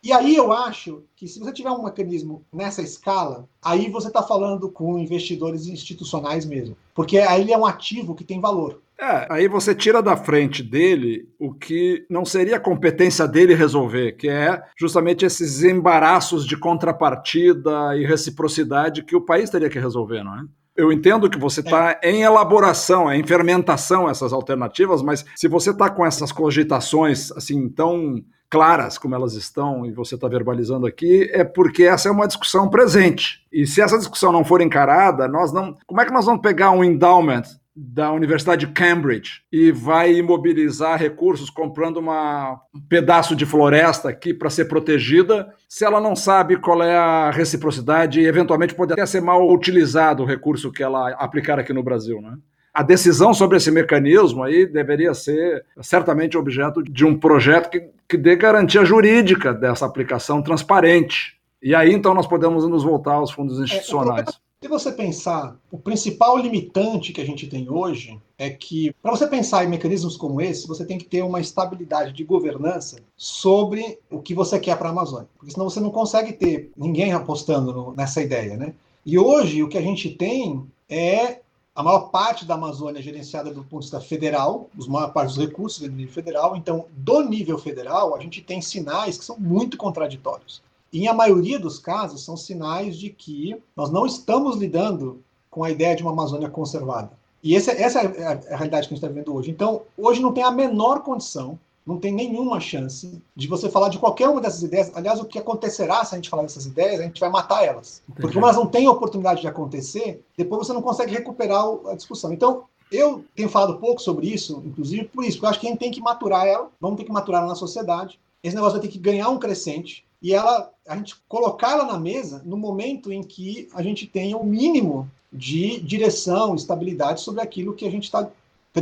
E 0.07 0.13
aí 0.13 0.37
eu 0.37 0.53
acho 0.53 1.03
que 1.17 1.27
se 1.27 1.37
você 1.37 1.51
tiver 1.51 1.69
um 1.69 1.83
mecanismo 1.83 2.45
nessa 2.53 2.81
escala, 2.81 3.45
aí 3.61 3.89
você 3.89 4.07
está 4.07 4.23
falando 4.23 4.71
com 4.71 4.97
investidores 4.97 5.67
institucionais 5.67 6.45
mesmo. 6.45 6.77
Porque 6.95 7.17
aí 7.17 7.41
ele 7.41 7.51
é 7.51 7.57
um 7.57 7.65
ativo 7.65 8.15
que 8.15 8.23
tem 8.23 8.39
valor. 8.39 8.81
É, 8.97 9.27
aí 9.29 9.49
você 9.49 9.75
tira 9.75 10.01
da 10.01 10.15
frente 10.15 10.63
dele 10.63 11.27
o 11.37 11.53
que 11.53 12.05
não 12.09 12.23
seria 12.23 12.57
competência 12.57 13.27
dele 13.27 13.53
resolver, 13.53 14.13
que 14.13 14.29
é 14.29 14.63
justamente 14.79 15.25
esses 15.25 15.61
embaraços 15.61 16.47
de 16.47 16.55
contrapartida 16.55 17.97
e 17.97 18.05
reciprocidade 18.05 19.03
que 19.03 19.13
o 19.13 19.25
país 19.25 19.49
teria 19.49 19.69
que 19.69 19.77
resolver, 19.77 20.23
não 20.23 20.39
é? 20.39 20.43
Eu 20.77 20.89
entendo 20.89 21.29
que 21.29 21.37
você 21.37 21.59
está 21.59 21.99
é. 22.01 22.11
em 22.11 22.21
elaboração, 22.21 23.11
em 23.11 23.25
fermentação 23.25 24.09
essas 24.09 24.31
alternativas, 24.31 25.01
mas 25.01 25.25
se 25.35 25.49
você 25.49 25.71
está 25.71 25.89
com 25.89 26.05
essas 26.05 26.31
cogitações 26.31 27.29
assim 27.33 27.67
tão 27.67 28.23
claras 28.49 28.97
como 28.97 29.15
elas 29.15 29.33
estão 29.33 29.85
e 29.85 29.91
você 29.91 30.15
está 30.15 30.27
verbalizando 30.27 30.85
aqui, 30.85 31.29
é 31.33 31.43
porque 31.43 31.83
essa 31.83 32.09
é 32.09 32.11
uma 32.11 32.27
discussão 32.27 32.69
presente. 32.69 33.45
E 33.51 33.65
se 33.65 33.81
essa 33.81 33.97
discussão 33.97 34.31
não 34.31 34.43
for 34.43 34.61
encarada, 34.61 35.27
nós 35.27 35.51
não. 35.51 35.75
Como 35.85 36.01
é 36.01 36.05
que 36.05 36.13
nós 36.13 36.25
vamos 36.25 36.41
pegar 36.41 36.71
um 36.71 36.83
endowment 36.83 37.43
da 37.79 38.11
Universidade 38.11 38.65
de 38.65 38.73
Cambridge 38.73 39.43
e 39.51 39.71
vai 39.71 40.11
imobilizar 40.15 40.97
recursos 40.97 41.47
comprando 41.47 41.97
uma, 41.97 42.59
um 42.73 42.81
pedaço 42.81 43.35
de 43.35 43.45
floresta 43.45 44.09
aqui 44.09 44.33
para 44.33 44.49
ser 44.49 44.65
protegida, 44.65 45.53
se 45.69 45.85
ela 45.85 46.01
não 46.01 46.15
sabe 46.15 46.57
qual 46.57 46.81
é 46.81 46.97
a 46.97 47.29
reciprocidade 47.29 48.19
e 48.19 48.25
eventualmente 48.25 48.73
pode 48.73 48.93
até 48.93 49.05
ser 49.05 49.21
mal 49.21 49.47
utilizado 49.47 50.23
o 50.23 50.25
recurso 50.25 50.71
que 50.71 50.81
ela 50.81 51.11
aplicar 51.11 51.59
aqui 51.59 51.71
no 51.71 51.83
Brasil, 51.83 52.19
né? 52.19 52.35
A 52.77 52.83
decisão 52.83 53.33
sobre 53.33 53.57
esse 53.57 53.71
mecanismo 53.71 54.43
aí 54.43 54.67
deveria 54.67 55.11
ser 55.11 55.65
certamente 55.81 56.37
objeto 56.37 56.83
de 56.83 57.03
um 57.03 57.17
projeto 57.17 57.71
que, 57.71 57.89
que 58.07 58.15
dê 58.15 58.35
garantia 58.35 58.85
jurídica 58.85 59.51
dessa 59.51 59.83
aplicação 59.83 60.43
transparente. 60.43 61.39
E 61.59 61.73
aí 61.73 61.91
então 61.91 62.13
nós 62.13 62.27
podemos 62.27 62.69
nos 62.69 62.83
voltar 62.83 63.13
aos 63.13 63.31
fundos 63.31 63.59
é, 63.59 63.63
institucionais. 63.63 64.29
É, 64.29 64.31
se 64.61 64.69
você 64.69 64.91
pensar, 64.91 65.57
o 65.71 65.79
principal 65.79 66.37
limitante 66.37 67.11
que 67.11 67.19
a 67.19 67.25
gente 67.25 67.47
tem 67.47 67.67
hoje 67.67 68.21
é 68.37 68.51
que, 68.51 68.93
para 69.01 69.09
você 69.09 69.25
pensar 69.25 69.65
em 69.65 69.69
mecanismos 69.69 70.15
como 70.15 70.39
esse, 70.39 70.67
você 70.67 70.85
tem 70.85 70.99
que 70.99 71.05
ter 71.05 71.23
uma 71.23 71.41
estabilidade 71.41 72.13
de 72.13 72.23
governança 72.23 72.97
sobre 73.15 73.97
o 74.07 74.21
que 74.21 74.35
você 74.35 74.59
quer 74.59 74.77
para 74.77 74.89
a 74.89 74.91
Amazônia. 74.91 75.27
Porque 75.35 75.51
senão 75.51 75.67
você 75.67 75.79
não 75.79 75.89
consegue 75.89 76.31
ter 76.31 76.69
ninguém 76.77 77.11
apostando 77.11 77.73
no, 77.73 77.95
nessa 77.95 78.21
ideia, 78.21 78.55
né? 78.55 78.75
E 79.03 79.17
hoje 79.17 79.63
o 79.63 79.67
que 79.67 79.79
a 79.79 79.81
gente 79.81 80.11
tem 80.11 80.63
é 80.87 81.39
a 81.77 81.83
maior 81.83 82.09
parte 82.09 82.43
da 82.43 82.55
Amazônia 82.55 83.03
gerenciada 83.03 83.51
do 83.51 83.63
ponto 83.63 83.81
de 83.81 83.91
vista 83.91 84.01
federal, 84.01 84.67
os 84.75 84.87
maior 84.87 85.13
parte 85.13 85.27
dos 85.27 85.37
recursos 85.37 85.87
do 85.87 85.93
nível 85.93 86.11
federal. 86.11 86.55
Então, 86.55 86.87
do 86.89 87.21
nível 87.21 87.59
federal, 87.59 88.15
a 88.15 88.19
gente 88.19 88.41
tem 88.41 88.59
sinais 88.59 89.15
que 89.15 89.23
são 89.23 89.37
muito 89.37 89.77
contraditórios. 89.77 90.63
em 90.91 91.07
a 91.07 91.13
maioria 91.13 91.59
dos 91.59 91.77
casos, 91.77 92.25
são 92.25 92.35
sinais 92.35 92.97
de 92.97 93.11
que 93.11 93.61
nós 93.75 93.91
não 93.91 94.07
estamos 94.07 94.57
lidando 94.57 95.21
com 95.51 95.63
a 95.63 95.69
ideia 95.69 95.95
de 95.95 96.01
uma 96.01 96.13
Amazônia 96.13 96.49
conservada. 96.49 97.11
E 97.43 97.55
essa, 97.55 97.71
essa 97.71 98.01
é 98.01 98.25
a 98.25 98.57
realidade 98.57 98.87
que 98.87 98.95
a 98.95 98.95
gente 98.95 99.03
está 99.03 99.07
vivendo 99.07 99.35
hoje. 99.35 99.51
Então, 99.51 99.83
hoje 99.95 100.19
não 100.19 100.33
tem 100.33 100.43
a 100.43 100.49
menor 100.49 101.01
condição 101.01 101.59
não 101.87 101.97
tem 101.97 102.13
nenhuma 102.13 102.59
chance 102.59 103.21
de 103.33 103.47
você 103.47 103.69
falar 103.69 103.87
de 103.87 103.97
qualquer 103.97 104.27
uma 104.27 104.41
dessas 104.41 104.61
ideias. 104.61 104.91
Aliás, 104.93 105.21
o 105.21 105.25
que 105.25 105.39
acontecerá 105.39 106.03
se 106.03 106.13
a 106.13 106.17
gente 106.17 106.29
falar 106.29 106.43
dessas 106.43 106.65
ideias, 106.65 106.99
a 106.99 107.03
gente 107.03 107.19
vai 107.19 107.29
matar 107.29 107.63
elas. 107.63 108.03
Entendi. 108.03 108.21
Porque 108.21 108.33
como 108.33 108.45
elas 108.45 108.57
não 108.57 108.67
têm 108.67 108.89
oportunidade 108.89 109.39
de 109.39 109.47
acontecer, 109.47 110.21
depois 110.35 110.67
você 110.67 110.73
não 110.73 110.81
consegue 110.81 111.13
recuperar 111.13 111.63
a 111.87 111.95
discussão. 111.95 112.33
Então, 112.33 112.65
eu 112.91 113.23
tenho 113.33 113.47
falado 113.47 113.79
pouco 113.79 114.01
sobre 114.01 114.27
isso, 114.27 114.61
inclusive 114.65 115.05
por 115.05 115.23
isso, 115.23 115.37
porque 115.37 115.45
eu 115.45 115.49
acho 115.49 115.59
que 115.61 115.67
a 115.67 115.69
gente 115.69 115.79
tem 115.79 115.91
que 115.91 116.01
maturar 116.01 116.45
ela, 116.45 116.69
vamos 116.79 116.97
ter 116.97 117.05
que 117.05 117.11
maturar 117.11 117.41
ela 117.41 117.49
na 117.49 117.55
sociedade. 117.55 118.19
Esse 118.43 118.55
negócio 118.55 118.77
vai 118.77 118.85
ter 118.85 118.91
que 118.91 118.99
ganhar 118.99 119.29
um 119.29 119.39
crescente 119.39 120.05
e 120.21 120.33
ela, 120.33 120.69
a 120.87 120.95
gente 120.95 121.15
colocar 121.27 121.71
ela 121.71 121.85
na 121.85 121.97
mesa 121.97 122.41
no 122.45 122.57
momento 122.57 123.13
em 123.13 123.23
que 123.23 123.69
a 123.73 123.81
gente 123.81 124.05
tenha 124.05 124.37
o 124.37 124.45
mínimo 124.45 125.09
de 125.31 125.79
direção, 125.81 126.55
estabilidade 126.55 127.21
sobre 127.21 127.41
aquilo 127.41 127.73
que 127.73 127.85
a 127.85 127.91
gente 127.91 128.05
está 128.05 128.29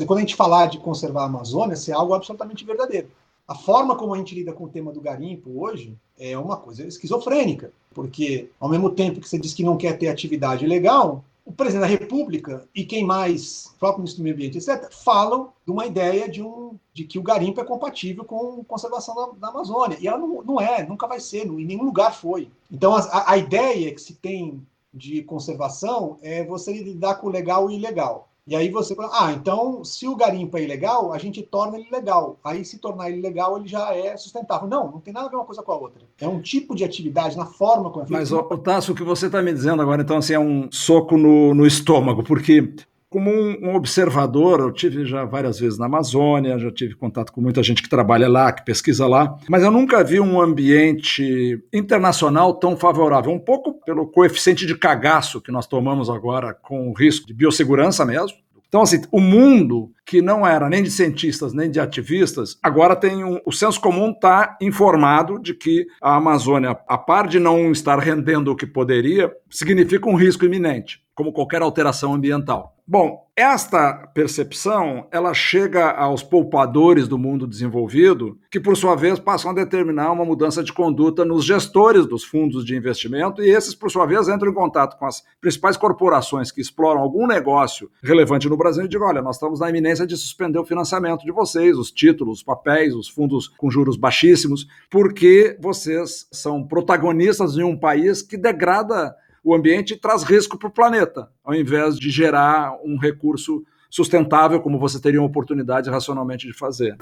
quando 0.03 0.17
a 0.17 0.21
gente 0.21 0.35
falar 0.35 0.65
de 0.65 0.79
conservar 0.79 1.21
a 1.21 1.25
Amazônia, 1.25 1.75
isso 1.75 1.91
é 1.91 1.93
algo 1.93 2.13
absolutamente 2.13 2.65
verdadeiro. 2.65 3.09
A 3.47 3.53
forma 3.53 3.95
como 3.95 4.13
a 4.13 4.17
gente 4.17 4.33
lida 4.33 4.51
com 4.51 4.63
o 4.63 4.69
tema 4.69 4.91
do 4.91 4.99
garimpo 4.99 5.61
hoje 5.61 5.95
é 6.17 6.35
uma 6.37 6.57
coisa 6.57 6.85
esquizofrênica, 6.85 7.71
porque 7.93 8.49
ao 8.59 8.67
mesmo 8.67 8.89
tempo 8.89 9.21
que 9.21 9.29
você 9.29 9.37
diz 9.37 9.53
que 9.53 9.63
não 9.63 9.77
quer 9.77 9.97
ter 9.97 10.07
atividade 10.07 10.65
legal, 10.65 11.23
o 11.45 11.51
presidente 11.51 11.81
da 11.81 11.87
República 11.87 12.67
e 12.73 12.83
quem 12.83 13.05
mais, 13.05 13.67
o 13.75 13.79
próprio 13.79 13.99
ministro 13.99 14.21
do 14.21 14.23
Meio 14.23 14.35
Ambiente, 14.35 14.57
etc., 14.57 14.91
falam 14.91 15.53
de 15.63 15.71
uma 15.71 15.85
ideia 15.85 16.27
de, 16.27 16.41
um, 16.41 16.75
de 16.91 17.03
que 17.03 17.19
o 17.19 17.23
garimpo 17.23 17.61
é 17.61 17.63
compatível 17.63 18.25
com 18.25 18.63
conservação 18.63 19.13
da, 19.13 19.27
da 19.39 19.47
Amazônia. 19.49 19.97
E 20.01 20.07
ela 20.07 20.17
não, 20.17 20.41
não, 20.41 20.59
é, 20.59 20.83
nunca 20.83 21.05
vai 21.05 21.19
ser, 21.19 21.45
em 21.45 21.65
nenhum 21.65 21.83
lugar 21.83 22.15
foi. 22.15 22.49
Então, 22.71 22.95
a, 22.95 23.31
a 23.31 23.37
ideia 23.37 23.93
que 23.93 24.01
se 24.01 24.15
tem 24.15 24.65
de 24.91 25.21
conservação 25.21 26.17
é 26.23 26.43
você 26.43 26.73
lidar 26.73 27.15
com 27.15 27.27
o 27.27 27.31
legal 27.31 27.69
e 27.69 27.75
o 27.75 27.77
ilegal. 27.77 28.27
E 28.47 28.55
aí 28.55 28.69
você 28.69 28.93
fala, 28.93 29.09
ah, 29.11 29.31
então 29.31 29.83
se 29.83 30.07
o 30.07 30.15
garimpo 30.15 30.55
é 30.55 30.63
ilegal, 30.63 31.11
a 31.11 31.17
gente 31.17 31.41
torna 31.41 31.79
ele 31.79 31.89
legal. 31.89 32.39
Aí 32.43 32.63
se 32.63 32.77
tornar 32.77 33.09
ele 33.09 33.19
legal, 33.19 33.57
ele 33.57 33.67
já 33.67 33.91
é 33.95 34.15
sustentável. 34.15 34.67
Não, 34.67 34.91
não 34.91 34.99
tem 34.99 35.11
nada 35.11 35.25
a 35.25 35.29
ver 35.29 35.35
uma 35.35 35.45
coisa 35.45 35.63
com 35.63 35.71
a 35.71 35.77
outra. 35.77 36.03
É 36.21 36.27
um 36.27 36.39
tipo 36.39 36.75
de 36.75 36.83
atividade 36.83 37.35
na 37.35 37.47
forma 37.47 37.89
como 37.89 38.05
é 38.05 38.07
feito. 38.07 38.19
Mas, 38.19 38.31
o 38.31 38.57
Tasso, 38.59 38.91
o 38.91 38.95
que 38.95 39.03
você 39.03 39.25
está 39.25 39.41
me 39.41 39.51
dizendo 39.51 39.81
agora, 39.81 40.03
então, 40.03 40.17
assim, 40.17 40.33
é 40.33 40.39
um 40.39 40.71
soco 40.71 41.17
no, 41.17 41.55
no 41.55 41.65
estômago, 41.65 42.23
porque 42.23 42.75
como 43.15 43.31
um, 43.31 43.69
um, 43.69 43.75
observador, 43.75 44.59
eu 44.59 44.73
tive 44.73 45.05
já 45.05 45.23
várias 45.23 45.57
vezes 45.57 45.79
na 45.79 45.85
Amazônia, 45.85 46.59
já 46.59 46.69
tive 46.69 46.95
contato 46.95 47.31
com 47.31 47.39
muita 47.39 47.63
gente 47.63 47.81
que 47.81 47.87
trabalha 47.87 48.27
lá, 48.27 48.51
que 48.51 48.65
pesquisa 48.65 49.07
lá, 49.07 49.37
mas 49.47 49.63
eu 49.63 49.71
nunca 49.71 50.03
vi 50.03 50.19
um 50.19 50.41
ambiente 50.41 51.63
internacional 51.71 52.53
tão 52.55 52.75
favorável. 52.75 53.31
Um 53.31 53.39
pouco 53.39 53.79
pelo 53.85 54.05
coeficiente 54.05 54.65
de 54.65 54.75
cagaço 54.77 55.39
que 55.39 55.49
nós 55.49 55.65
tomamos 55.65 56.09
agora 56.09 56.53
com 56.53 56.89
o 56.89 56.93
risco 56.93 57.25
de 57.25 57.33
biossegurança 57.33 58.03
mesmo. 58.03 58.37
Então, 58.67 58.81
assim, 58.81 59.03
o 59.09 59.21
mundo 59.21 59.93
que 60.05 60.21
não 60.21 60.45
era 60.45 60.67
nem 60.67 60.83
de 60.83 60.91
cientistas 60.91 61.53
nem 61.53 61.71
de 61.71 61.79
ativistas, 61.79 62.57
agora 62.61 62.97
tem 62.97 63.23
um, 63.23 63.39
o 63.45 63.51
senso 63.53 63.79
comum 63.79 64.11
está 64.11 64.57
informado 64.61 65.39
de 65.39 65.53
que 65.53 65.87
a 66.01 66.17
Amazônia, 66.17 66.77
a 66.85 66.97
par 66.97 67.29
de 67.29 67.39
não 67.39 67.71
estar 67.71 67.97
rendendo 67.97 68.51
o 68.51 68.55
que 68.57 68.67
poderia, 68.67 69.31
significa 69.49 70.09
um 70.09 70.15
risco 70.15 70.43
iminente, 70.43 71.04
como 71.15 71.31
qualquer 71.31 71.61
alteração 71.61 72.13
ambiental. 72.13 72.75
Bom, 72.87 73.25
esta 73.35 73.93
percepção 74.13 75.07
ela 75.11 75.33
chega 75.33 75.89
aos 75.89 76.21
poupadores 76.21 77.07
do 77.07 77.17
mundo 77.17 77.47
desenvolvido, 77.47 78.37
que 78.51 78.59
por 78.59 78.77
sua 78.77 78.95
vez 78.95 79.17
passam 79.17 79.49
a 79.49 79.53
determinar 79.55 80.11
uma 80.11 80.23
mudança 80.23 80.63
de 80.63 80.71
conduta 80.71 81.25
nos 81.25 81.43
gestores 81.43 82.05
dos 82.05 82.23
fundos 82.23 82.63
de 82.63 82.75
investimento, 82.75 83.41
e 83.41 83.49
esses, 83.49 83.73
por 83.73 83.89
sua 83.89 84.05
vez, 84.05 84.29
entram 84.29 84.51
em 84.51 84.53
contato 84.53 84.99
com 84.99 85.05
as 85.07 85.23
principais 85.41 85.75
corporações 85.75 86.51
que 86.51 86.61
exploram 86.61 87.01
algum 87.01 87.25
negócio 87.25 87.89
relevante 88.03 88.47
no 88.47 88.55
Brasil 88.55 88.85
e 88.85 88.87
dizem: 88.87 89.03
olha, 89.03 89.21
nós 89.21 89.37
estamos 89.37 89.61
na 89.61 89.69
iminência 89.69 90.05
de 90.05 90.15
suspender 90.15 90.59
o 90.59 90.65
financiamento 90.65 91.25
de 91.25 91.31
vocês, 91.31 91.77
os 91.79 91.91
títulos, 91.91 92.37
os 92.37 92.43
papéis, 92.43 92.93
os 92.93 93.09
fundos 93.09 93.47
com 93.47 93.71
juros 93.71 93.97
baixíssimos, 93.97 94.67
porque 94.91 95.57
vocês 95.59 96.27
são 96.31 96.63
protagonistas 96.63 97.53
de 97.53 97.63
um 97.63 97.75
país 97.75 98.21
que 98.21 98.37
degrada 98.37 99.15
o 99.45 99.53
ambiente 99.53 99.95
traz 99.95 100.23
risco 100.23 100.57
para 100.57 100.67
o 100.67 100.71
planeta, 100.71 101.29
ao 101.43 101.53
invés 101.53 101.99
de 101.99 102.09
gerar 102.09 102.73
um 102.83 102.97
recurso 102.97 103.63
sustentável, 103.91 104.59
como 104.59 104.79
você 104.79 104.99
teria 104.99 105.21
uma 105.21 105.27
oportunidade 105.27 105.87
racionalmente 105.87 106.47
de 106.47 106.53
fazer. 106.53 106.97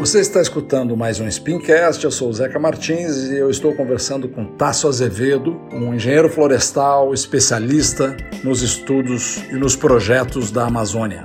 Você 0.00 0.20
está 0.20 0.40
escutando 0.42 0.96
mais 0.96 1.20
um 1.20 1.30
Spincast, 1.30 2.04
eu 2.04 2.10
sou 2.10 2.28
o 2.28 2.32
Zeca 2.32 2.58
Martins 2.58 3.30
e 3.30 3.36
eu 3.36 3.50
estou 3.50 3.74
conversando 3.74 4.28
com 4.28 4.44
Tasso 4.44 4.88
Azevedo, 4.88 5.60
um 5.72 5.94
engenheiro 5.94 6.28
florestal 6.28 7.14
especialista 7.14 8.16
nos 8.42 8.62
estudos 8.62 9.36
e 9.48 9.54
nos 9.54 9.76
projetos 9.76 10.50
da 10.50 10.66
Amazônia. 10.66 11.24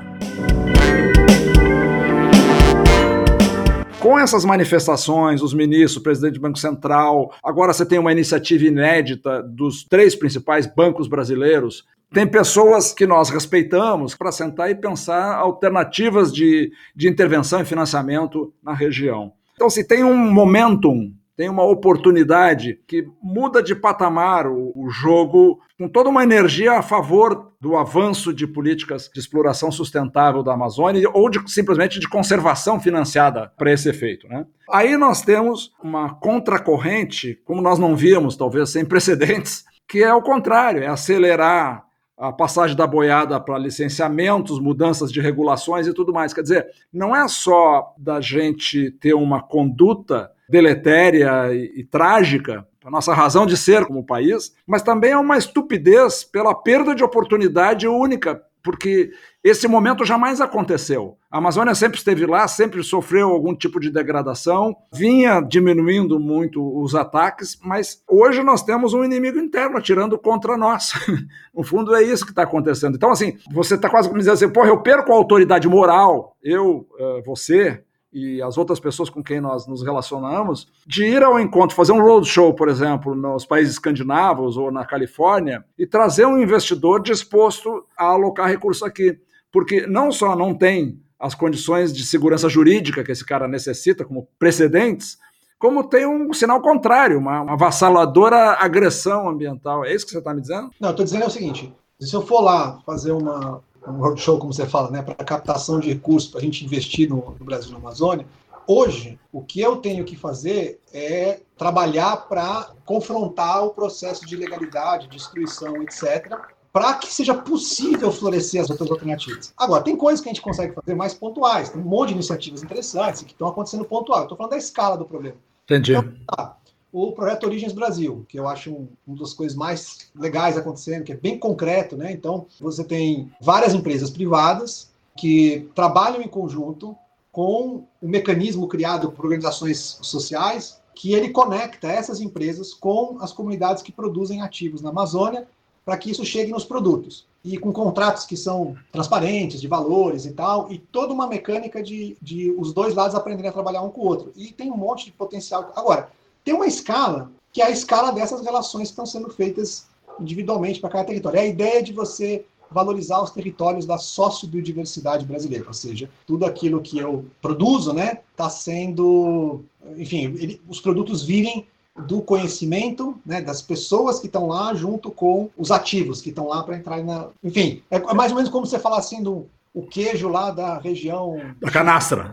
Com 4.12 4.20
essas 4.20 4.44
manifestações, 4.44 5.42
os 5.42 5.54
ministros, 5.54 5.96
o 5.96 6.04
presidente 6.04 6.34
do 6.34 6.42
Banco 6.42 6.60
Central, 6.60 7.34
agora 7.42 7.72
você 7.72 7.86
tem 7.86 7.98
uma 7.98 8.12
iniciativa 8.12 8.66
inédita 8.66 9.42
dos 9.42 9.86
três 9.86 10.14
principais 10.14 10.68
bancos 10.68 11.08
brasileiros. 11.08 11.86
Tem 12.14 12.28
pessoas 12.28 12.92
que 12.92 13.08
nós 13.08 13.30
respeitamos 13.30 14.14
para 14.14 14.34
sentar 14.34 14.70
e 14.70 14.76
pensar 14.76 15.36
alternativas 15.36 16.34
de, 16.34 16.74
de 16.94 17.08
intervenção 17.08 17.62
e 17.62 17.66
financiamento 17.66 18.54
na 18.62 18.74
região. 18.74 19.32
Então, 19.56 19.70
se 19.70 19.88
tem 19.88 20.04
um 20.04 20.18
momentum 20.18 21.14
tem 21.36 21.50
uma 21.50 21.64
oportunidade 21.64 22.80
que 22.88 23.08
muda 23.22 23.64
de 23.64 23.76
patamar 23.76 24.48
o, 24.48 24.72
o, 24.76 24.90
jogo 24.90 25.60
com 25.78 25.88
toda 25.88 26.10
uma 26.10 26.24
energia 26.24 26.74
a 26.74 26.82
favor 26.82 27.52
do 27.60 27.76
avanço 27.76 28.34
de 28.34 28.46
políticas 28.46 29.10
de 29.14 29.20
exploração 29.20 29.72
sustentável 29.72 30.44
da 30.44 30.54
Amazônia 30.54 31.10
ou 31.14 31.30
de, 31.30 31.40
simplesmente 31.52 32.00
de 32.00 32.08
conservação 32.08 32.80
financiada 32.80 33.52
para 33.58 33.72
esse 33.72 33.90
efeito. 33.90 34.28
Né? 34.28 34.46
Aí 34.70 34.98
nós 34.98 35.22
temos 35.22 35.74
uma 35.82 36.14
contracorrente, 36.16 37.40
como 37.46 37.62
nós 37.62 37.80
não 37.80 37.96
víamos, 37.96 38.36
talvez 38.36 38.70
sem 38.70 38.86
precedentes, 38.86 39.64
que 39.88 40.04
é 40.04 40.14
o 40.14 40.22
contrário, 40.22 40.84
é 40.84 40.88
acelerar 40.88 41.86
a 42.22 42.32
passagem 42.32 42.78
da 42.78 42.86
boiada 42.86 43.40
para 43.40 43.58
licenciamentos, 43.58 44.60
mudanças 44.60 45.12
de 45.12 45.20
regulações 45.20 45.88
e 45.88 45.94
tudo 45.94 46.14
mais. 46.14 46.32
Quer 46.32 46.44
dizer, 46.44 46.68
não 46.94 47.16
é 47.16 47.28
só 47.28 47.96
da 47.98 48.22
gente 48.22 48.92
ter 48.92 49.16
uma 49.16 49.42
conduta 49.42 50.30
deletéria 50.52 51.54
e, 51.54 51.80
e 51.80 51.84
trágica 51.84 52.68
a 52.84 52.90
nossa 52.90 53.14
razão 53.14 53.46
de 53.46 53.56
ser 53.56 53.86
como 53.86 54.06
país, 54.06 54.56
mas 54.66 54.82
também 54.82 55.12
é 55.12 55.18
uma 55.18 55.38
estupidez 55.38 56.24
pela 56.24 56.54
perda 56.54 56.96
de 56.96 57.04
oportunidade 57.04 57.88
única, 57.88 58.42
porque 58.64 59.12
esse 59.44 59.68
momento 59.68 60.06
jamais 60.06 60.40
aconteceu. 60.42 61.18
A 61.30 61.38
Amazônia 61.38 61.74
sempre 61.74 61.98
esteve 61.98 62.26
lá, 62.26 62.48
sempre 62.48 62.84
sofreu 62.84 63.30
algum 63.30 63.56
tipo 63.56 63.80
de 63.80 63.90
degradação, 63.90 64.76
vinha 64.94 65.42
diminuindo 65.42 66.20
muito 66.20 66.62
os 66.80 66.94
ataques, 66.94 67.58
mas 67.64 68.04
hoje 68.08 68.44
nós 68.44 68.64
temos 68.64 68.94
um 68.94 69.04
inimigo 69.04 69.40
interno 69.40 69.78
atirando 69.78 70.18
contra 70.18 70.58
nós. 70.58 70.92
no 71.56 71.64
fundo, 71.64 71.96
é 71.96 72.04
isso 72.04 72.26
que 72.26 72.32
está 72.32 72.44
acontecendo. 72.44 72.96
Então, 72.96 73.12
assim, 73.12 73.38
você 73.52 73.76
está 73.76 73.90
quase 73.90 74.08
como 74.08 74.20
dizendo 74.20 74.34
assim: 74.34 74.50
porra, 74.50 74.70
eu 74.70 74.82
perco 74.82 75.12
a 75.12 75.16
autoridade 75.16 75.68
moral, 75.68 76.36
eu, 76.44 76.88
eh, 77.00 77.24
você, 77.26 77.84
e 78.14 78.42
as 78.42 78.58
outras 78.58 78.80
pessoas 78.80 79.10
com 79.10 79.24
quem 79.24 79.40
nós 79.40 79.66
nos 79.66 79.82
relacionamos, 79.82 80.68
de 80.86 81.06
ir 81.06 81.24
ao 81.24 81.40
encontro, 81.40 81.76
fazer 81.76 81.94
um 81.94 82.02
roadshow, 82.02 82.54
por 82.54 82.68
exemplo, 82.68 83.16
nos 83.16 83.46
países 83.46 83.74
escandinavos 83.74 84.58
ou 84.58 84.72
na 84.72 84.86
Califórnia, 84.86 85.64
e 85.78 85.88
trazer 85.88 86.26
um 86.26 86.38
investidor 86.38 87.02
disposto 87.02 87.86
a 87.98 88.06
alocar 88.06 88.48
recursos 88.48 88.84
aqui. 88.84 89.18
Porque 89.52 89.88
não 89.88 90.12
só 90.12 90.36
não 90.36 90.54
tem 90.54 91.02
as 91.20 91.36
condições 91.36 91.94
de 91.94 92.06
segurança 92.06 92.50
jurídica 92.50 93.04
que 93.04 93.12
esse 93.12 93.26
cara 93.26 93.48
necessita, 93.48 94.04
como 94.04 94.28
precedentes, 94.38 95.18
como 95.58 95.84
tem 95.84 96.08
um 96.08 96.34
sinal 96.34 96.60
contrário, 96.60 97.20
uma, 97.20 97.42
uma 97.42 97.54
avassaladora 97.54 98.58
agressão 98.60 99.30
ambiental. 99.30 99.86
É 99.86 99.94
isso 99.94 100.06
que 100.06 100.12
você 100.12 100.18
está 100.18 100.34
me 100.34 100.42
dizendo? 100.42 100.72
Não, 100.80 100.90
estou 100.90 101.06
dizendo 101.06 101.24
é 101.24 101.28
o 101.28 101.30
seguinte: 101.30 101.72
se 102.00 102.16
eu 102.16 102.22
for 102.24 102.42
lá 102.42 102.80
fazer 102.84 103.12
uma, 103.12 103.62
um 103.88 103.94
roadshow, 103.94 104.38
como 104.38 104.54
você 104.54 104.66
fala, 104.66 104.92
né, 104.92 105.02
para 105.02 105.16
captação 105.16 105.80
de 105.80 105.90
recursos, 105.90 106.30
para 106.30 106.40
a 106.40 106.44
gente 106.44 106.64
investir 106.66 107.10
no, 107.10 107.36
no 107.38 107.46
Brasil 107.46 107.70
e 107.70 107.74
na 107.74 107.80
Amazônia, 107.80 108.26
hoje, 108.68 109.20
o 109.32 109.42
que 109.42 109.60
eu 109.60 109.78
tenho 109.78 110.04
que 110.04 110.16
fazer 110.16 110.80
é 110.94 111.42
trabalhar 111.58 112.28
para 112.28 112.72
confrontar 112.86 113.64
o 113.66 113.72
processo 113.72 114.26
de 114.26 114.36
ilegalidade, 114.36 115.08
destruição, 115.08 115.82
etc., 115.82 116.38
para 116.72 116.94
que 116.94 117.14
seja 117.14 117.34
possível 117.34 118.12
florescer 118.12 118.62
as 118.62 118.70
outras 118.70 118.90
alternativas. 118.90 119.54
Agora, 119.58 119.84
tem 119.84 119.96
coisas 119.96 120.22
que 120.22 120.30
a 120.30 120.34
gente 120.34 120.42
consegue 120.42 120.74
fazer 120.74 120.96
mais 120.96 121.14
pontuais, 121.14 121.70
tem 121.70 121.82
um 121.82 121.86
monte 121.86 122.10
de 122.10 122.14
iniciativas 122.16 122.64
interessantes 122.64 123.24
que 123.24 123.32
estão 123.32 123.50
acontecendo 123.50 123.84
pontual. 123.84 124.24
Estou 124.24 124.38
falando 124.38 124.52
da 124.52 124.58
escala 124.58 124.98
do 124.98 125.04
problema. 125.04 125.36
Entendi. 125.66 125.94
Então, 125.94 126.14
tá, 126.26 126.58
o 126.92 127.12
projeto 127.12 127.46
Origens 127.46 127.74
Brasil, 127.74 128.26
que 128.28 128.38
eu 128.38 128.48
acho 128.48 128.72
um, 128.72 128.88
uma 129.08 129.18
das 129.18 129.34
coisas 129.34 129.56
mais 129.56 130.12
legais 130.16 130.58
acontecendo, 130.58 131.04
que 131.04 131.14
é 131.14 131.18
bem 131.18 131.38
concreto, 131.40 131.96
né? 131.96 132.12
Então, 132.12 132.46
você 132.60 132.84
tem 132.84 133.32
várias 133.40 133.74
empresas 133.74 134.10
privadas 134.10 134.92
que 135.16 135.70
trabalham 135.74 136.22
em 136.22 136.28
conjunto 136.28 136.96
com 137.32 137.86
o 138.02 138.06
um 138.06 138.10
mecanismo 138.10 138.68
criado 138.68 139.12
por 139.12 139.26
organizações 139.26 140.00
sociais 140.02 140.82
que 140.94 141.14
ele 141.14 141.30
conecta 141.30 141.88
essas 141.88 142.20
empresas 142.20 142.74
com 142.74 143.18
as 143.22 143.32
comunidades 143.32 143.82
que 143.82 143.92
produzem 143.92 144.42
ativos 144.42 144.82
na 144.82 144.90
Amazônia 144.90 145.48
para 145.86 145.98
que 145.98 146.12
isso 146.12 146.26
chegue 146.26 146.52
nos 146.52 146.66
produtos. 146.66 147.26
E 147.44 147.58
com 147.58 147.72
contratos 147.74 148.26
que 148.26 148.38
são 148.38 148.76
transparentes, 148.92 149.60
de 149.60 149.68
valores 149.68 150.26
e 150.26 150.32
tal, 150.32 150.72
e 150.72 150.78
toda 150.78 151.14
uma 151.14 151.26
mecânica 151.26 151.82
de, 151.82 152.16
de 152.22 152.52
os 152.52 152.72
dois 152.72 152.94
lados 152.94 153.16
aprenderem 153.16 153.50
a 153.50 153.54
trabalhar 153.54 153.82
um 153.82 153.90
com 153.90 154.02
o 154.02 154.06
outro. 154.06 154.32
E 154.36 154.52
tem 154.52 154.72
um 154.72 154.78
monte 154.78 155.06
de 155.06 155.12
potencial. 155.12 155.72
Agora, 155.76 156.10
tem 156.44 156.54
uma 156.54 156.68
escala 156.68 157.32
que 157.52 157.62
é 157.62 157.66
a 157.66 157.70
escala 157.70 158.12
dessas 158.12 158.42
relações 158.42 158.88
que 158.88 158.94
estão 158.94 159.06
sendo 159.06 159.30
feitas 159.30 159.88
individualmente 160.20 160.80
para 160.80 160.90
cada 160.90 161.06
território. 161.06 161.38
É 161.38 161.42
a 161.42 161.48
ideia 161.48 161.84
de 161.84 161.92
você 161.92 162.46
valorizar 162.70 163.22
os 163.22 163.32
territórios 163.32 163.86
da 163.86 163.98
sociobiodiversidade 163.98 165.26
brasileira, 165.26 165.66
ou 165.68 165.74
seja, 165.74 166.10
tudo 166.26 166.46
aquilo 166.46 166.82
que 166.82 166.98
eu 166.98 167.26
produzo, 167.42 167.92
né, 167.92 168.20
está 168.32 168.50
sendo, 168.50 169.62
enfim, 169.98 170.34
ele, 170.40 170.62
os 170.70 170.80
produtos 170.80 171.24
vivem 171.24 171.68
do 172.08 172.22
conhecimento 172.22 173.20
né, 173.26 173.42
das 173.42 173.62
pessoas 173.62 174.20
que 174.20 174.28
estão 174.28 174.48
lá 174.48 174.74
junto 174.74 175.12
com 175.12 175.50
os 175.58 175.70
ativos 175.70 176.22
que 176.22 176.30
estão 176.30 176.48
lá 176.48 176.64
para 176.64 176.78
entrar 176.78 177.04
na. 177.04 177.28
Enfim, 177.44 177.84
é, 177.92 177.98
é 177.98 178.14
mais 178.14 178.32
ou 178.32 178.38
menos 178.38 178.50
como 178.50 178.66
você 178.66 178.80
falar 178.80 179.00
assim 179.00 179.22
do 179.22 179.46
o 179.74 179.86
queijo 179.86 180.30
lá 180.30 180.52
da 180.52 180.78
região. 180.78 181.38
Da 181.60 181.72
canastra. 181.72 182.30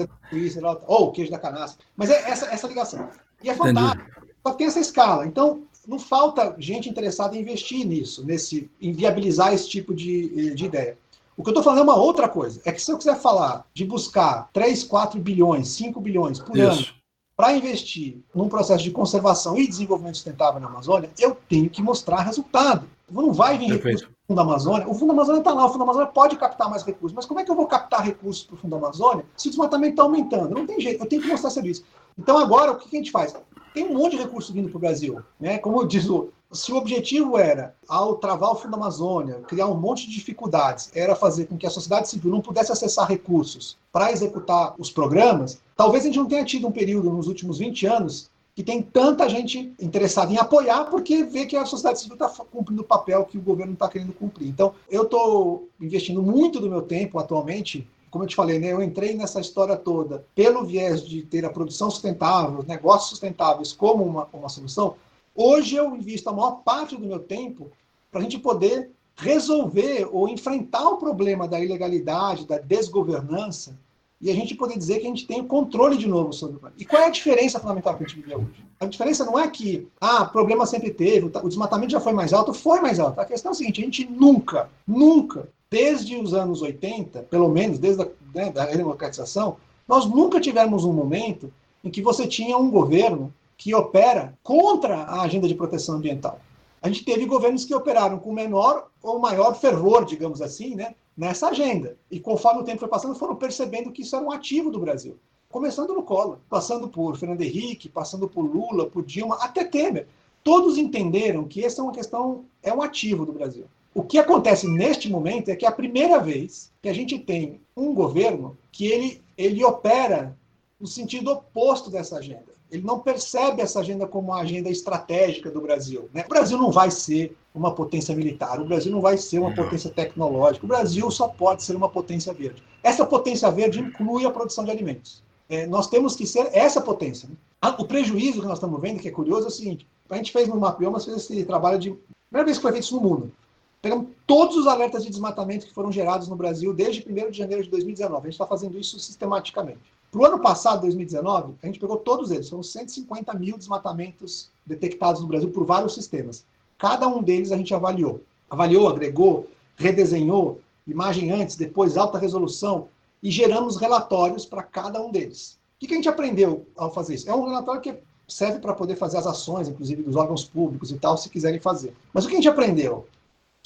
Ou 0.87 1.09
o 1.09 1.13
queijo 1.13 1.31
da 1.31 1.39
canastra. 1.39 1.85
Mas 1.97 2.11
é 2.11 2.31
essa, 2.31 2.47
essa 2.47 2.67
ligação. 2.67 3.09
E 3.43 3.51
é 3.51 3.55
fantástico. 3.55 4.11
Entendi. 4.11 4.35
Só 4.47 4.55
tem 4.55 4.67
essa 4.67 4.81
escala. 4.81 5.27
Então, 5.27 5.63
não 5.87 5.99
falta 5.99 6.55
gente 6.59 6.89
interessada 6.89 7.37
em 7.37 7.41
investir 7.41 7.87
nisso, 7.87 8.25
nesse, 8.25 8.71
em 8.81 8.93
viabilizar 8.93 9.53
esse 9.53 9.69
tipo 9.69 9.95
de, 9.95 10.55
de 10.55 10.65
ideia. 10.67 10.99
O 11.37 11.43
que 11.43 11.49
eu 11.49 11.53
estou 11.53 11.63
falando 11.63 11.81
é 11.81 11.83
uma 11.83 11.97
outra 11.97 12.29
coisa. 12.29 12.61
É 12.65 12.73
que 12.73 12.83
se 12.83 12.91
eu 12.91 12.99
quiser 12.99 13.17
falar 13.17 13.65
de 13.73 13.85
buscar 13.85 14.49
3, 14.53 14.85
4 14.85 15.21
bilhões, 15.21 15.69
5 15.69 16.01
bilhões 16.01 16.39
por 16.41 16.57
Isso. 16.57 16.67
ano 16.67 16.99
para 17.39 17.53
investir 17.53 18.19
num 18.35 18.49
processo 18.49 18.83
de 18.83 18.91
conservação 18.91 19.57
e 19.57 19.65
desenvolvimento 19.65 20.17
sustentável 20.17 20.61
na 20.61 20.67
Amazônia, 20.67 21.09
eu 21.21 21.37
tenho 21.49 21.71
que 21.71 21.81
mostrar 21.81 22.23
resultado. 22.23 22.89
Não 23.09 23.33
vai 23.33 23.57
vir 23.57 23.71
recurso 23.71 24.07
para 24.07 24.13
o 24.13 24.27
Fundo 24.27 24.41
Amazônia. 24.41 24.89
O 24.89 24.95
Fundo 24.95 25.13
Amazônia 25.13 25.39
está 25.39 25.55
lá, 25.55 25.65
o 25.65 25.71
Fundo 25.71 25.85
Amazônia 25.85 26.09
pode 26.09 26.37
captar 26.37 26.69
mais 26.69 26.83
recursos, 26.83 27.15
mas 27.15 27.25
como 27.25 27.39
é 27.39 27.45
que 27.45 27.51
eu 27.53 27.55
vou 27.55 27.69
captar 27.69 28.05
recursos 28.05 28.43
para 28.43 28.57
o 28.57 28.59
Fundo 28.59 28.75
Amazônia 28.75 29.25
se 29.37 29.47
o 29.47 29.51
desmatamento 29.53 29.93
está 29.93 30.03
aumentando? 30.03 30.53
Não 30.53 30.67
tem 30.67 30.81
jeito, 30.81 31.01
eu 31.01 31.09
tenho 31.09 31.23
que 31.23 31.29
mostrar 31.29 31.51
serviço. 31.51 31.85
Então 32.19 32.37
agora, 32.37 32.73
o 32.73 32.77
que 32.77 32.97
a 32.97 32.99
gente 32.99 33.11
faz? 33.11 33.35
Tem 33.73 33.87
um 33.87 33.97
monte 33.97 34.17
de 34.17 34.23
recurso 34.23 34.53
vindo 34.53 34.69
para 34.69 34.77
o 34.77 34.81
Brasil. 34.81 35.23
Né? 35.39 35.59
Como 35.59 35.87
diz 35.87 36.09
o, 36.09 36.31
se 36.51 36.73
o 36.73 36.77
objetivo 36.77 37.39
era, 37.39 37.75
ao 37.87 38.17
travar 38.17 38.53
o 38.53 38.57
Fundo 38.57 38.75
Amazônia, 38.75 39.41
criar 39.47 39.69
um 39.69 39.79
monte 39.79 40.07
de 40.07 40.15
dificuldades, 40.15 40.91
era 40.95 41.15
fazer 41.15 41.47
com 41.47 41.57
que 41.57 41.67
a 41.67 41.71
sociedade 41.71 42.09
civil 42.09 42.31
não 42.31 42.41
pudesse 42.41 42.73
acessar 42.73 43.07
recursos 43.07 43.77
para 43.93 44.11
executar 44.11 44.75
os 44.79 44.91
programas, 44.91 45.61
talvez 45.77 46.05
a 46.05 46.07
gente 46.07 46.19
não 46.19 46.27
tenha 46.27 46.45
tido 46.45 46.67
um 46.67 46.73
período 46.73 47.11
nos 47.11 47.29
últimos 47.29 47.59
20 47.59 47.87
anos 47.87 48.31
que 48.55 48.65
tem 48.65 48.83
tanta 48.83 49.29
gente 49.29 49.73
interessada 49.79 50.33
em 50.33 50.37
apoiar 50.37 50.87
porque 50.87 51.23
vê 51.23 51.47
que 51.47 51.57
a 51.57 51.65
sociedade 51.65 52.01
civil 52.01 52.15
está 52.15 52.29
cumprindo 52.51 52.83
o 52.83 52.85
papel 52.85 53.25
que 53.25 53.39
o 53.39 53.41
governo 53.41 53.75
está 53.75 53.89
querendo 53.89 54.13
cumprir. 54.13 54.49
Então, 54.49 54.75
eu 54.91 55.05
estou 55.05 55.69
investindo 55.81 56.21
muito 56.21 56.59
do 56.59 56.69
meu 56.69 56.83
tempo 56.83 57.21
atualmente 57.21 57.87
como 58.11 58.25
eu 58.25 58.29
te 58.29 58.37
falei, 58.37 58.59
né, 58.59 58.73
eu 58.73 58.83
entrei 58.83 59.15
nessa 59.15 59.41
história 59.41 59.77
toda 59.77 60.25
pelo 60.35 60.65
viés 60.65 61.07
de 61.07 61.23
ter 61.23 61.45
a 61.45 61.51
produção 61.51 61.91
sustentável, 61.91 62.65
negócios 62.67 63.11
sustentáveis 63.11 63.73
como 63.73 64.05
uma, 64.05 64.29
uma 64.33 64.49
solução, 64.49 64.95
Hoje 65.41 65.77
eu 65.77 65.95
invisto 65.95 66.29
a 66.29 66.33
maior 66.33 66.63
parte 66.65 66.97
do 66.97 67.07
meu 67.07 67.21
tempo 67.21 67.71
para 68.11 68.19
a 68.19 68.23
gente 68.25 68.41
poder 68.41 68.91
resolver 69.15 70.09
ou 70.11 70.29
enfrentar 70.29 70.89
o 70.89 70.97
problema 70.97 71.47
da 71.47 71.61
ilegalidade, 71.61 72.45
da 72.45 72.59
desgovernança, 72.59 73.79
e 74.21 74.33
a 74.33 74.35
gente 74.35 74.57
poder 74.57 74.77
dizer 74.77 74.99
que 74.99 75.07
a 75.07 75.11
gente 75.11 75.29
tem 75.29 75.41
o 75.41 75.47
controle 75.47 75.97
de 75.97 76.09
novo 76.09 76.33
sobre 76.33 76.57
o 76.57 76.73
E 76.77 76.85
qual 76.85 77.01
é 77.01 77.07
a 77.07 77.11
diferença 77.11 77.61
fundamental 77.61 77.97
que 77.97 78.03
a 78.03 78.07
gente 78.09 78.21
vive 78.21 78.35
hoje? 78.35 78.65
A 78.81 78.87
diferença 78.87 79.25
não 79.25 79.39
é 79.39 79.47
que, 79.49 79.87
ah, 80.01 80.25
problema 80.25 80.67
sempre 80.67 80.91
teve, 80.91 81.27
o 81.27 81.49
desmatamento 81.49 81.93
já 81.93 82.01
foi 82.01 82.13
mais 82.13 82.33
alto, 82.33 82.53
foi 82.53 82.81
mais 82.81 82.99
alto. 82.99 83.21
A 83.21 83.25
questão 83.25 83.53
é 83.53 83.55
a 83.55 83.55
seguinte, 83.55 83.81
a 83.81 83.85
gente 83.85 84.07
nunca, 84.07 84.69
nunca, 84.85 85.49
desde 85.71 86.17
os 86.17 86.33
anos 86.35 86.63
80, 86.63 87.23
pelo 87.25 87.49
menos 87.49 87.79
desde 87.79 88.03
a 88.03 88.09
né, 88.35 88.51
da 88.51 88.65
redemocratização, 88.65 89.57
nós 89.87 90.07
nunca 90.07 90.41
tivemos 90.41 90.85
um 90.85 90.93
momento 90.93 91.53
em 91.83 91.91
que 91.91 92.03
você 92.03 92.27
tinha 92.27 92.57
um 92.57 92.71
governo 92.71 93.33
que 93.57 93.75
opera 93.75 94.37
contra 94.43 95.03
a 95.03 95.23
agenda 95.23 95.49
de 95.49 95.55
proteção 95.55 95.97
ambiental. 95.97 96.41
A 96.81 96.89
gente 96.89 97.05
teve 97.05 97.27
governos 97.27 97.65
que 97.65 97.75
operaram 97.75 98.19
com 98.19 98.33
menor 98.33 98.89
ou 99.03 99.19
maior 99.19 99.55
fervor, 99.55 100.05
digamos 100.05 100.41
assim, 100.41 100.75
né, 100.75 100.95
nessa 101.17 101.49
agenda. 101.49 101.97
E 102.11 102.21
conforme 102.21 102.61
o 102.61 102.65
tempo 102.65 102.81
foi 102.81 102.89
passando, 102.89 103.17
foram 103.17 103.35
percebendo 103.35 103.91
que 103.91 104.03
isso 104.03 104.15
era 104.15 104.25
um 104.25 104.31
ativo 104.31 104.71
do 104.71 104.79
Brasil. 104.79 105.17
Começando 105.51 105.95
no 105.95 106.03
Collor, 106.03 106.39
passando 106.49 106.89
por 106.89 107.17
Fernando 107.17 107.41
Henrique, 107.41 107.89
passando 107.89 108.29
por 108.29 108.43
Lula, 108.43 108.87
por 108.87 109.05
Dilma, 109.05 109.37
até 109.41 109.65
Temer. 109.65 110.07
Todos 110.45 110.79
entenderam 110.79 111.45
que 111.45 111.65
essa 111.65 111.81
é 111.81 111.85
uma 111.85 111.93
questão, 111.93 112.45
é 112.63 112.73
um 112.73 112.83
ativo 112.83 113.27
do 113.27 113.33
Brasil. 113.33 113.65
O 113.99 114.05
que 114.05 114.17
acontece 114.17 114.69
neste 114.69 115.11
momento 115.11 115.49
é 115.49 115.57
que 115.57 115.67
é 115.67 115.69
a 115.69 115.73
primeira 115.73 116.21
vez 116.21 116.71
que 116.81 116.89
a 116.89 116.93
gente 116.93 117.19
tem 117.19 117.61
um 117.77 117.93
governo 117.93 118.57
que 118.71 118.87
ele, 118.87 119.21
ele 119.37 119.65
opera 119.65 120.39
no 120.79 120.87
sentido 120.87 121.33
oposto 121.33 121.91
dessa 121.91 122.17
agenda 122.17 122.47
ele 122.71 122.83
não 122.83 123.01
percebe 123.01 123.63
essa 123.63 123.81
agenda 123.81 124.07
como 124.07 124.29
uma 124.29 124.41
agenda 124.41 124.69
estratégica 124.69 125.51
do 125.51 125.61
Brasil. 125.61 126.09
Né? 126.13 126.23
O 126.27 126.29
Brasil 126.29 126.59
não 126.59 126.71
vai 126.71 126.91
ser 126.91 127.37
uma 127.55 127.75
potência 127.75 128.15
militar, 128.15 128.61
o 128.61 128.67
Brasil 128.67 128.93
não 128.93 129.01
vai 129.01 129.17
ser 129.17 129.39
uma 129.39 129.55
potência 129.55 129.91
tecnológica, 129.91 130.67
o 130.67 130.69
Brasil 130.69 131.11
só 131.11 131.29
pode 131.29 131.63
ser 131.63 131.75
uma 131.75 131.89
potência 131.89 132.33
verde. 132.33 132.63
Essa 132.83 133.07
potência 133.07 133.51
verde 133.51 133.81
inclui 133.81 134.27
a 134.27 134.31
produção 134.31 134.65
de 134.65 134.71
alimentos. 134.71 135.23
É, 135.49 135.67
nós 135.67 135.89
temos 135.89 136.15
que 136.15 136.27
ser 136.27 136.51
essa 136.53 136.81
potência. 136.81 137.29
Né? 137.29 137.37
O 137.79 137.87
prejuízo 137.87 138.43
que 138.43 138.47
nós 138.47 138.59
estamos 138.59 138.79
vendo, 138.81 139.01
que 139.01 139.09
é 139.09 139.13
curioso, 139.13 139.47
é 139.47 139.49
o 139.49 139.51
seguinte: 139.51 139.87
a 140.11 140.17
gente 140.17 140.31
fez 140.31 140.47
no 140.47 140.61
Mapiomas, 140.61 141.07
fez 141.07 141.17
esse 141.17 141.45
trabalho 141.45 141.79
de. 141.79 141.97
Primeira 142.29 142.45
vez 142.45 142.59
que 142.59 142.63
foi 142.63 142.73
feito 142.73 142.85
isso 142.85 142.97
no 142.97 143.01
mundo. 143.01 143.33
Pegamos 143.81 144.09
todos 144.27 144.57
os 144.57 144.67
alertas 144.67 145.05
de 145.05 145.11
desmatamento 145.11 145.67
que 145.67 145.73
foram 145.73 145.93
gerados 145.93 146.27
no 146.27 146.35
Brasil 146.35 146.75
desde 146.75 147.07
1 147.09 147.31
de 147.31 147.39
janeiro 147.39 147.63
de 147.63 147.71
2019. 147.71 148.15
A 148.15 148.25
gente 148.25 148.33
está 148.33 148.47
fazendo 148.47 148.79
isso 148.79 148.99
sistematicamente. 148.99 149.79
Para 150.11 150.21
o 150.21 150.25
ano 150.25 150.41
passado, 150.41 150.81
2019, 150.81 151.55
a 151.63 151.67
gente 151.67 151.79
pegou 151.79 151.97
todos 151.99 152.31
eles. 152.31 152.49
Foram 152.49 152.63
150 152.63 153.33
mil 153.35 153.57
desmatamentos 153.57 154.51
detectados 154.67 155.21
no 155.21 155.29
Brasil 155.29 155.51
por 155.51 155.65
vários 155.65 155.95
sistemas. 155.95 156.45
Cada 156.77 157.07
um 157.07 157.23
deles 157.23 157.53
a 157.53 157.57
gente 157.57 157.73
avaliou. 157.73 158.21
Avaliou, 158.51 158.89
agregou, 158.89 159.47
redesenhou, 159.77 160.61
imagem 160.87 161.31
antes, 161.31 161.55
depois, 161.55 161.97
alta 161.97 162.19
resolução, 162.19 162.89
e 163.23 163.31
geramos 163.31 163.77
relatórios 163.77 164.45
para 164.47 164.63
cada 164.63 165.01
um 165.01 165.11
deles. 165.11 165.59
O 165.77 165.87
que 165.87 165.93
a 165.93 165.97
gente 165.97 166.09
aprendeu 166.09 166.67
ao 166.77 166.93
fazer 166.93 167.15
isso? 167.15 167.31
É 167.31 167.35
um 167.35 167.47
relatório 167.47 167.81
que 167.81 167.95
serve 168.27 168.59
para 168.59 168.75
poder 168.75 168.97
fazer 168.97 169.19
as 169.19 169.27
ações, 169.27 169.69
inclusive 169.69 170.03
dos 170.03 170.17
órgãos 170.17 170.45
públicos 170.45 170.91
e 170.91 170.99
tal, 170.99 171.17
se 171.17 171.29
quiserem 171.29 171.61
fazer. 171.61 171.95
Mas 172.13 172.25
o 172.25 172.29
que 172.29 172.35
a 172.35 172.37
gente 172.37 172.49
aprendeu? 172.49 173.07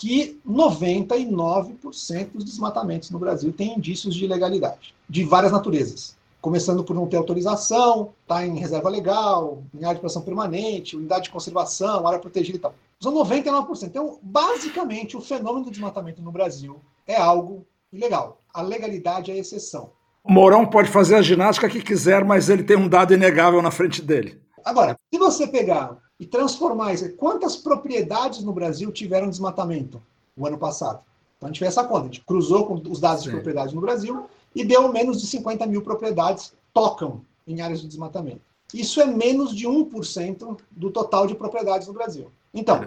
Que 0.03 0.37
99% 0.45 2.33
dos 2.35 2.45
desmatamentos 2.45 3.09
no 3.13 3.21
Brasil 3.21 3.53
têm 3.53 3.77
indícios 3.77 4.17
de 4.17 4.25
ilegalidade, 4.25 4.97
de 5.09 5.23
várias 5.23 5.53
naturezas 5.53 6.17
começando 6.41 6.83
por 6.83 6.93
não 6.93 7.07
ter 7.07 7.19
autorização, 7.19 8.13
está 8.23 8.45
em 8.45 8.59
reserva 8.59 8.89
legal, 8.89 9.63
em 9.73 9.85
área 9.85 9.95
de 9.95 10.01
proteção 10.01 10.23
permanente, 10.23 10.97
unidade 10.97 11.27
de 11.27 11.31
conservação, 11.31 12.05
área 12.05 12.19
protegida 12.19 12.59
e 12.59 12.61
tal. 12.61 12.75
São 12.99 13.15
99%. 13.15 13.85
Então, 13.85 14.19
basicamente, 14.21 15.17
o 15.17 15.21
fenômeno 15.21 15.67
do 15.67 15.71
desmatamento 15.71 16.21
no 16.21 16.33
Brasil 16.33 16.81
é 17.07 17.15
algo 17.15 17.65
ilegal. 17.93 18.41
A 18.53 18.61
legalidade 18.61 19.31
é 19.31 19.35
a 19.35 19.39
exceção. 19.39 19.93
O 20.25 20.33
Mourão 20.33 20.67
pode 20.67 20.91
fazer 20.91 21.15
a 21.15 21.23
ginástica 21.23 21.69
que 21.69 21.81
quiser, 21.81 22.25
mas 22.25 22.49
ele 22.49 22.65
tem 22.65 22.77
um 22.77 22.89
dado 22.89 23.15
inegável 23.15 23.63
na 23.63 23.71
frente 23.71 24.03
dele. 24.03 24.43
Agora, 24.65 24.99
se 25.15 25.21
você 25.21 25.47
pegar 25.47 25.97
e 26.23 26.27
transformar 26.27 26.95
isso, 26.95 27.13
quantas 27.17 27.57
propriedades 27.57 28.45
no 28.45 28.53
Brasil 28.53 28.93
tiveram 28.93 29.29
desmatamento 29.29 30.01
o 30.37 30.47
ano 30.47 30.57
passado? 30.57 31.03
Então 31.37 31.49
a 31.49 31.53
gente 31.53 31.59
fez 31.59 31.73
essa 31.73 31.83
conta, 31.83 32.03
a 32.03 32.05
gente 32.05 32.21
cruzou 32.21 32.65
com 32.65 32.75
os 32.75 33.01
dados 33.01 33.25
Sim. 33.25 33.31
de 33.31 33.35
propriedade 33.35 33.75
no 33.75 33.81
Brasil 33.81 34.27
e 34.55 34.65
deu 34.65 34.93
menos 34.93 35.21
de 35.21 35.27
50 35.27 35.67
mil 35.67 35.83
propriedades 35.83 36.53
tocam 36.73 37.23
em 37.45 37.61
áreas 37.61 37.81
de 37.81 37.89
desmatamento. 37.89 38.41
Isso 38.73 39.01
é 39.01 39.05
menos 39.05 39.53
de 39.53 39.67
1% 39.67 40.61
do 40.71 40.93
total 40.93 41.27
de 41.27 41.35
propriedades 41.35 41.89
no 41.89 41.93
Brasil. 41.93 42.31
Então, 42.55 42.81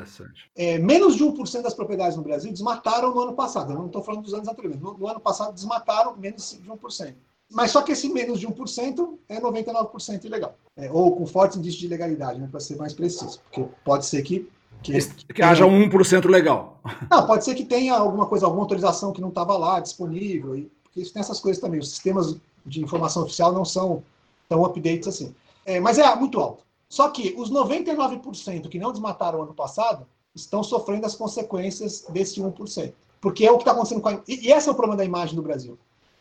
é, 0.55 0.79
menos 0.79 1.17
de 1.17 1.25
1% 1.25 1.61
das 1.61 1.73
propriedades 1.73 2.15
no 2.15 2.23
Brasil 2.23 2.53
desmataram 2.53 3.13
no 3.13 3.19
ano 3.19 3.33
passado. 3.33 3.73
Eu 3.73 3.79
não 3.79 3.87
estou 3.87 4.01
falando 4.01 4.23
dos 4.23 4.33
anos 4.33 4.47
anteriores. 4.47 4.79
No, 4.79 4.97
no, 4.97 5.09
ano 5.09 5.19
passado 5.19 5.53
desmataram 5.53 6.15
menos 6.15 6.57
de 6.57 6.71
1%. 6.71 7.15
Mas 7.51 7.71
só 7.71 7.81
que 7.81 7.91
esse 7.91 8.09
menos 8.09 8.39
de 8.39 8.47
1% 8.47 9.17
é 9.29 9.39
99% 9.39 10.25
ilegal. 10.25 10.57
É, 10.75 10.91
ou 10.91 11.15
com 11.15 11.25
fortes 11.25 11.57
indícios 11.57 11.79
de 11.79 11.85
ilegalidade, 11.85 12.39
né, 12.39 12.47
para 12.49 12.59
ser 12.59 12.75
mais 12.75 12.93
preciso. 12.93 13.39
Porque 13.39 13.65
pode 13.83 14.05
ser 14.05 14.21
que. 14.23 14.49
Que, 14.81 14.99
que 15.33 15.41
haja 15.41 15.65
um 15.65 15.89
1% 15.89 16.29
legal. 16.29 16.79
Não, 17.09 17.25
pode 17.25 17.43
ser 17.43 17.55
que 17.55 17.65
tenha 17.65 17.95
alguma 17.95 18.27
coisa, 18.27 18.45
alguma 18.45 18.63
autorização 18.63 19.11
que 19.11 19.21
não 19.21 19.29
estava 19.29 19.57
lá 19.57 19.79
disponível. 19.79 20.55
E 20.55 20.71
porque 20.83 21.01
isso 21.01 21.13
tem 21.13 21.19
essas 21.19 21.39
coisas 21.39 21.61
também. 21.61 21.79
Os 21.79 21.89
sistemas 21.89 22.37
de 22.65 22.81
informação 22.83 23.23
oficial 23.23 23.51
não 23.51 23.65
são 23.65 24.03
tão 24.47 24.63
updates 24.63 25.07
assim. 25.07 25.33
É, 25.65 25.79
mas 25.79 25.97
é 25.97 26.15
muito 26.15 26.39
alto. 26.39 26.63
Só 26.87 27.09
que 27.09 27.33
os 27.37 27.51
99% 27.51 28.69
que 28.69 28.79
não 28.79 28.91
desmataram 28.91 29.41
ano 29.41 29.53
passado 29.53 30.05
estão 30.33 30.63
sofrendo 30.63 31.05
as 31.05 31.15
consequências 31.15 32.05
desse 32.09 32.41
1%. 32.41 32.93
Porque 33.19 33.45
é 33.45 33.51
o 33.51 33.57
que 33.57 33.63
está 33.63 33.71
acontecendo 33.71 34.01
com 34.01 34.09
a. 34.09 34.21
E, 34.27 34.47
e 34.47 34.51
esse 34.51 34.69
é 34.69 34.71
o 34.71 34.75
problema 34.75 34.97
da 34.97 35.03
imagem 35.03 35.35
do 35.35 35.41
Brasil. 35.41 35.77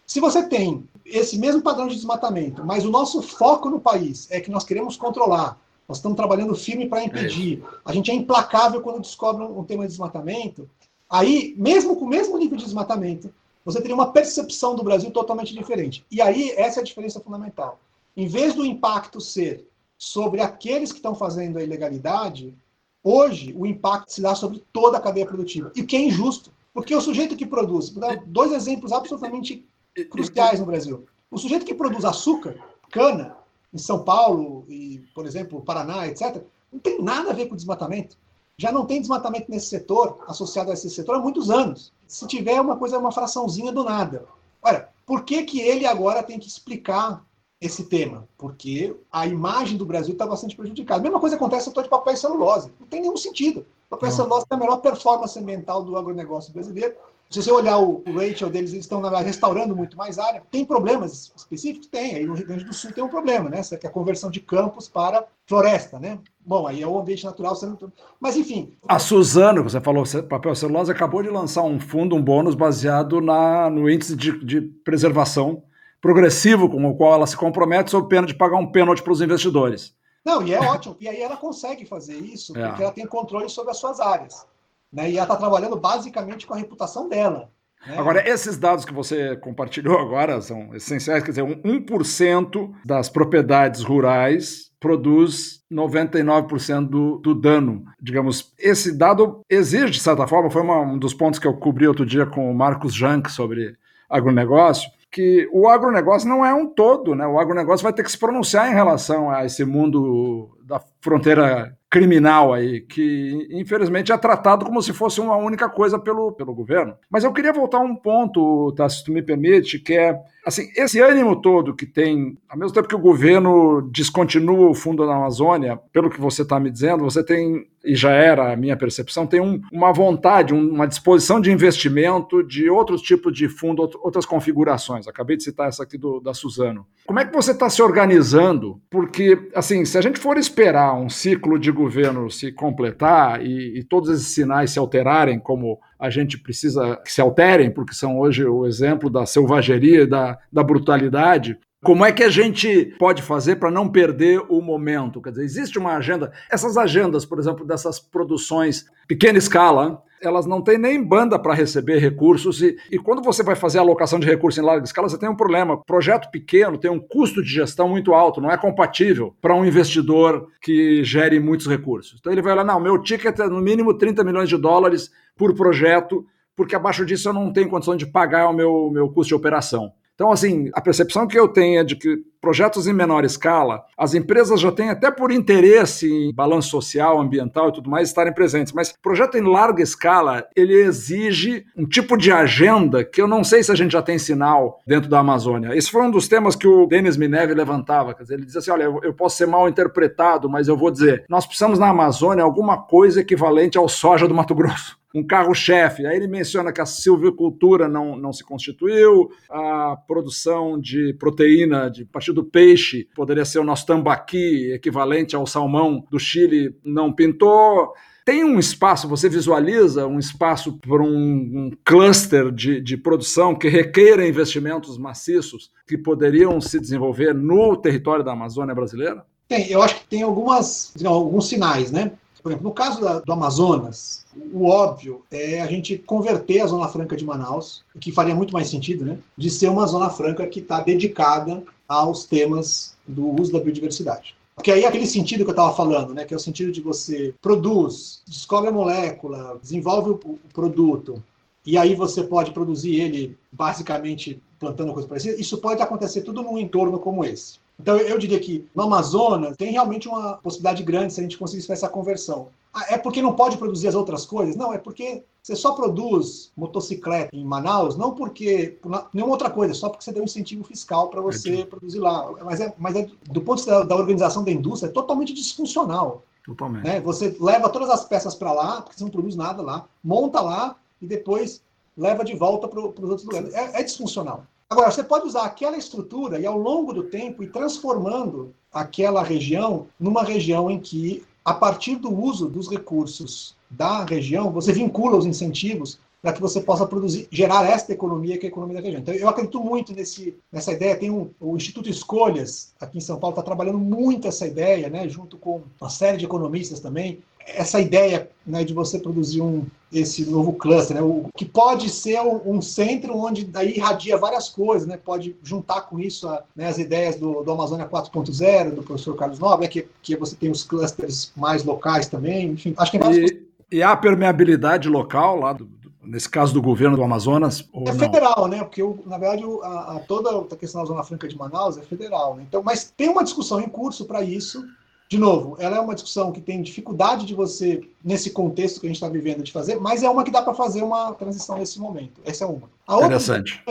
Se 0.07 0.21
você 0.21 0.43
tem 0.47 0.87
esse 1.05 1.39
mesmo 1.39 1.63
padrão 1.63 1.87
de 1.89 1.95
desmatamento, 1.95 2.65
mas 2.65 2.85
o 2.85 2.91
nosso 2.91 3.23
foco 3.23 3.71
no 3.71 3.81
país 3.81 4.29
é 4.31 4.41
que 4.41 4.51
nós 4.51 4.65
queremos 4.65 4.97
controlar, 4.97 5.59
nós 5.89 5.99
estamos 5.99 6.17
trabalhando 6.17 6.55
firme 6.55 6.89
para 6.89 7.05
impedir, 7.05 7.63
a 7.85 7.93
gente 7.93 8.11
é 8.11 8.15
implacável 8.15 8.81
quando 8.81 9.01
descobre 9.01 9.45
um 9.45 9.65
tema 9.65 9.85
de 9.85 9.91
desmatamento, 9.91 10.69
aí, 11.09 11.55
mesmo 11.59 11.97
com 11.97 12.05
o 12.05 12.09
mesmo 12.09 12.39
nível 12.39 12.57
de 12.57 12.65
desmatamento, 12.65 13.33
você 13.65 13.81
teria 13.81 13.95
uma 13.95 14.13
percepção 14.13 14.75
do 14.75 14.83
Brasil 14.83 15.11
totalmente 15.11 15.55
diferente. 15.55 16.05
E 16.11 16.21
aí, 16.21 16.51
essa 16.51 16.81
é 16.81 16.83
a 16.83 16.85
diferença 16.85 17.21
fundamental. 17.21 17.79
Em 18.17 18.27
vez 18.27 18.55
do 18.55 18.65
impacto 18.65 19.21
ser 19.21 19.67
sobre 19.97 20.41
aqueles 20.41 20.93
que 20.93 20.99
estão 20.99 21.15
fazendo 21.15 21.59
a 21.59 21.63
ilegalidade, 21.63 22.55
hoje 23.03 23.55
o 23.57 23.65
impacto 23.65 24.13
se 24.13 24.21
dá 24.21 24.35
sobre 24.35 24.63
toda 24.73 24.99
a 24.99 25.01
cadeia 25.01 25.27
produtiva. 25.27 25.73
E 25.75 25.81
o 25.81 25.87
que 25.87 25.97
é 25.97 26.01
injusto. 26.01 26.53
Porque 26.75 26.95
o 26.95 27.01
sujeito 27.01 27.37
que 27.37 27.47
produz, 27.47 27.89
vou 27.89 28.01
dar 28.01 28.17
dois 28.27 28.53
exemplos 28.53 28.93
absolutamente 28.93 29.65
cruciais 30.03 30.59
no 30.59 30.67
Brasil. 30.67 31.07
O 31.31 31.39
sujeito 31.39 31.67
que 31.67 31.75
produz 31.75 32.05
açúcar, 32.05 32.57
cana, 32.91 33.37
em 33.73 33.79
São 33.79 34.03
Paulo 34.03 34.65
e, 34.69 35.03
por 35.15 35.27
exemplo, 35.27 35.61
Paraná, 35.61 36.07
etc., 36.07 36.43
não 36.73 36.79
tem 36.79 37.03
nada 37.03 37.31
a 37.31 37.35
ver 37.35 37.47
com 37.47 37.57
desmatamento. 37.57 38.17
Já 38.57 38.71
não 38.71 38.87
tem 38.87 39.01
desmatamento 39.01 39.51
nesse 39.51 39.67
setor, 39.67 40.25
associado 40.29 40.71
a 40.71 40.75
esse 40.75 40.89
setor, 40.89 41.17
há 41.17 41.19
muitos 41.19 41.51
anos. 41.51 41.93
Se 42.07 42.27
tiver 42.27 42.61
uma 42.61 42.77
coisa, 42.77 42.99
uma 42.99 43.11
fraçãozinha 43.11 43.73
do 43.73 43.83
nada. 43.83 44.27
Olha, 44.63 44.89
por 45.05 45.25
que, 45.25 45.43
que 45.43 45.61
ele 45.61 45.87
agora 45.87 46.23
tem 46.23 46.39
que 46.39 46.47
explicar 46.47 47.25
esse 47.61 47.85
tema? 47.85 48.29
Porque 48.39 48.97
a 49.11 49.27
imagem 49.27 49.77
do 49.77 49.85
Brasil 49.85 50.13
está 50.13 50.27
bastante 50.27 50.57
prejudicada. 50.57 51.01
A 51.01 51.03
mesma 51.03 51.21
coisa 51.21 51.35
acontece 51.37 51.67
no 51.67 51.71
setor 51.71 51.85
de 51.85 51.91
papel 51.91 52.15
e 52.15 52.17
celulose. 52.17 52.73
Não 52.79 52.87
tem 52.87 53.01
nenhum 53.01 53.17
sentido. 53.17 53.67
O 53.87 53.91
papel 53.91 54.09
e 54.09 54.13
celulose 54.13 54.47
tem 54.47 54.57
a 54.57 54.61
melhor 54.61 54.77
performance 54.77 55.39
ambiental 55.39 55.83
do 55.83 55.97
agronegócio 55.97 56.53
brasileiro 56.53 56.95
se 57.31 57.43
você 57.43 57.51
olhar 57.51 57.79
o, 57.79 58.03
o 58.07 58.13
ratio 58.19 58.49
deles, 58.49 58.73
eles 58.73 58.85
estão 58.85 59.01
restaurando 59.01 59.75
muito 59.75 59.97
mais 59.97 60.19
área. 60.19 60.43
Tem 60.51 60.65
problemas 60.65 61.33
específicos? 61.35 61.89
Tem. 61.89 62.15
Aí 62.15 62.27
no 62.27 62.35
Rio 62.35 62.47
Grande 62.47 62.65
do 62.65 62.73
Sul 62.73 62.93
tem 62.93 63.03
um 63.03 63.09
problema, 63.09 63.51
né? 63.51 63.61
Que 63.63 63.87
é 63.87 63.91
a 63.91 63.93
conversão 63.93 64.31
de 64.31 64.41
campos 64.41 64.89
para 64.89 65.25
floresta, 65.47 65.99
né? 65.99 66.19
Bom, 66.47 66.67
aí 66.67 66.83
é 66.83 66.87
o 66.87 66.99
ambiente 66.99 67.25
natural 67.25 67.57
sendo. 67.57 67.93
Mas 68.21 68.37
enfim. 68.37 68.77
A 68.87 68.99
Suzano, 68.99 69.63
você 69.63 69.81
falou, 69.81 70.05
papel 70.29 70.55
celulose, 70.55 70.93
acabou 70.93 71.23
de 71.23 71.31
lançar 71.31 71.63
um 71.63 71.81
fundo, 71.81 72.15
um 72.15 72.23
bônus 72.23 72.55
baseado 72.55 73.21
na, 73.21 73.69
no 73.69 73.91
índice 73.91 74.15
de, 74.15 74.45
de 74.45 74.61
preservação 74.61 75.63
progressivo 76.01 76.69
com 76.69 76.85
o 76.85 76.95
qual 76.95 77.15
ela 77.15 77.27
se 77.27 77.35
compromete 77.35 77.91
sob 77.91 78.09
pena 78.09 78.27
de 78.27 78.35
pagar 78.35 78.59
um 78.59 78.71
pênalti 78.71 79.03
para 79.03 79.13
os 79.13 79.23
investidores. 79.23 79.95
Não, 80.23 80.47
e 80.47 80.53
é 80.53 80.61
ótimo. 80.61 80.97
E 81.01 81.09
aí 81.09 81.21
ela 81.21 81.37
consegue 81.37 81.87
fazer 81.87 82.17
isso 82.17 82.57
é. 82.57 82.69
porque 82.69 82.83
ela 82.83 82.93
tem 82.93 83.07
controle 83.07 83.49
sobre 83.49 83.71
as 83.71 83.79
suas 83.79 84.01
áreas. 84.01 84.47
Né? 84.95 85.11
E 85.11 85.17
ela 85.17 85.25
está 85.25 85.37
trabalhando 85.37 85.77
basicamente 85.77 86.47
com 86.47 86.55
a 86.55 86.57
reputação 86.57 87.09
dela. 87.09 87.51
Né? 87.87 87.99
Agora, 87.99 88.27
esses 88.27 88.57
dados 88.57 88.85
que 88.85 88.95
você 88.95 89.37
compartilhou 89.37 89.99
agora 89.99 90.41
são 90.41 90.75
essenciais, 90.75 91.23
quer 91.23 91.31
dizer, 91.31 91.43
1% 91.45 92.73
das 92.85 93.09
propriedades 93.09 93.83
rurais 93.83 94.71
produz 94.79 95.63
99% 95.73 96.89
do, 96.89 97.19
do 97.19 97.35
dano. 97.35 97.85
Digamos, 98.01 98.53
esse 98.59 98.97
dado 98.97 99.41
exige, 99.49 99.91
de 99.91 100.01
certa 100.01 100.27
forma, 100.27 100.51
foi 100.51 100.63
uma, 100.63 100.81
um 100.81 100.99
dos 100.99 101.15
pontos 101.15 101.41
que 101.41 101.47
eu 101.47 101.55
cobri 101.55 101.89
outro 101.89 102.07
dia 102.07 102.25
com 102.25 102.51
o 102.51 102.55
Marcos 102.55 102.95
Jank 102.95 103.31
sobre 103.31 103.77
agronegócio, 104.09 104.89
que 105.11 105.49
o 105.53 105.69
agronegócio 105.69 106.29
não 106.29 106.45
é 106.45 106.53
um 106.53 106.67
todo, 106.67 107.15
né? 107.15 107.27
O 107.27 107.39
agronegócio 107.39 107.83
vai 107.83 107.93
ter 107.93 108.03
que 108.03 108.11
se 108.11 108.19
pronunciar 108.19 108.71
em 108.71 108.75
relação 108.75 109.31
a 109.31 109.45
esse 109.45 109.65
mundo 109.65 110.59
da 110.65 110.81
fronteira 111.01 111.77
criminal 111.95 112.53
aí, 112.53 112.81
que 112.81 113.47
infelizmente 113.53 114.11
é 114.11 114.19
tratado 114.19 114.65
como 114.65 114.83
se 114.83 114.93
fosse 114.93 115.21
uma 115.21 115.37
única 115.37 115.69
coisa 115.69 115.97
pelo, 115.97 116.33
pelo 116.33 116.53
governo. 116.53 116.97
Mas 117.09 117.23
eu 117.23 117.33
queria 117.33 117.53
voltar 117.53 117.79
a 117.79 117.83
um 117.83 117.95
ponto, 117.95 118.73
tá, 118.73 118.89
se 118.89 119.05
tu 119.05 119.13
me 119.13 119.23
permite, 119.23 119.79
que 119.79 119.95
é 119.95 120.21
assim, 120.45 120.69
esse 120.77 121.01
ânimo 121.01 121.41
todo 121.41 121.75
que 121.75 121.87
tem, 121.87 122.37
ao 122.49 122.59
mesmo 122.59 122.75
tempo 122.75 122.89
que 122.89 122.95
o 122.95 122.99
governo 122.99 123.83
descontinua 123.91 124.69
o 124.69 124.75
fundo 124.75 125.07
da 125.07 125.15
Amazônia, 125.15 125.79
pelo 125.93 126.11
que 126.11 126.21
você 126.21 126.43
está 126.43 126.61
me 126.61 126.71
dizendo, 126.71 127.05
você 127.05 127.25
tem, 127.25 127.67
e 127.85 127.95
já 127.95 128.11
era 128.11 128.53
a 128.53 128.57
minha 128.57 128.77
percepção, 128.77 129.27
tem 129.27 129.41
um, 129.41 129.61
uma 129.73 129.93
vontade, 129.93 130.53
uma 130.53 130.87
disposição 130.87 131.41
de 131.41 131.51
investimento 131.51 132.43
de 132.43 132.69
outros 132.69 133.01
tipos 133.01 133.33
de 133.33 133.49
fundo, 133.49 133.89
outras 134.03 134.27
configurações. 134.27 135.09
Acabei 135.09 135.37
de 135.37 135.45
citar 135.45 135.69
essa 135.69 135.83
aqui 135.83 135.97
do, 135.97 136.21
da 136.21 136.35
Suzano. 136.35 136.87
Como 137.07 137.19
é 137.19 137.25
que 137.25 137.35
você 137.35 137.53
está 137.53 137.69
se 137.71 137.83
organizando? 137.83 138.81
Porque, 138.91 139.49
assim, 139.55 139.85
se 139.85 139.97
a 139.97 140.01
gente 140.01 140.19
for 140.19 140.37
esperar 140.37 140.95
um 140.95 141.09
ciclo 141.09 141.59
de 141.59 141.71
governo 141.71 142.31
se 142.31 142.53
completar 142.53 143.45
e, 143.45 143.79
e, 143.79 143.85
todos 143.85 144.11
esses 144.11 144.29
sinais 144.29 144.71
se 144.71 144.79
alterarem, 144.79 145.39
como 145.39 145.79
a 146.05 146.11
gente 146.11 146.37
precisa 146.37 146.97
que 147.03 147.11
se 147.11 147.19
alterem, 147.19 147.71
porque 147.71 147.95
são 147.95 148.19
hoje 148.19 148.45
o 148.45 148.67
exemplo 148.67 149.09
da 149.09 149.25
selvageria 149.25 150.03
e 150.03 150.07
da, 150.07 150.39
da 150.53 150.63
brutalidade, 150.63 151.59
como 151.83 152.05
é 152.05 152.13
que 152.13 152.23
a 152.23 152.29
gente 152.29 152.95
pode 152.99 153.23
fazer 153.23 153.57
para 153.57 153.71
não 153.71 153.89
perder 153.89 154.43
o 154.51 154.61
momento? 154.61 155.21
Quer 155.21 155.31
dizer, 155.31 155.45
existe 155.45 155.79
uma 155.79 155.97
agenda. 155.97 156.31
Essas 156.51 156.77
agendas, 156.77 157.25
por 157.25 157.39
exemplo, 157.39 157.67
dessas 157.67 157.99
produções 157.99 158.85
pequena 159.09 159.39
escala, 159.39 160.03
elas 160.27 160.47
não 160.47 160.63
têm 160.63 160.79
nem 160.79 161.03
banda 161.03 161.39
para 161.39 161.55
receber 161.55 161.99
recursos. 161.99 162.63
E, 162.63 162.77
e 162.91 162.99
quando 162.99 163.23
você 163.23 163.43
vai 163.43 163.55
fazer 163.55 163.79
a 163.79 163.81
alocação 163.83 164.19
de 164.19 164.27
recursos 164.27 164.63
em 164.63 164.67
larga 164.67 164.85
escala, 164.85 165.09
você 165.09 165.19
tem 165.19 165.29
um 165.29 165.37
problema. 165.37 165.83
Projeto 165.85 166.31
pequeno 166.31 166.79
tem 166.79 166.91
um 166.91 167.01
custo 167.01 167.43
de 167.43 167.49
gestão 167.49 167.89
muito 167.89 168.15
alto, 168.15 168.41
não 168.41 168.51
é 168.51 168.57
compatível 168.57 169.35
para 169.41 169.55
um 169.55 169.65
investidor 169.65 170.49
que 170.61 171.05
gere 171.05 171.39
muitos 171.41 171.67
recursos. 171.67 172.19
Então 172.19 172.33
ele 172.33 172.43
vai 172.43 172.55
lá, 172.55 172.65
não, 172.65 172.81
meu 172.81 172.99
ticket 172.99 173.39
é 173.39 173.47
no 173.47 173.61
mínimo 173.61 173.95
30 173.95 174.25
milhões 174.25 174.49
de 174.49 174.57
dólares 174.57 175.11
por 175.37 175.55
projeto, 175.55 176.25
porque 176.57 176.77
abaixo 176.77 177.05
disso 177.05 177.29
eu 177.29 177.33
não 177.33 177.53
tenho 177.53 177.69
condição 177.69 177.97
de 177.97 178.07
pagar 178.07 178.49
o 178.49 178.53
meu, 178.53 178.91
meu 178.93 179.09
custo 179.09 179.29
de 179.29 179.35
operação. 179.35 179.93
Então, 180.15 180.31
assim, 180.31 180.71
a 180.73 180.81
percepção 180.81 181.27
que 181.27 181.39
eu 181.39 181.49
tenho 181.49 181.81
é 181.81 181.85
de 181.85 181.97
que 181.97 182.19
projetos 182.41 182.87
em 182.87 182.93
menor 182.93 183.25
escala, 183.25 183.83
as 183.97 184.15
empresas 184.15 184.61
já 184.61 184.71
têm 184.71 184.91
até 184.91 185.11
por 185.11 185.33
interesse 185.33 186.07
em 186.13 186.33
balanço 186.33 186.69
social, 186.69 187.19
ambiental 187.19 187.71
e 187.71 187.73
tudo 187.73 187.91
mais 187.91 188.09
estarem 188.09 188.35
presentes, 188.35 188.73
mas 188.73 188.93
projeto 189.03 189.37
em 189.37 189.41
larga 189.41 189.83
escala, 189.83 190.47
ele 190.55 190.75
exige 190.75 191.65
um 191.77 191.87
tipo 191.87 192.17
de 192.17 192.31
agenda 192.31 193.03
que 193.03 193.21
eu 193.21 193.27
não 193.27 193.43
sei 193.43 193.63
se 193.63 193.73
a 193.73 193.75
gente 193.75 193.93
já 193.93 194.03
tem 194.03 194.19
sinal 194.19 194.81
dentro 194.87 195.09
da 195.09 195.19
Amazônia. 195.19 195.75
Esse 195.75 195.91
foi 195.91 196.03
um 196.03 196.11
dos 196.11 196.29
temas 196.29 196.55
que 196.55 196.69
o 196.69 196.87
Denis 196.87 197.17
Mineve 197.17 197.55
levantava, 197.55 198.15
dizer, 198.15 198.35
ele 198.35 198.45
dizia 198.45 198.61
assim, 198.61 198.71
olha, 198.71 198.85
eu 199.03 199.15
posso 199.15 199.39
ser 199.39 199.47
mal 199.47 199.69
interpretado, 199.69 200.49
mas 200.49 200.69
eu 200.69 200.77
vou 200.77 200.91
dizer, 200.91 201.25
nós 201.29 201.47
precisamos 201.47 201.79
na 201.79 201.89
Amazônia 201.89 202.45
alguma 202.45 202.83
coisa 202.83 203.21
equivalente 203.21 203.79
ao 203.79 203.89
soja 203.89 204.29
do 204.29 204.35
Mato 204.35 204.55
Grosso 204.55 205.03
um 205.15 205.25
carro-chefe. 205.25 206.05
Aí 206.07 206.17
ele 206.17 206.27
menciona 206.27 206.73
que 206.73 206.81
a 206.81 206.87
silvicultura 206.87 207.89
não, 207.89 208.17
não 208.17 208.33
se 208.33 208.43
constituiu, 208.43 209.31
a 209.49 209.97
produção 210.09 210.79
de 210.79 211.15
proteína 211.15 211.89
de, 211.89 212.05
partir 212.05 212.33
do 212.33 212.45
peixe 212.45 213.09
poderia 213.15 213.45
ser 213.45 213.61
o 213.61 213.65
nosso 213.65 213.87
tambaqui, 213.87 214.73
equivalente 214.73 215.37
ao 215.37 215.47
salmão 215.47 216.05
do 216.11 216.19
Chile, 216.19 216.77
não 216.85 217.13
pintou. 217.13 217.93
Tem 218.25 218.43
um 218.43 218.59
espaço, 218.59 219.07
você 219.07 219.29
visualiza 219.29 220.07
um 220.07 220.19
espaço 220.19 220.79
para 220.79 221.03
um, 221.03 221.07
um, 221.07 221.71
cluster 221.85 222.51
de, 222.51 222.81
de 222.81 222.97
produção 222.97 223.55
que 223.55 223.69
requeira 223.69 224.27
investimentos 224.27 224.97
maciços 224.97 225.71
que 225.87 225.99
poderiam 225.99 226.59
se 226.59 226.81
desenvolver 226.81 227.35
no 227.35 227.77
território 227.77 228.25
da 228.25 228.33
Amazônia 228.33 228.75
brasileira? 228.75 229.27
Tem, 229.47 229.71
eu 229.71 229.83
acho 229.83 229.97
que 229.97 230.07
tem 230.07 230.23
algumas, 230.23 230.95
alguns 231.05 231.49
sinais, 231.49 231.93
né? 231.93 232.13
Por 232.45 232.53
exemplo, 232.53 232.69
no 232.69 232.75
caso 232.75 233.01
da, 233.01 233.21
do 233.21 233.33
Amazonas, 233.33 234.27
o 234.53 234.67
óbvio 234.67 235.23
é 235.31 235.63
a 235.63 235.67
gente 235.67 235.97
converter 235.97 236.61
a 236.61 236.67
Zona 236.67 236.87
Franca 236.89 237.17
de 237.17 237.25
Manaus, 237.25 237.83
o 237.95 237.99
que 237.99 238.13
faria 238.13 238.35
muito 238.35 238.53
mais 238.53 238.69
sentido, 238.69 239.03
né? 239.03 239.17
De 239.35 239.49
ser 239.49 239.69
uma 239.69 239.87
Zona 239.87 240.11
Franca 240.11 240.47
que 240.47 240.61
está 240.61 240.81
dedicada 240.81 241.63
aos 241.89 242.27
temas 242.27 242.99
do 243.09 243.41
uso 243.41 243.51
da 243.51 243.61
biodiversidade. 243.61 244.37
Porque 244.55 244.71
aí 244.71 244.85
é 244.85 244.87
aquele 244.87 245.07
sentido 245.07 245.43
que 245.43 245.51
eu 245.51 245.55
estava 245.55 245.75
falando, 245.75 246.13
né, 246.13 246.27
que 246.27 246.35
é 246.35 246.37
o 246.37 246.41
sentido 246.41 246.71
de 246.71 246.83
você 246.83 247.35
produz, 247.41 248.23
descobre 248.27 248.69
a 248.69 248.73
molécula, 248.73 249.59
desenvolve 249.63 250.11
o 250.11 250.39
produto, 250.53 251.23
e 251.65 251.79
aí 251.79 251.95
você 251.95 252.23
pode 252.23 252.51
produzir 252.51 253.01
ele 253.01 253.39
basicamente 253.51 254.39
plantando 254.61 254.93
coisa 254.93 255.09
parecida. 255.09 255.41
Isso 255.41 255.57
pode 255.59 255.81
acontecer 255.81 256.21
tudo 256.21 256.43
num 256.43 256.59
entorno 256.59 256.99
como 256.99 257.25
esse. 257.25 257.59
Então, 257.79 257.97
eu 257.97 258.19
diria 258.19 258.39
que 258.39 258.67
no 258.75 258.85
Amazonas 258.85 259.57
tem 259.57 259.73
realmente 259.73 260.09
uma 260.09 260.35
possibilidade 260.35 260.83
grande 260.83 261.13
se 261.13 261.21
a 261.21 261.23
gente 261.23 261.39
conseguisse 261.39 261.67
fazer 261.67 261.81
essa 261.81 261.89
conversão. 261.89 262.49
Ah, 262.73 262.87
é 262.91 262.99
porque 262.99 263.23
não 263.23 263.35
pode 263.35 263.57
produzir 263.57 263.89
as 263.89 263.95
outras 263.95 264.25
coisas? 264.27 264.57
Não, 264.57 264.73
é 264.73 264.79
porque 264.79 265.23
você 265.43 265.55
só 265.55 265.73
produz 265.73 266.51
motocicleta 266.57 267.31
em 267.33 267.45
Manaus, 267.45 267.97
não 267.97 268.15
porque 268.15 268.79
por 268.81 269.09
nenhuma 269.13 269.33
outra 269.33 269.51
coisa, 269.51 269.75
só 269.75 269.89
porque 269.89 270.03
você 270.03 270.13
deu 270.13 270.23
um 270.23 270.25
incentivo 270.25 270.65
fiscal 270.65 271.09
para 271.09 271.21
você 271.21 271.61
é 271.61 271.65
produzir 271.67 271.99
lá. 271.99 272.33
Mas, 272.43 272.61
é, 272.61 272.75
mas 272.79 272.97
é, 272.97 273.09
do 273.31 273.41
ponto 273.41 273.59
de 273.59 273.65
vista 273.65 273.81
da, 273.81 273.85
da 273.85 273.97
organização 273.97 274.43
da 274.43 274.51
indústria, 274.51 274.89
é 274.89 274.93
totalmente 274.93 275.33
disfuncional. 275.33 276.25
Totalmente. 276.45 276.85
Né? 276.85 277.01
Você 277.01 277.37
leva 277.39 277.69
todas 277.69 277.91
as 277.91 278.05
peças 278.05 278.35
para 278.35 278.53
lá, 278.53 278.83
porque 278.83 278.99
você 278.99 279.05
não 279.05 279.11
produz 279.11 279.37
nada 279.37 279.63
lá, 279.63 279.87
monta 280.03 280.41
lá 280.41 280.77
e 281.01 281.07
depois 281.07 281.63
leva 281.97 282.25
de 282.25 282.35
volta 282.35 282.67
para 282.67 282.81
os 282.81 283.11
outros 283.11 283.25
lugares. 283.25 283.55
É, 283.55 283.81
é 283.81 283.83
disfuncional. 283.83 284.45
Agora, 284.69 284.91
você 284.91 285.03
pode 285.03 285.27
usar 285.27 285.45
aquela 285.45 285.77
estrutura 285.77 286.39
e, 286.39 286.47
ao 286.47 286.59
longo 286.59 286.93
do 286.93 287.05
tempo, 287.05 287.43
ir 287.43 287.53
transformando 287.53 288.55
aquela 288.73 289.23
região 289.23 289.87
numa 290.01 290.23
região 290.23 290.71
em 290.71 290.81
que, 290.81 291.23
a 291.45 291.55
partir 291.55 291.97
do 291.97 292.13
uso 292.13 292.49
dos 292.49 292.69
recursos 292.69 293.55
da 293.71 294.05
região, 294.05 294.51
você 294.51 294.73
vincula 294.73 295.17
os 295.17 295.27
incentivos 295.27 295.99
para 296.25 296.33
que 296.33 296.41
você 296.41 296.59
possa 296.59 296.87
produzir, 296.87 297.29
gerar 297.31 297.69
esta 297.69 297.93
economia 297.93 298.39
que 298.39 298.47
é 298.47 298.49
a 298.49 298.51
economia 298.51 298.77
da 298.77 298.81
região. 298.81 299.03
Então, 299.03 299.13
eu 299.13 299.29
acredito 299.29 299.61
muito 299.61 299.93
nesse, 299.93 300.35
nessa 300.51 300.73
ideia. 300.73 300.97
Tem 300.97 301.11
um, 301.11 301.29
o 301.39 301.55
Instituto 301.55 301.91
Escolhas, 301.91 302.73
aqui 302.81 302.97
em 302.97 303.01
São 303.03 303.19
Paulo, 303.19 303.35
está 303.35 303.43
trabalhando 303.43 303.79
muito 303.79 304.27
essa 304.27 304.47
ideia, 304.47 304.89
né, 304.89 305.07
junto 305.07 305.37
com 305.37 305.63
uma 305.79 305.91
série 305.91 306.17
de 306.17 306.25
economistas 306.25 306.81
também. 306.81 307.23
Essa 307.47 307.81
ideia 307.81 308.29
né, 308.47 308.65
de 308.65 308.75
você 308.75 308.99
produzir 308.99 309.41
um, 309.41 309.65
esse 309.93 310.29
novo 310.29 310.53
cluster, 310.53 310.97
né, 310.97 311.03
o, 311.03 311.27
que 311.37 311.45
pode 311.45 311.89
ser 311.89 312.21
um, 312.21 312.57
um, 312.57 312.63
centro 312.63 313.17
onde 313.17 313.45
daí 313.45 313.77
irradia 313.77 314.17
várias 314.17 314.49
coisas, 314.49 314.87
né, 314.87 314.97
pode 314.97 315.37
juntar 315.43 315.83
com 315.83 315.99
isso 315.99 316.29
a, 316.29 316.43
né, 316.55 316.67
as 316.67 316.79
ideias 316.79 317.17
do, 317.17 317.43
do 317.43 317.53
Amazônia 317.53 317.89
4.0, 317.89 318.71
do 318.73 318.83
professor 318.83 319.17
Carlos 319.17 319.39
Nobre, 319.39 319.69
que, 319.69 319.87
que 320.03 320.17
você 320.17 320.37
tem 320.37 320.51
os 320.51 320.63
clusters 320.63 321.33
mais 321.37 321.65
locais 321.65 322.07
também, 322.07 322.51
enfim, 322.51 322.75
acho 322.77 322.91
que 322.91 322.99
é 322.99 323.13
e, 323.13 323.47
e 323.71 323.83
a 323.83 323.97
permeabilidade 323.97 324.89
local 324.89 325.37
lá 325.37 325.53
do, 325.53 325.69
nesse 326.05 326.29
caso 326.29 326.53
do 326.53 326.63
governo 326.63 326.97
do 326.97 327.03
Amazonas? 327.03 327.69
é 327.87 327.93
federal, 327.93 328.47
né? 328.47 328.59
Porque, 328.63 328.83
na 329.07 329.19
verdade, 329.19 329.43
a, 329.63 329.97
a, 329.97 330.01
toda 330.01 330.55
a 330.55 330.57
questão 330.57 330.83
da 330.83 330.87
Zona 330.87 331.03
Franca 331.03 331.27
de 331.27 331.37
Manaus 331.37 331.79
é 331.79 331.83
federal. 331.83 332.37
Né? 332.37 332.45
Então, 332.47 332.63
mas 332.63 332.93
tem 332.97 333.09
uma 333.09 333.25
discussão 333.25 333.61
em 333.61 333.69
curso 333.69 334.05
para 334.05 334.23
isso. 334.23 334.65
De 335.09 335.19
novo, 335.19 335.57
ela 335.59 335.77
é 335.77 335.81
uma 335.81 335.95
discussão 335.95 336.33
que 336.33 336.41
tem 336.41 336.63
dificuldade 336.63 337.27
de 337.27 337.35
você, 337.35 337.83
nesse 338.03 338.31
contexto 338.31 338.81
que 338.81 338.87
a 338.87 338.89
gente 338.89 338.97
está 338.97 339.09
vivendo, 339.09 339.43
de 339.43 339.53
fazer, 339.53 339.79
mas 339.79 340.03
é 340.03 340.09
uma 340.09 340.25
que 340.25 340.31
dá 340.31 340.43
para 340.43 340.55
fazer 340.55 340.83
uma 340.83 341.13
transição 341.13 341.59
nesse 341.59 341.79
momento. 341.79 342.21
Essa 342.25 342.45
é 342.45 342.47
uma. 342.47 342.71
A 342.87 342.95
outra, 342.95 343.07
Interessante. 343.09 343.63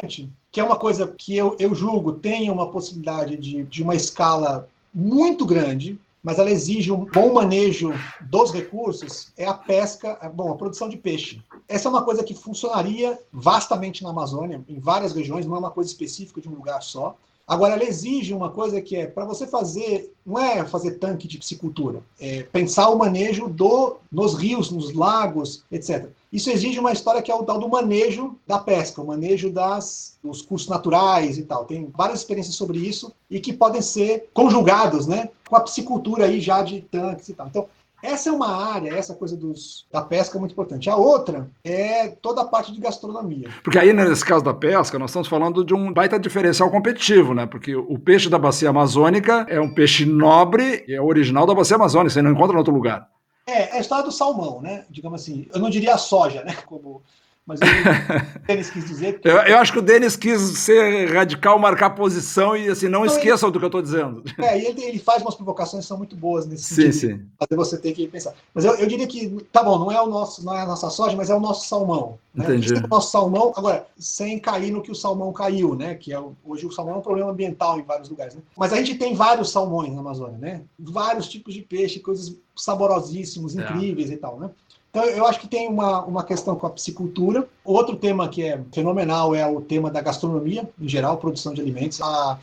que 0.52 0.60
é 0.60 0.64
uma 0.64 0.76
coisa 0.76 1.08
que 1.08 1.36
eu, 1.36 1.56
eu 1.60 1.74
julgo 1.74 2.14
tem 2.14 2.50
uma 2.50 2.70
possibilidade 2.70 3.36
de, 3.38 3.64
de 3.64 3.84
uma 3.84 3.96
escala 3.96 4.70
muito 4.94 5.46
grande, 5.46 6.00
mas 6.24 6.40
ela 6.40 6.50
exige 6.50 6.92
um 6.92 7.04
bom 7.04 7.34
manejo 7.34 7.92
dos 8.22 8.52
recursos, 8.54 9.34
é 9.36 9.46
a 9.46 9.54
pesca, 9.54 10.18
bom, 10.34 10.52
a 10.52 10.56
produção 10.56 10.88
de 10.88 10.96
peixe. 10.96 11.42
Essa 11.68 11.90
é 11.90 11.92
uma 11.92 12.04
coisa 12.04 12.24
que 12.24 12.34
funcionaria 12.34 13.20
vastamente 13.32 14.04
na 14.04 14.12
Amazônia, 14.12 14.64
em 14.70 14.80
várias 14.80 15.12
regiões, 15.12 15.46
não 15.46 15.56
é 15.56 15.60
uma 15.60 15.72
coisa 15.72 15.90
específica 15.90 16.40
de 16.40 16.48
um 16.48 16.54
lugar 16.54 16.82
só. 16.82 17.18
Agora, 17.46 17.74
ela 17.74 17.84
exige 17.84 18.34
uma 18.34 18.50
coisa 18.50 18.82
que 18.82 18.96
é, 18.96 19.06
para 19.06 19.26
você 19.26 19.46
fazer, 19.46 20.14
não 20.26 20.40
é 20.40 20.64
fazer 20.66 20.92
tanque 20.92 21.28
de 21.28 21.38
piscicultura, 21.38 22.02
é 22.20 22.44
pensar 22.44 22.90
o 22.90 22.98
manejo 22.98 23.50
do, 23.50 23.98
nos 24.10 24.34
rios, 24.34 24.72
nos 24.72 24.94
lagos, 24.94 25.64
etc. 25.70 26.08
Isso 26.32 26.50
exige 26.50 26.80
uma 26.80 26.94
história 26.94 27.22
que 27.22 27.32
é 27.32 27.36
o 27.36 27.44
tal 27.44 27.60
do 27.60 27.68
manejo 27.68 28.36
da 28.48 28.58
pesca, 28.58 29.02
o 29.02 29.06
manejo 29.06 29.52
das, 29.52 30.18
dos 30.24 30.42
cursos 30.42 30.70
naturais 30.70 31.38
e 31.38 31.44
tal. 31.44 31.66
Tem 31.66 31.92
várias 31.96 32.20
experiências 32.20 32.56
sobre 32.56 32.80
isso 32.80 33.14
e 33.30 33.40
que 33.40 33.52
podem 33.52 33.82
ser 33.82 34.30
conjugados 34.34 35.06
né, 35.06 35.30
com 35.48 35.56
a 35.56 35.62
piscicultura 35.62 36.26
aí 36.26 36.40
já 36.40 36.64
de 36.64 36.82
tanques 36.82 37.28
e 37.28 37.34
tal. 37.34 37.48
Então, 37.48 37.68
essa 38.04 38.30
é 38.30 38.32
uma 38.34 38.54
área, 38.54 38.94
essa 38.94 39.16
coisa 39.16 39.38
dos, 39.38 39.88
da 39.90 40.02
pesca 40.02 40.38
é 40.38 40.40
muito 40.40 40.52
importante. 40.52 40.90
A 40.90 40.96
outra 40.98 41.50
é 41.64 42.10
toda 42.10 42.42
a 42.42 42.46
parte 42.46 42.74
de 42.74 42.82
gastronomia. 42.82 43.50
Porque 43.64 43.80
aí, 43.80 43.94
nesse 43.94 44.26
caso 44.26 44.44
da 44.44 44.54
pesca, 44.54 45.00
nós 45.00 45.10
estamos 45.10 45.30
falando 45.30 45.64
de 45.64 45.74
um 45.74 45.92
baita 45.92 46.20
diferencial 46.20 46.70
competitivo, 46.70 47.34
né? 47.34 47.46
Porque 47.46 47.74
o 47.74 47.98
peixe 47.98 48.30
da 48.30 48.38
bacia 48.38 48.70
amazônica 48.70 49.46
é 49.48 49.60
um 49.60 49.74
peixe 49.74 50.06
nobre 50.06 50.84
e 50.86 50.94
é 50.94 51.02
original 51.02 51.48
da 51.48 51.56
bacia 51.56 51.78
amazônica, 51.78 52.14
você 52.14 52.22
não 52.22 52.32
encontra 52.32 52.56
em 52.56 52.60
outro 52.60 52.74
lugar. 52.74 53.08
É, 53.48 53.70
é 53.70 53.78
a 53.78 53.80
história 53.80 54.04
do 54.04 54.12
salmão, 54.12 54.62
né? 54.62 54.84
Digamos 54.90 55.22
assim, 55.22 55.48
eu 55.54 55.62
não 55.62 55.70
diria 55.70 55.96
a 55.96 55.98
soja, 55.98 56.44
né? 56.44 56.58
Como 56.68 57.02
mas 57.46 57.60
o 57.60 58.46
Denis 58.48 58.70
quis 58.70 58.86
dizer. 58.86 59.20
Que... 59.20 59.28
Eu, 59.28 59.38
eu, 59.40 59.58
acho 59.58 59.74
que 59.74 59.80
o 59.80 59.82
Denis 59.82 60.16
quis 60.16 60.40
ser 60.60 61.12
radical, 61.14 61.60
marcar 61.60 61.90
posição 61.90 62.56
e 62.56 62.70
assim, 62.70 62.88
não 62.88 63.06
então, 63.06 63.18
esqueçam 63.18 63.50
ele... 63.50 63.54
do 63.54 63.60
que 63.60 63.66
eu 63.66 63.68
estou 63.68 63.82
dizendo. 63.82 64.24
É, 64.38 64.58
e 64.58 64.66
ele, 64.66 64.82
ele, 64.82 65.00
faz 65.00 65.22
umas 65.22 65.36
provocações 65.36 65.84
que 65.84 65.88
são 65.88 65.98
muito 65.98 66.16
boas 66.16 66.46
nesse 66.46 66.74
sim, 66.74 66.92
sentido. 66.92 67.20
Sim. 67.20 67.26
Fazer 67.38 67.56
você 67.56 67.78
ter 67.78 67.92
que 67.92 68.08
pensar. 68.08 68.34
Mas 68.54 68.64
eu, 68.64 68.76
eu, 68.76 68.88
diria 68.88 69.06
que, 69.06 69.46
tá 69.52 69.62
bom, 69.62 69.78
não 69.78 69.92
é, 69.92 70.02
o 70.02 70.08
nosso, 70.08 70.44
não 70.46 70.56
é 70.56 70.62
a 70.62 70.66
nossa 70.66 70.90
soja, 70.90 71.18
mas 71.18 71.30
é 71.30 71.36
o 71.36 71.40
nosso 71.40 71.68
salmão. 71.68 72.18
Né? 72.34 72.46
Entendi. 72.46 72.74
É 72.74 72.78
o 72.78 72.88
nosso 72.88 73.12
salmão, 73.12 73.52
agora, 73.56 73.86
sem 73.98 74.40
cair 74.40 74.72
no 74.72 74.82
que 74.82 74.92
o 74.92 74.96
salmão 74.96 75.34
caiu, 75.34 75.76
né? 75.76 75.96
Que 75.96 76.14
é, 76.14 76.24
hoje 76.46 76.66
o 76.66 76.72
salmão 76.72 76.96
é 76.96 76.98
um 77.00 77.02
problema 77.02 77.32
ambiental 77.32 77.78
em 77.78 77.84
vários 77.84 78.08
lugares. 78.10 78.36
Né? 78.36 78.42
Mas 78.58 78.72
a 78.72 78.78
gente 78.78 78.96
tem 78.96 79.14
vários 79.16 79.52
salmões 79.52 79.94
na 79.94 80.00
Amazônia, 80.00 80.38
né? 80.38 80.62
Vários 80.80 81.28
tipos 81.28 81.54
de 81.54 81.62
peixe, 81.62 82.00
coisas 82.00 82.36
saborosíssimos, 82.56 83.58
é. 83.58 83.62
incríveis 83.62 84.10
é. 84.10 84.14
e 84.14 84.18
tal, 84.18 84.40
né? 84.40 84.50
Então, 84.94 85.06
eu 85.06 85.26
acho 85.26 85.40
que 85.40 85.48
tem 85.48 85.68
uma, 85.68 86.06
uma 86.06 86.24
questão 86.24 86.56
com 86.56 86.68
a 86.68 86.70
piscicultura. 86.70 87.50
Outro 87.66 87.96
tema 87.96 88.30
que 88.30 88.44
é 88.44 88.64
fenomenal 88.72 89.34
é 89.34 89.44
o 89.44 89.60
tema 89.60 89.90
da 89.90 90.00
gastronomia, 90.00 90.70
em 90.80 90.88
geral, 90.88 91.18
produção 91.18 91.52
de 91.52 91.62
alimentos. 91.62 92.00
Há, 92.00 92.38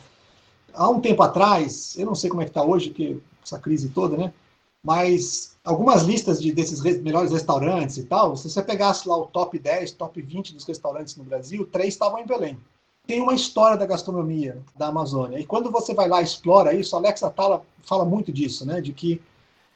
há 0.73 0.89
um 0.89 0.99
tempo 0.99 1.23
atrás, 1.23 1.97
eu 1.97 2.05
não 2.05 2.13
sei 2.13 2.29
como 2.29 2.41
é 2.41 2.43
que 2.43 2.49
está 2.49 2.61
hoje, 2.61 2.89
que 2.89 3.21
essa 3.41 3.57
crise 3.57 3.87
toda, 3.87 4.17
né? 4.17 4.33
Mas 4.83 5.55
algumas 5.63 6.03
listas 6.03 6.41
de, 6.41 6.51
desses 6.51 6.81
melhores 7.01 7.31
restaurantes 7.31 7.95
e 7.95 8.03
tal, 8.03 8.35
se 8.35 8.49
você 8.49 8.61
pegasse 8.61 9.07
lá 9.07 9.15
o 9.15 9.27
top 9.27 9.57
10, 9.57 9.93
top 9.93 10.21
20 10.21 10.53
dos 10.53 10.65
restaurantes 10.65 11.15
no 11.15 11.23
Brasil, 11.23 11.65
três 11.65 11.93
estavam 11.93 12.19
em 12.19 12.25
Belém. 12.25 12.57
Tem 13.07 13.21
uma 13.21 13.33
história 13.33 13.77
da 13.77 13.85
gastronomia 13.85 14.61
da 14.75 14.87
Amazônia. 14.87 15.39
E 15.39 15.45
quando 15.45 15.71
você 15.71 15.93
vai 15.93 16.09
lá 16.09 16.19
e 16.19 16.25
explora 16.25 16.73
isso, 16.73 16.97
Alexa 16.97 17.29
Tala 17.29 17.63
fala 17.81 18.03
muito 18.03 18.29
disso, 18.29 18.65
né? 18.65 18.81
De 18.81 18.91
que 18.91 19.21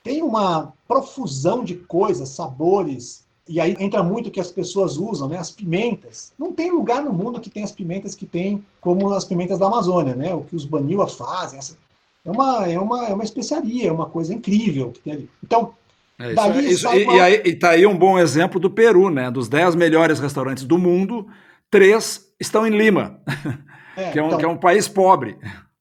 tem 0.06 0.22
uma 0.22 0.72
profusão 0.88 1.64
de 1.64 1.74
coisas, 1.74 2.30
sabores, 2.30 3.26
e 3.50 3.60
aí 3.60 3.76
entra 3.80 4.04
muito 4.04 4.28
o 4.28 4.32
que 4.32 4.40
as 4.40 4.52
pessoas 4.52 4.98
usam, 4.98 5.28
né? 5.28 5.38
As 5.38 5.50
pimentas. 5.50 6.32
Não 6.38 6.52
tem 6.52 6.72
lugar 6.72 7.04
no 7.04 7.12
mundo 7.12 7.42
que 7.42 7.50
tem 7.50 7.64
as 7.64 7.72
pimentas 7.72 8.14
que 8.14 8.28
tem 8.28 8.64
como 8.80 9.12
as 9.16 9.26
pimentas 9.26 9.58
da 9.58 9.66
Amazônia, 9.66 10.14
né? 10.14 10.32
O 10.36 10.42
que 10.42 10.56
os 10.56 10.64
Baniwa 10.64 11.08
fazem. 11.08 11.58
Essa... 11.58 11.76
É, 12.24 12.30
uma, 12.30 12.68
é, 12.68 12.80
uma, 12.80 13.08
é 13.08 13.14
uma 13.16 13.24
especiaria, 13.24 13.88
é 13.88 13.92
uma 13.92 14.06
coisa 14.06 14.32
incrível 14.32 14.92
que 14.92 15.00
tem 15.00 15.14
ali. 15.14 15.30
Então, 15.44 15.74
é 16.20 16.28
isso, 16.28 16.36
dali 16.36 16.72
isso, 16.72 16.88
e, 16.88 17.04
uma... 17.04 17.16
e, 17.16 17.20
aí, 17.20 17.42
e 17.44 17.56
tá 17.56 17.72
aí 17.72 17.88
um 17.88 17.98
bom 17.98 18.20
exemplo 18.20 18.60
do 18.60 18.70
Peru, 18.70 19.10
né? 19.10 19.32
Dos 19.32 19.50
dez 19.50 19.74
melhores 19.74 20.20
restaurantes 20.20 20.66
do 20.66 20.78
mundo, 20.78 21.28
três 21.72 22.28
estão 22.40 22.66
em 22.68 22.78
Lima, 22.78 23.20
é, 23.98 24.12
que, 24.12 24.20
é 24.20 24.24
um, 24.24 24.28
então... 24.28 24.38
que 24.38 24.46
é 24.46 24.48
um 24.48 24.58
país 24.58 24.88
pobre. 24.88 25.36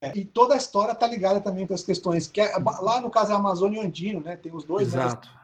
É, 0.07 0.19
e 0.19 0.25
toda 0.25 0.55
a 0.55 0.57
história 0.57 0.93
está 0.93 1.07
ligada 1.07 1.41
também 1.41 1.67
com 1.67 1.75
as 1.75 1.83
questões, 1.83 2.27
que 2.27 2.41
é, 2.41 2.53
lá 2.81 3.01
no 3.01 3.11
caso 3.11 3.33
é 3.33 3.35
Amazônia 3.35 3.83
e 3.83 3.87
Andino, 3.87 4.21
né? 4.21 4.37
Tem 4.37 4.55
os 4.55 4.65
dois, 4.65 4.93
né? 4.93 5.05
Exato. 5.05 5.29
Né? 5.29 5.35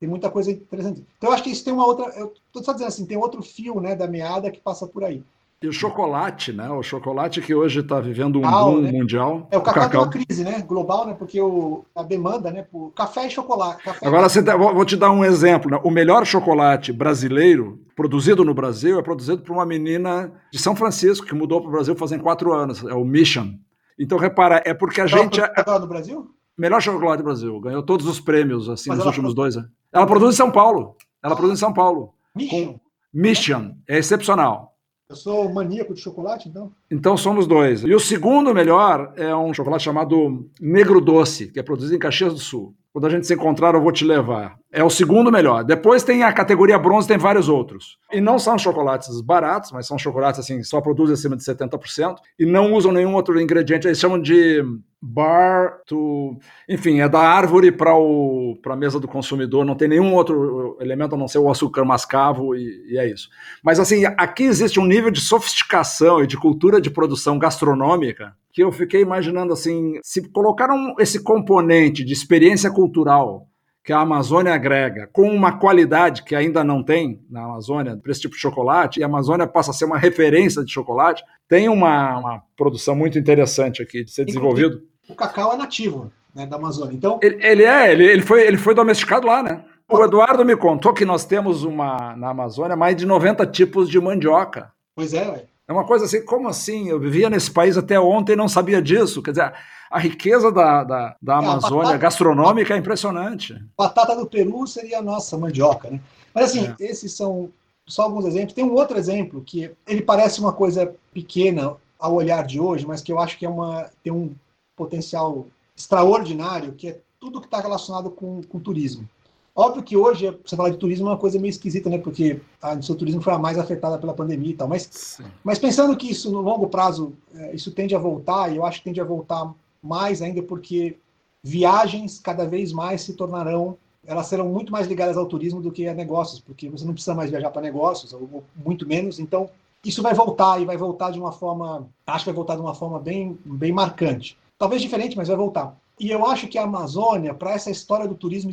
Tem 0.00 0.08
muita 0.08 0.30
coisa 0.30 0.50
interessante. 0.50 1.04
Então 1.18 1.30
eu 1.30 1.34
acho 1.34 1.42
que 1.42 1.50
isso 1.50 1.64
tem 1.64 1.74
uma 1.74 1.86
outra, 1.86 2.06
eu 2.18 2.32
estou 2.46 2.64
só 2.64 2.72
dizendo 2.72 2.88
assim, 2.88 3.06
tem 3.06 3.18
outro 3.18 3.42
fio, 3.42 3.80
né, 3.80 3.94
da 3.94 4.08
meada 4.08 4.50
que 4.50 4.58
passa 4.58 4.86
por 4.86 5.04
aí. 5.04 5.22
E 5.62 5.68
o 5.68 5.72
chocolate, 5.74 6.54
né? 6.54 6.70
O 6.70 6.82
chocolate 6.82 7.42
que 7.42 7.54
hoje 7.54 7.80
está 7.80 8.00
vivendo 8.00 8.38
um 8.38 8.42
cacau, 8.42 8.72
boom 8.72 8.80
né? 8.80 8.92
mundial. 8.92 9.46
É, 9.50 9.58
o 9.58 9.60
cacau, 9.60 9.82
cacau, 9.82 9.90
tem 9.90 10.00
uma 10.00 10.26
crise, 10.26 10.42
né? 10.42 10.64
Global, 10.66 11.06
né? 11.06 11.12
Porque 11.12 11.38
o, 11.38 11.84
a 11.94 12.02
demanda, 12.02 12.50
né? 12.50 12.62
Por 12.62 12.90
café 12.92 13.26
e 13.26 13.30
chocolate. 13.30 13.84
Café 13.84 14.06
Agora, 14.06 14.26
você 14.26 14.42
tá, 14.42 14.56
vou 14.56 14.86
te 14.86 14.96
dar 14.96 15.10
um 15.10 15.22
exemplo. 15.22 15.70
Né? 15.70 15.78
O 15.84 15.90
melhor 15.90 16.24
chocolate 16.24 16.94
brasileiro, 16.94 17.78
produzido 17.94 18.42
no 18.42 18.54
Brasil, 18.54 18.98
é 18.98 19.02
produzido 19.02 19.42
por 19.42 19.52
uma 19.52 19.66
menina 19.66 20.32
de 20.50 20.58
São 20.58 20.74
Francisco, 20.74 21.26
que 21.26 21.34
mudou 21.34 21.60
para 21.60 21.68
o 21.68 21.72
Brasil 21.72 21.94
fazem 21.94 22.18
quatro 22.18 22.54
anos. 22.54 22.82
É 22.82 22.94
o 22.94 23.04
Mission. 23.04 23.52
Então, 24.00 24.16
repara, 24.16 24.62
é 24.64 24.72
porque 24.72 25.00
a 25.02 25.04
melhor 25.04 25.22
gente. 25.24 25.40
Melhor 25.40 25.78
do 25.78 25.86
Brasil? 25.86 26.34
Melhor 26.56 26.80
chocolate 26.80 27.18
do 27.18 27.24
Brasil. 27.24 27.60
Ganhou 27.60 27.82
todos 27.82 28.06
os 28.06 28.18
prêmios, 28.18 28.68
assim, 28.68 28.88
Mas 28.88 28.98
nos 28.98 29.06
últimos 29.06 29.34
dois 29.34 29.56
anos. 29.56 29.70
Ela 29.92 30.06
produz 30.06 30.34
em 30.34 30.36
São 30.36 30.50
Paulo. 30.50 30.96
Ela 31.22 31.36
produz 31.36 31.58
em 31.58 31.60
São 31.60 31.72
Paulo. 31.72 32.14
Mission. 32.34 32.72
Com... 32.72 32.80
Mission. 33.12 33.74
É 33.86 33.98
excepcional. 33.98 34.74
Eu 35.08 35.16
sou 35.16 35.52
maníaco 35.52 35.92
de 35.92 36.00
chocolate, 36.00 36.48
então? 36.48 36.70
Então 36.90 37.16
somos 37.16 37.46
dois. 37.46 37.82
E 37.82 37.92
o 37.92 37.98
segundo 37.98 38.54
melhor 38.54 39.12
é 39.16 39.34
um 39.34 39.52
chocolate 39.52 39.82
chamado 39.82 40.48
Negro 40.60 41.00
Doce, 41.00 41.48
que 41.48 41.58
é 41.58 41.62
produzido 41.62 41.96
em 41.96 41.98
Caxias 41.98 42.32
do 42.32 42.38
Sul. 42.38 42.74
Quando 42.92 43.06
a 43.06 43.10
gente 43.10 43.26
se 43.26 43.34
encontrar, 43.34 43.74
eu 43.74 43.82
vou 43.82 43.92
te 43.92 44.04
levar. 44.04 44.56
É 44.72 44.84
o 44.84 44.90
segundo 44.90 45.32
melhor. 45.32 45.64
Depois 45.64 46.04
tem 46.04 46.22
a 46.22 46.32
categoria 46.32 46.78
bronze, 46.78 47.08
tem 47.08 47.18
vários 47.18 47.48
outros. 47.48 47.98
E 48.12 48.20
não 48.20 48.38
são 48.38 48.56
chocolates 48.56 49.20
baratos, 49.20 49.72
mas 49.72 49.86
são 49.86 49.98
chocolates 49.98 50.38
assim, 50.38 50.62
só 50.62 50.80
produzem 50.80 51.14
acima 51.14 51.36
de 51.36 51.42
70%. 51.42 52.14
E 52.38 52.46
não 52.46 52.72
usam 52.72 52.92
nenhum 52.92 53.14
outro 53.14 53.40
ingrediente. 53.40 53.88
Eles 53.88 53.98
chamam 53.98 54.20
de 54.20 54.62
bar 55.02 55.80
to. 55.86 56.38
Enfim, 56.68 57.00
é 57.00 57.08
da 57.08 57.18
árvore 57.18 57.72
para 57.72 57.92
a 57.92 58.76
mesa 58.76 59.00
do 59.00 59.08
consumidor. 59.08 59.64
Não 59.64 59.74
tem 59.74 59.88
nenhum 59.88 60.14
outro 60.14 60.76
elemento 60.80 61.16
a 61.16 61.18
não 61.18 61.26
ser 61.26 61.38
o 61.38 61.50
açúcar 61.50 61.84
mascavo 61.84 62.54
e, 62.54 62.92
e 62.92 62.98
é 62.98 63.10
isso. 63.10 63.28
Mas 63.64 63.80
assim, 63.80 64.04
aqui 64.04 64.44
existe 64.44 64.78
um 64.78 64.86
nível 64.86 65.10
de 65.10 65.20
sofisticação 65.20 66.22
e 66.22 66.28
de 66.28 66.36
cultura 66.36 66.80
de 66.80 66.90
produção 66.90 67.38
gastronômica 67.38 68.34
que 68.52 68.62
eu 68.62 68.72
fiquei 68.72 69.00
imaginando 69.00 69.52
assim, 69.52 70.00
se 70.02 70.28
colocaram 70.30 70.94
esse 70.98 71.22
componente 71.22 72.04
de 72.04 72.12
experiência 72.12 72.70
cultural 72.70 73.46
que 73.82 73.92
a 73.92 74.00
Amazônia 74.00 74.54
agrega, 74.54 75.08
com 75.12 75.28
uma 75.30 75.58
qualidade 75.58 76.22
que 76.22 76.34
ainda 76.34 76.62
não 76.62 76.82
tem 76.82 77.20
na 77.30 77.44
Amazônia 77.44 77.96
para 77.96 78.12
esse 78.12 78.20
tipo 78.20 78.34
de 78.34 78.40
chocolate, 78.40 79.00
e 79.00 79.02
a 79.02 79.06
Amazônia 79.06 79.46
passa 79.46 79.70
a 79.70 79.74
ser 79.74 79.86
uma 79.86 79.98
referência 79.98 80.62
de 80.62 80.70
chocolate, 80.70 81.24
tem 81.48 81.68
uma, 81.68 82.18
uma 82.18 82.42
produção 82.56 82.94
muito 82.94 83.18
interessante 83.18 83.82
aqui 83.82 84.04
de 84.04 84.10
ser 84.10 84.24
desenvolvido. 84.24 84.82
O 85.08 85.14
cacau 85.14 85.52
é 85.52 85.56
nativo 85.56 86.12
né, 86.34 86.46
da 86.46 86.56
Amazônia, 86.56 86.94
então... 86.94 87.18
Ele, 87.22 87.38
ele 87.44 87.64
é, 87.64 87.90
ele, 87.90 88.04
ele, 88.04 88.22
foi, 88.22 88.46
ele 88.46 88.58
foi 88.58 88.74
domesticado 88.74 89.26
lá, 89.26 89.42
né? 89.42 89.64
O 89.88 90.04
Eduardo 90.04 90.44
me 90.44 90.54
contou 90.54 90.94
que 90.94 91.04
nós 91.04 91.24
temos 91.24 91.64
uma 91.64 92.14
na 92.14 92.30
Amazônia 92.30 92.76
mais 92.76 92.94
de 92.94 93.04
90 93.04 93.44
tipos 93.46 93.88
de 93.88 93.98
mandioca. 93.98 94.70
Pois 94.94 95.12
é, 95.12 95.28
ué. 95.28 95.44
É 95.70 95.72
uma 95.72 95.84
coisa 95.84 96.04
assim, 96.04 96.24
como 96.24 96.48
assim? 96.48 96.88
Eu 96.88 96.98
vivia 96.98 97.30
nesse 97.30 97.48
país 97.48 97.78
até 97.78 97.98
ontem 97.98 98.32
e 98.32 98.36
não 98.36 98.48
sabia 98.48 98.82
disso. 98.82 99.22
Quer 99.22 99.30
dizer, 99.30 99.54
a 99.88 100.00
riqueza 100.00 100.50
da, 100.50 100.82
da, 100.82 101.16
da 101.22 101.34
é, 101.34 101.36
Amazônia 101.36 101.84
batata, 101.84 101.98
gastronômica 101.98 102.74
é 102.74 102.76
impressionante. 102.76 103.54
Batata 103.78 104.16
do 104.16 104.26
Peru 104.26 104.66
seria 104.66 104.98
a 104.98 105.02
nossa 105.02 105.38
mandioca, 105.38 105.88
né? 105.88 106.00
Mas 106.34 106.46
assim, 106.46 106.66
é. 106.66 106.74
esses 106.80 107.12
são 107.12 107.50
só 107.86 108.02
alguns 108.02 108.24
exemplos. 108.24 108.52
Tem 108.52 108.64
um 108.64 108.72
outro 108.72 108.98
exemplo 108.98 109.44
que 109.46 109.70
ele 109.86 110.02
parece 110.02 110.40
uma 110.40 110.52
coisa 110.52 110.92
pequena 111.14 111.76
ao 112.00 112.14
olhar 112.14 112.44
de 112.44 112.58
hoje, 112.58 112.84
mas 112.84 113.00
que 113.00 113.12
eu 113.12 113.20
acho 113.20 113.38
que 113.38 113.46
é 113.46 113.48
uma, 113.48 113.88
tem 114.02 114.12
um 114.12 114.34
potencial 114.74 115.46
extraordinário, 115.76 116.72
que 116.72 116.88
é 116.88 116.98
tudo 117.20 117.40
que 117.40 117.46
está 117.46 117.60
relacionado 117.60 118.10
com, 118.10 118.42
com 118.42 118.58
turismo. 118.58 119.08
Óbvio 119.54 119.82
que 119.82 119.96
hoje, 119.96 120.30
você 120.44 120.56
falar 120.56 120.70
de 120.70 120.76
turismo 120.76 121.08
é 121.08 121.10
uma 121.10 121.18
coisa 121.18 121.38
meio 121.38 121.50
esquisita, 121.50 121.90
né? 121.90 121.98
Porque 121.98 122.40
a 122.62 122.72
indústria 122.72 122.94
do 122.94 122.98
turismo 122.98 123.20
foi 123.20 123.32
a 123.32 123.38
mais 123.38 123.58
afetada 123.58 123.98
pela 123.98 124.14
pandemia 124.14 124.50
e 124.50 124.54
tal. 124.54 124.68
Mas, 124.68 125.20
mas 125.42 125.58
pensando 125.58 125.96
que 125.96 126.10
isso, 126.10 126.30
no 126.30 126.40
longo 126.40 126.68
prazo, 126.68 127.12
é, 127.34 127.54
isso 127.54 127.72
tende 127.72 127.94
a 127.94 127.98
voltar, 127.98 128.52
e 128.52 128.56
eu 128.56 128.64
acho 128.64 128.78
que 128.78 128.84
tende 128.84 129.00
a 129.00 129.04
voltar 129.04 129.52
mais 129.82 130.22
ainda 130.22 130.42
porque 130.42 130.96
viagens 131.42 132.18
cada 132.18 132.46
vez 132.46 132.72
mais 132.72 133.02
se 133.02 133.14
tornarão, 133.14 133.76
elas 134.06 134.26
serão 134.26 134.48
muito 134.48 134.72
mais 134.72 134.86
ligadas 134.86 135.16
ao 135.16 135.26
turismo 135.26 135.60
do 135.60 135.70
que 135.70 135.86
a 135.86 135.94
negócios, 135.94 136.40
porque 136.40 136.68
você 136.68 136.84
não 136.84 136.92
precisa 136.92 137.14
mais 137.14 137.30
viajar 137.30 137.50
para 137.50 137.62
negócios, 137.62 138.12
ou 138.12 138.42
muito 138.56 138.86
menos. 138.86 139.18
Então, 139.18 139.50
isso 139.84 140.02
vai 140.02 140.14
voltar 140.14 140.60
e 140.60 140.64
vai 140.64 140.76
voltar 140.76 141.10
de 141.10 141.18
uma 141.18 141.32
forma, 141.32 141.88
acho 142.06 142.24
que 142.24 142.30
vai 142.30 142.36
voltar 142.36 142.54
de 142.54 142.62
uma 142.62 142.74
forma 142.74 142.98
bem, 142.98 143.38
bem 143.44 143.72
marcante. 143.72 144.36
Talvez 144.58 144.80
diferente, 144.82 145.16
mas 145.16 145.28
vai 145.28 145.36
voltar. 145.36 145.76
E 145.98 146.10
eu 146.10 146.24
acho 146.26 146.48
que 146.48 146.58
a 146.58 146.64
Amazônia, 146.64 147.34
para 147.34 147.52
essa 147.52 147.70
história 147.70 148.08
do 148.08 148.14
turismo 148.14 148.50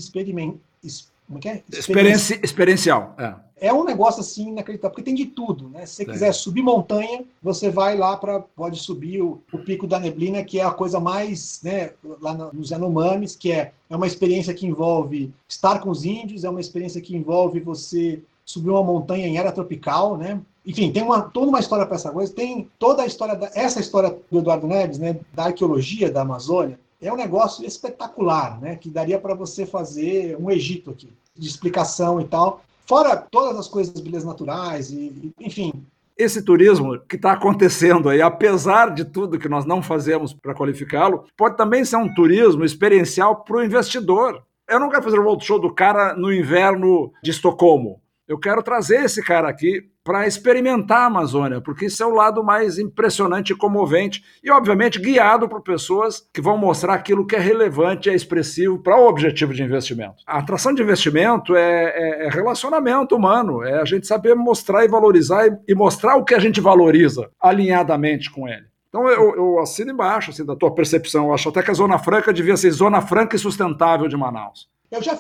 como 1.28 1.40
é, 1.44 1.50
é? 1.50 1.64
Experiência, 1.78 2.40
experiencial. 2.42 3.14
É. 3.18 3.68
é 3.68 3.74
um 3.74 3.84
negócio 3.84 4.22
assim 4.22 4.50
inacreditável, 4.50 4.92
porque 4.92 5.04
tem 5.04 5.14
de 5.14 5.26
tudo, 5.26 5.68
né? 5.70 5.86
Se 5.86 5.96
você 5.96 6.06
quiser 6.06 6.34
subir 6.34 6.62
montanha, 6.62 7.26
você 7.44 7.70
vai 7.70 7.98
lá 7.98 8.16
para 8.16 8.40
pode 8.40 8.80
subir 8.80 9.22
o, 9.22 9.42
o, 9.52 9.58
Pico 9.58 9.86
da 9.86 10.00
Neblina, 10.00 10.44
que 10.44 10.60
é 10.60 10.64
a 10.64 10.72
coisa 10.72 11.00
mais, 11.00 11.60
né, 11.62 11.92
lá 12.22 12.34
nos 12.34 12.72
Yanomamis, 12.72 13.36
que 13.36 13.52
é, 13.52 13.74
é 13.90 13.96
uma 13.96 14.08
experiência 14.08 14.54
que 14.54 14.66
envolve 14.66 15.34
estar 15.50 15.80
com 15.80 15.90
os 15.90 16.06
índios, 16.06 16.46
é 16.46 16.50
uma 16.50 16.62
experiência 16.62 17.02
que 17.02 17.16
envolve 17.16 17.60
você 17.60 18.22
subir 18.46 18.70
uma 18.70 18.84
montanha 18.84 19.28
em 19.28 19.38
era 19.38 19.52
tropical, 19.52 20.16
né? 20.16 20.40
Enfim, 20.66 20.92
tem 20.92 21.04
uma, 21.04 21.22
toda 21.22 21.48
uma 21.48 21.60
história 21.60 21.86
para 21.86 21.96
essa 21.96 22.12
coisa. 22.12 22.34
Tem 22.34 22.70
toda 22.80 23.04
a 23.04 23.06
história, 23.06 23.36
da, 23.36 23.50
essa 23.54 23.80
história 23.80 24.18
do 24.32 24.40
Eduardo 24.40 24.68
Neves, 24.68 24.98
né, 24.98 25.18
da 25.34 25.46
arqueologia 25.46 26.10
da 26.10 26.22
Amazônia, 26.22 26.80
é 27.02 27.12
um 27.12 27.18
negócio 27.18 27.66
espetacular, 27.66 28.60
né? 28.60 28.76
Que 28.76 28.90
daria 28.90 29.20
para 29.20 29.36
você 29.36 29.66
fazer 29.66 30.36
um 30.40 30.50
Egito 30.50 30.92
aqui, 30.92 31.10
de 31.36 31.48
explicação 31.48 32.20
e 32.20 32.26
tal. 32.26 32.64
Fora 32.86 33.16
todas 33.16 33.60
as 33.60 33.68
coisas, 33.68 34.00
belezas 34.00 34.28
naturais, 34.28 34.92
e, 34.92 35.32
enfim. 35.40 35.74
Esse 36.18 36.42
turismo 36.42 37.00
que 37.02 37.16
está 37.16 37.34
acontecendo 37.34 38.10
aí, 38.10 38.22
apesar 38.22 38.94
de 38.94 39.06
tudo 39.06 39.38
que 39.38 39.50
nós 39.50 39.66
não 39.66 39.84
fazemos 39.84 40.34
para 40.34 40.56
qualificá-lo, 40.56 41.26
pode 41.38 41.56
também 41.56 41.86
ser 41.86 41.98
um 41.98 42.12
turismo 42.12 42.66
experiencial 42.66 43.44
para 43.44 43.58
o 43.58 43.64
investidor. 43.64 44.42
Eu 44.68 44.80
não 44.80 44.90
quero 44.90 45.04
fazer 45.04 45.20
o 45.20 45.24
road 45.24 45.46
show 45.46 45.60
do 45.60 45.72
cara 45.74 46.16
no 46.16 46.34
inverno 46.34 47.12
de 47.22 47.30
Estocolmo. 47.30 48.02
Eu 48.28 48.40
quero 48.40 48.64
trazer 48.64 49.06
esse 49.06 49.24
cara 49.24 49.48
aqui 49.48 49.88
para 50.08 50.26
experimentar 50.26 51.02
a 51.02 51.06
Amazônia, 51.08 51.60
porque 51.60 51.88
isso 51.88 52.02
é 52.02 52.06
o 52.06 52.14
lado 52.14 52.42
mais 52.42 52.80
impressionante 52.80 53.52
e 53.52 53.58
comovente, 53.58 54.24
e 54.42 54.50
obviamente 54.50 55.02
guiado 55.02 55.50
por 55.50 55.62
pessoas 55.62 56.26
que 56.34 56.40
vão 56.40 56.58
mostrar 56.58 56.94
aquilo 56.94 57.28
que 57.28 57.36
é 57.36 57.40
relevante 57.40 58.08
e 58.08 58.14
é 58.14 58.16
expressivo 58.16 58.82
para 58.82 58.98
o 58.98 59.06
objetivo 59.06 59.54
de 59.54 59.62
investimento. 59.62 60.24
A 60.26 60.38
atração 60.38 60.74
de 60.74 60.82
investimento 60.82 61.58
é, 61.58 61.90
é, 61.90 62.26
é, 62.26 62.30
relacionamento 62.30 63.18
humano, 63.18 63.62
é 63.62 63.82
a 63.82 63.84
gente 63.84 64.08
saber 64.08 64.34
mostrar 64.34 64.86
e 64.86 64.88
valorizar 64.88 65.46
e, 65.46 65.58
e 65.68 65.76
mostrar 65.76 66.16
o 66.16 66.24
que 66.24 66.34
a 66.34 66.40
gente 66.40 66.62
valoriza 66.62 67.30
alinhadamente 67.38 68.32
com 68.32 68.48
ele. 68.48 68.66
Então 68.88 69.10
eu, 69.10 69.36
eu, 69.36 69.60
assino 69.60 69.92
embaixo 69.92 70.32
assim, 70.32 70.46
da 70.46 70.56
tua 70.56 70.74
percepção. 70.74 71.26
Eu 71.26 71.34
acho 71.34 71.50
até 71.50 71.62
que 71.62 71.70
a 71.70 71.74
Zona 71.74 72.00
Franca 72.00 72.32
devia 72.32 72.56
ser 72.56 72.72
Zona 72.72 73.02
Franca 73.02 73.36
e 73.36 73.40
Sustentável 73.40 74.08
de 74.08 74.16
Manaus. 74.16 74.70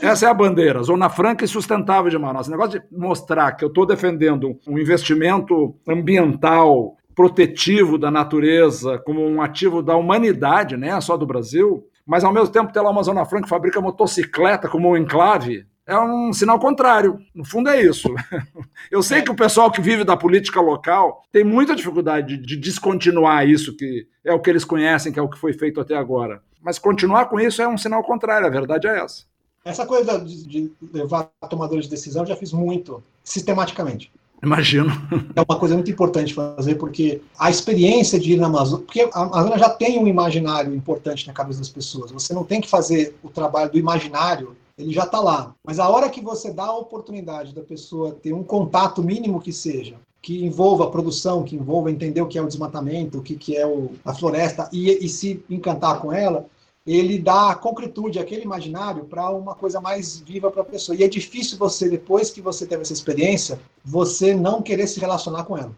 Essa 0.01 0.27
é 0.27 0.29
a 0.29 0.33
bandeira, 0.33 0.81
Zona 0.81 1.09
Franca 1.09 1.43
e 1.43 1.47
Sustentável 1.47 2.09
de 2.09 2.17
Manaus. 2.17 2.45
Esse 2.45 2.51
negócio 2.51 2.79
de 2.79 2.85
mostrar 2.97 3.51
que 3.51 3.65
eu 3.65 3.67
estou 3.67 3.85
defendendo 3.85 4.57
um 4.65 4.79
investimento 4.79 5.75
ambiental 5.87 6.95
protetivo 7.13 7.97
da 7.97 8.09
natureza 8.09 8.97
como 8.99 9.25
um 9.27 9.41
ativo 9.41 9.81
da 9.81 9.95
humanidade, 9.95 10.77
né, 10.77 11.01
só 11.01 11.17
do 11.17 11.25
Brasil, 11.25 11.83
mas 12.05 12.23
ao 12.23 12.31
mesmo 12.31 12.49
tempo 12.49 12.71
ter 12.71 12.79
lá 12.79 12.91
uma 12.91 13.03
Zona 13.03 13.25
Franca 13.25 13.43
que 13.43 13.49
fabrica 13.49 13.81
motocicleta 13.81 14.69
como 14.69 14.89
um 14.89 14.95
enclave, 14.95 15.65
é 15.85 15.97
um 15.97 16.31
sinal 16.31 16.59
contrário. 16.59 17.17
No 17.33 17.45
fundo 17.45 17.69
é 17.69 17.81
isso. 17.81 18.13
Eu 18.91 19.01
sei 19.01 19.21
que 19.21 19.31
o 19.31 19.35
pessoal 19.35 19.71
que 19.71 19.81
vive 19.81 20.03
da 20.03 20.15
política 20.15 20.61
local 20.61 21.23
tem 21.31 21.43
muita 21.43 21.75
dificuldade 21.75 22.37
de 22.37 22.55
descontinuar 22.57 23.47
isso, 23.47 23.75
que 23.75 24.05
é 24.23 24.33
o 24.33 24.39
que 24.39 24.49
eles 24.49 24.65
conhecem, 24.65 25.11
que 25.11 25.19
é 25.19 25.21
o 25.21 25.29
que 25.29 25.39
foi 25.39 25.53
feito 25.53 25.81
até 25.81 25.95
agora. 25.95 26.41
Mas 26.61 26.77
continuar 26.77 27.25
com 27.25 27.39
isso 27.39 27.61
é 27.61 27.67
um 27.67 27.77
sinal 27.77 28.03
contrário, 28.03 28.45
a 28.45 28.51
verdade 28.51 28.87
é 28.87 28.99
essa. 28.99 29.23
Essa 29.67 29.85
coisa 29.85 30.17
de, 30.19 30.43
de 30.43 30.71
levar 30.93 31.29
tomadores 31.49 31.85
de 31.85 31.91
decisão 31.91 32.23
eu 32.23 32.27
já 32.27 32.35
fiz 32.35 32.53
muito, 32.53 33.03
sistematicamente. 33.23 34.11
Imagino. 34.41 34.91
É 35.35 35.41
uma 35.41 35.59
coisa 35.59 35.73
muito 35.75 35.89
importante 35.89 36.33
fazer, 36.33 36.75
porque 36.75 37.21
a 37.37 37.49
experiência 37.49 38.19
de 38.19 38.33
ir 38.33 38.37
na 38.37 38.47
Amazônia. 38.47 38.85
Porque 38.85 39.09
a 39.11 39.21
Amazônia 39.21 39.57
já 39.57 39.69
tem 39.69 39.99
um 39.99 40.07
imaginário 40.07 40.73
importante 40.75 41.25
na 41.27 41.33
cabeça 41.33 41.59
das 41.59 41.69
pessoas. 41.69 42.11
Você 42.11 42.33
não 42.33 42.43
tem 42.43 42.61
que 42.61 42.69
fazer 42.69 43.15
o 43.23 43.29
trabalho 43.29 43.71
do 43.71 43.77
imaginário, 43.77 44.55
ele 44.77 44.93
já 44.93 45.03
está 45.03 45.19
lá. 45.19 45.55
Mas 45.65 45.79
a 45.79 45.89
hora 45.89 46.09
que 46.09 46.21
você 46.21 46.53
dá 46.53 46.65
a 46.65 46.77
oportunidade 46.77 47.53
da 47.53 47.61
pessoa 47.61 48.11
ter 48.11 48.31
um 48.31 48.43
contato 48.43 49.01
mínimo 49.01 49.41
que 49.41 49.51
seja, 49.51 49.95
que 50.21 50.45
envolva 50.45 50.85
a 50.85 50.89
produção, 50.89 51.43
que 51.43 51.55
envolva 51.55 51.89
entender 51.89 52.21
o 52.21 52.27
que 52.27 52.37
é 52.37 52.41
o 52.41 52.47
desmatamento, 52.47 53.17
o 53.17 53.21
que, 53.23 53.35
que 53.35 53.57
é 53.57 53.65
o, 53.65 53.91
a 54.05 54.13
floresta, 54.13 54.69
e, 54.71 55.03
e 55.03 55.09
se 55.09 55.43
encantar 55.49 55.99
com 55.99 56.13
ela, 56.13 56.45
ele 56.87 57.19
dá 57.19 57.53
concretude 57.53 58.17
aquele 58.17 58.43
imaginário 58.43 59.03
para 59.03 59.29
uma 59.29 59.53
coisa 59.53 59.81
mais 59.81 60.19
viva 60.19 60.49
para 60.49 60.61
a 60.61 60.65
pessoa. 60.65 60.95
E 60.95 61.03
é 61.03 61.07
difícil 61.07 61.57
você, 61.57 61.89
depois 61.89 62.31
que 62.31 62.41
você 62.41 62.65
teve 62.65 62.83
essa 62.83 62.93
experiência, 62.93 63.59
você 63.83 64.33
não 64.33 64.61
querer 64.61 64.87
se 64.87 64.99
relacionar 64.99 65.43
com 65.43 65.57
ela. 65.57 65.71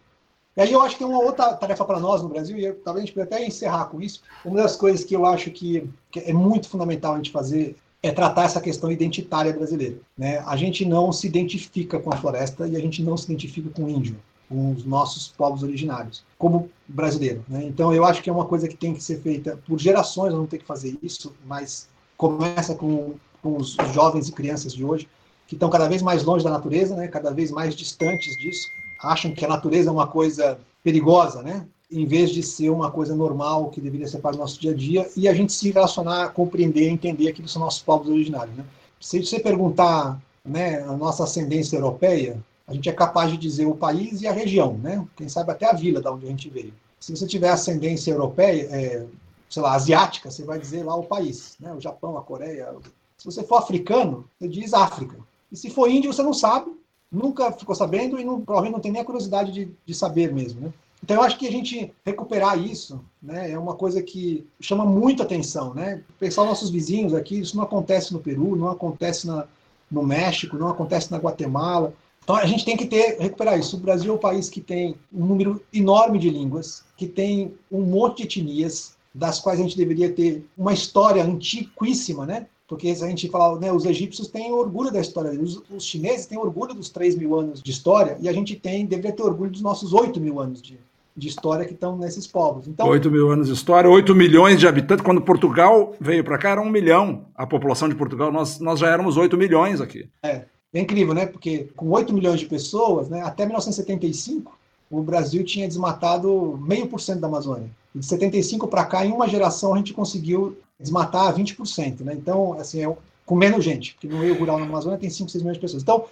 E 0.56 0.60
aí 0.60 0.72
eu 0.72 0.80
acho 0.80 0.94
que 0.94 1.04
tem 1.04 1.12
uma 1.12 1.22
outra 1.22 1.52
tarefa 1.54 1.84
para 1.84 1.98
nós 1.98 2.22
no 2.22 2.28
Brasil, 2.28 2.56
e 2.56 2.64
eu, 2.64 2.76
talvez 2.76 3.04
a 3.04 3.06
gente 3.06 3.20
até 3.20 3.44
encerrar 3.44 3.86
com 3.86 4.00
isso. 4.00 4.22
Uma 4.44 4.62
das 4.62 4.76
coisas 4.76 5.04
que 5.04 5.14
eu 5.16 5.26
acho 5.26 5.50
que, 5.50 5.88
que 6.12 6.20
é 6.20 6.32
muito 6.32 6.68
fundamental 6.68 7.14
a 7.14 7.16
gente 7.16 7.32
fazer 7.32 7.76
é 8.02 8.12
tratar 8.12 8.44
essa 8.44 8.60
questão 8.60 8.90
identitária 8.90 9.52
brasileira. 9.52 9.96
Né? 10.16 10.38
A 10.46 10.56
gente 10.56 10.84
não 10.84 11.12
se 11.12 11.26
identifica 11.26 11.98
com 11.98 12.12
a 12.12 12.16
floresta 12.16 12.68
e 12.68 12.76
a 12.76 12.80
gente 12.80 13.02
não 13.02 13.16
se 13.16 13.24
identifica 13.24 13.68
com 13.70 13.84
o 13.84 13.90
índio 13.90 14.16
com 14.50 14.72
os 14.72 14.84
nossos 14.84 15.28
povos 15.28 15.62
originários, 15.62 16.24
como 16.36 16.68
brasileiro. 16.88 17.44
Né? 17.48 17.64
Então, 17.64 17.94
eu 17.94 18.04
acho 18.04 18.20
que 18.20 18.28
é 18.28 18.32
uma 18.32 18.46
coisa 18.46 18.66
que 18.66 18.76
tem 18.76 18.92
que 18.92 19.02
ser 19.02 19.20
feita 19.20 19.56
por 19.64 19.78
gerações, 19.78 20.32
vamos 20.32 20.50
ter 20.50 20.58
que 20.58 20.66
fazer 20.66 20.98
isso, 21.00 21.32
mas 21.46 21.88
começa 22.16 22.74
com, 22.74 23.14
com 23.40 23.56
os 23.56 23.76
jovens 23.94 24.28
e 24.28 24.32
crianças 24.32 24.74
de 24.74 24.84
hoje, 24.84 25.08
que 25.46 25.54
estão 25.54 25.70
cada 25.70 25.88
vez 25.88 26.02
mais 26.02 26.24
longe 26.24 26.42
da 26.42 26.50
natureza, 26.50 26.96
né? 26.96 27.06
cada 27.06 27.30
vez 27.30 27.52
mais 27.52 27.76
distantes 27.76 28.36
disso, 28.38 28.68
acham 29.00 29.32
que 29.32 29.44
a 29.44 29.48
natureza 29.48 29.88
é 29.88 29.92
uma 29.92 30.08
coisa 30.08 30.58
perigosa, 30.82 31.42
né? 31.42 31.64
em 31.90 32.04
vez 32.04 32.30
de 32.30 32.42
ser 32.42 32.70
uma 32.70 32.90
coisa 32.90 33.14
normal 33.14 33.70
que 33.70 33.80
deveria 33.80 34.06
ser 34.08 34.18
para 34.18 34.34
o 34.34 34.38
nosso 34.38 34.60
dia 34.60 34.72
a 34.72 34.74
dia, 34.74 35.08
e 35.16 35.28
a 35.28 35.34
gente 35.34 35.52
se 35.52 35.70
relacionar, 35.70 36.30
compreender, 36.30 36.88
entender 36.88 37.28
aquilo 37.28 37.46
que 37.46 37.52
são 37.52 37.62
nossos 37.62 37.82
povos 37.82 38.08
originários. 38.08 38.56
Né? 38.56 38.64
Se 39.00 39.24
você 39.24 39.38
perguntar 39.38 40.20
né, 40.44 40.82
a 40.82 40.96
nossa 40.96 41.24
ascendência 41.24 41.76
europeia, 41.76 42.36
a 42.70 42.74
gente 42.74 42.88
é 42.88 42.92
capaz 42.92 43.32
de 43.32 43.36
dizer 43.36 43.66
o 43.66 43.74
país 43.74 44.22
e 44.22 44.28
a 44.28 44.32
região, 44.32 44.78
né? 44.78 45.04
Quem 45.16 45.28
sabe 45.28 45.50
até 45.50 45.68
a 45.68 45.72
vila 45.72 46.00
da 46.00 46.12
onde 46.12 46.24
a 46.24 46.28
gente 46.28 46.48
veio. 46.48 46.72
Se 47.00 47.14
você 47.14 47.26
tiver 47.26 47.48
ascendência 47.48 48.12
europeia, 48.12 48.68
é, 48.70 49.06
sei 49.48 49.60
lá, 49.60 49.74
asiática, 49.74 50.30
você 50.30 50.44
vai 50.44 50.56
dizer 50.56 50.84
lá 50.84 50.94
o 50.94 51.02
país, 51.02 51.56
né? 51.58 51.74
O 51.74 51.80
Japão, 51.80 52.16
a 52.16 52.22
Coreia. 52.22 52.72
Se 53.18 53.24
você 53.24 53.42
for 53.42 53.56
africano, 53.56 54.24
você 54.38 54.46
diz 54.46 54.72
África. 54.72 55.16
E 55.50 55.56
se 55.56 55.68
for 55.68 55.90
índio, 55.90 56.12
você 56.12 56.22
não 56.22 56.32
sabe, 56.32 56.70
nunca 57.10 57.50
ficou 57.50 57.74
sabendo 57.74 58.20
e 58.20 58.24
não, 58.24 58.40
provavelmente 58.40 58.74
não 58.74 58.80
tem 58.80 58.92
nem 58.92 59.02
a 59.02 59.04
curiosidade 59.04 59.50
de, 59.50 59.68
de 59.84 59.92
saber 59.92 60.32
mesmo, 60.32 60.60
né? 60.60 60.72
Então 61.02 61.16
eu 61.16 61.22
acho 61.22 61.38
que 61.38 61.48
a 61.48 61.50
gente 61.50 61.92
recuperar 62.06 62.56
isso, 62.58 63.00
né, 63.22 63.50
é 63.50 63.58
uma 63.58 63.74
coisa 63.74 64.02
que 64.02 64.46
chama 64.60 64.84
muito 64.84 65.22
atenção, 65.22 65.74
né? 65.74 66.02
Pensar 66.20 66.44
nossos 66.44 66.70
vizinhos 66.70 67.14
aqui, 67.14 67.40
isso 67.40 67.56
não 67.56 67.64
acontece 67.64 68.12
no 68.12 68.20
Peru, 68.20 68.54
não 68.54 68.68
acontece 68.68 69.26
na, 69.26 69.46
no 69.90 70.04
México, 70.04 70.56
não 70.56 70.68
acontece 70.68 71.10
na 71.10 71.18
Guatemala. 71.18 71.92
Então 72.22 72.36
a 72.36 72.46
gente 72.46 72.64
tem 72.64 72.76
que 72.76 72.86
ter 72.86 73.16
recuperar 73.18 73.58
isso. 73.58 73.76
O 73.76 73.80
Brasil 73.80 74.12
é 74.12 74.14
um 74.14 74.18
país 74.18 74.48
que 74.48 74.60
tem 74.60 74.94
um 75.12 75.26
número 75.26 75.60
enorme 75.72 76.18
de 76.18 76.30
línguas, 76.30 76.84
que 76.96 77.06
tem 77.06 77.54
um 77.70 77.82
monte 77.82 78.18
de 78.18 78.40
etnias, 78.40 78.96
das 79.14 79.40
quais 79.40 79.58
a 79.58 79.62
gente 79.62 79.76
deveria 79.76 80.12
ter 80.12 80.44
uma 80.56 80.72
história 80.72 81.24
antiquíssima, 81.24 82.24
né? 82.24 82.46
Porque 82.68 82.94
se 82.94 83.04
a 83.04 83.08
gente 83.08 83.28
falar, 83.28 83.58
né, 83.58 83.72
os 83.72 83.84
egípcios 83.84 84.28
têm 84.28 84.52
orgulho 84.52 84.92
da 84.92 85.00
história, 85.00 85.32
os, 85.32 85.60
os 85.68 85.84
chineses 85.84 86.26
têm 86.26 86.38
orgulho 86.38 86.72
dos 86.72 86.88
3 86.88 87.16
mil 87.16 87.36
anos 87.36 87.60
de 87.60 87.70
história, 87.72 88.16
e 88.20 88.28
a 88.28 88.32
gente 88.32 88.54
tem, 88.54 88.86
deveria 88.86 89.12
ter 89.12 89.24
orgulho 89.24 89.50
dos 89.50 89.60
nossos 89.60 89.92
8 89.92 90.20
mil 90.20 90.38
anos 90.38 90.62
de, 90.62 90.78
de 91.16 91.26
história 91.26 91.64
que 91.64 91.72
estão 91.72 91.98
nesses 91.98 92.28
povos. 92.28 92.68
Então, 92.68 92.86
8 92.86 93.10
mil 93.10 93.28
anos 93.28 93.48
de 93.48 93.54
história, 93.54 93.90
8 93.90 94.14
milhões 94.14 94.60
de 94.60 94.68
habitantes. 94.68 95.04
Quando 95.04 95.20
Portugal 95.20 95.96
veio 96.00 96.22
para 96.22 96.38
cá, 96.38 96.50
era 96.50 96.60
um 96.60 96.70
milhão. 96.70 97.24
A 97.34 97.44
população 97.44 97.88
de 97.88 97.96
Portugal, 97.96 98.30
nós, 98.30 98.60
nós 98.60 98.78
já 98.78 98.88
éramos 98.88 99.16
8 99.16 99.36
milhões 99.36 99.80
aqui. 99.80 100.08
É. 100.22 100.44
É 100.72 100.80
incrível, 100.80 101.14
né? 101.14 101.26
Porque 101.26 101.68
com 101.76 101.90
8 101.90 102.12
milhões 102.12 102.40
de 102.40 102.46
pessoas, 102.46 103.08
né, 103.08 103.22
até 103.22 103.44
1975, 103.44 104.56
o 104.90 105.02
Brasil 105.02 105.44
tinha 105.44 105.68
desmatado 105.68 106.58
meio 106.62 106.86
por 106.86 107.00
cento 107.00 107.20
da 107.20 107.28
Amazônia. 107.28 107.70
E 107.94 107.98
de 107.98 108.06
75 108.06 108.68
para 108.68 108.84
cá, 108.84 109.04
em 109.04 109.12
uma 109.12 109.28
geração, 109.28 109.74
a 109.74 109.76
gente 109.78 109.92
conseguiu 109.92 110.56
desmatar 110.78 111.34
20%. 111.34 112.00
Né? 112.00 112.14
Então, 112.14 112.54
assim, 112.54 112.84
é 112.84 112.96
com 113.26 113.36
menos 113.36 113.64
gente, 113.64 113.94
porque 113.94 114.08
no 114.08 114.18
meio 114.18 114.36
rural 114.36 114.58
na 114.58 114.66
Amazônia 114.66 114.98
tem 114.98 115.08
5, 115.08 115.30
6 115.30 115.42
milhões 115.42 115.56
de 115.56 115.60
pessoas. 115.60 115.82
Então, 115.82 116.06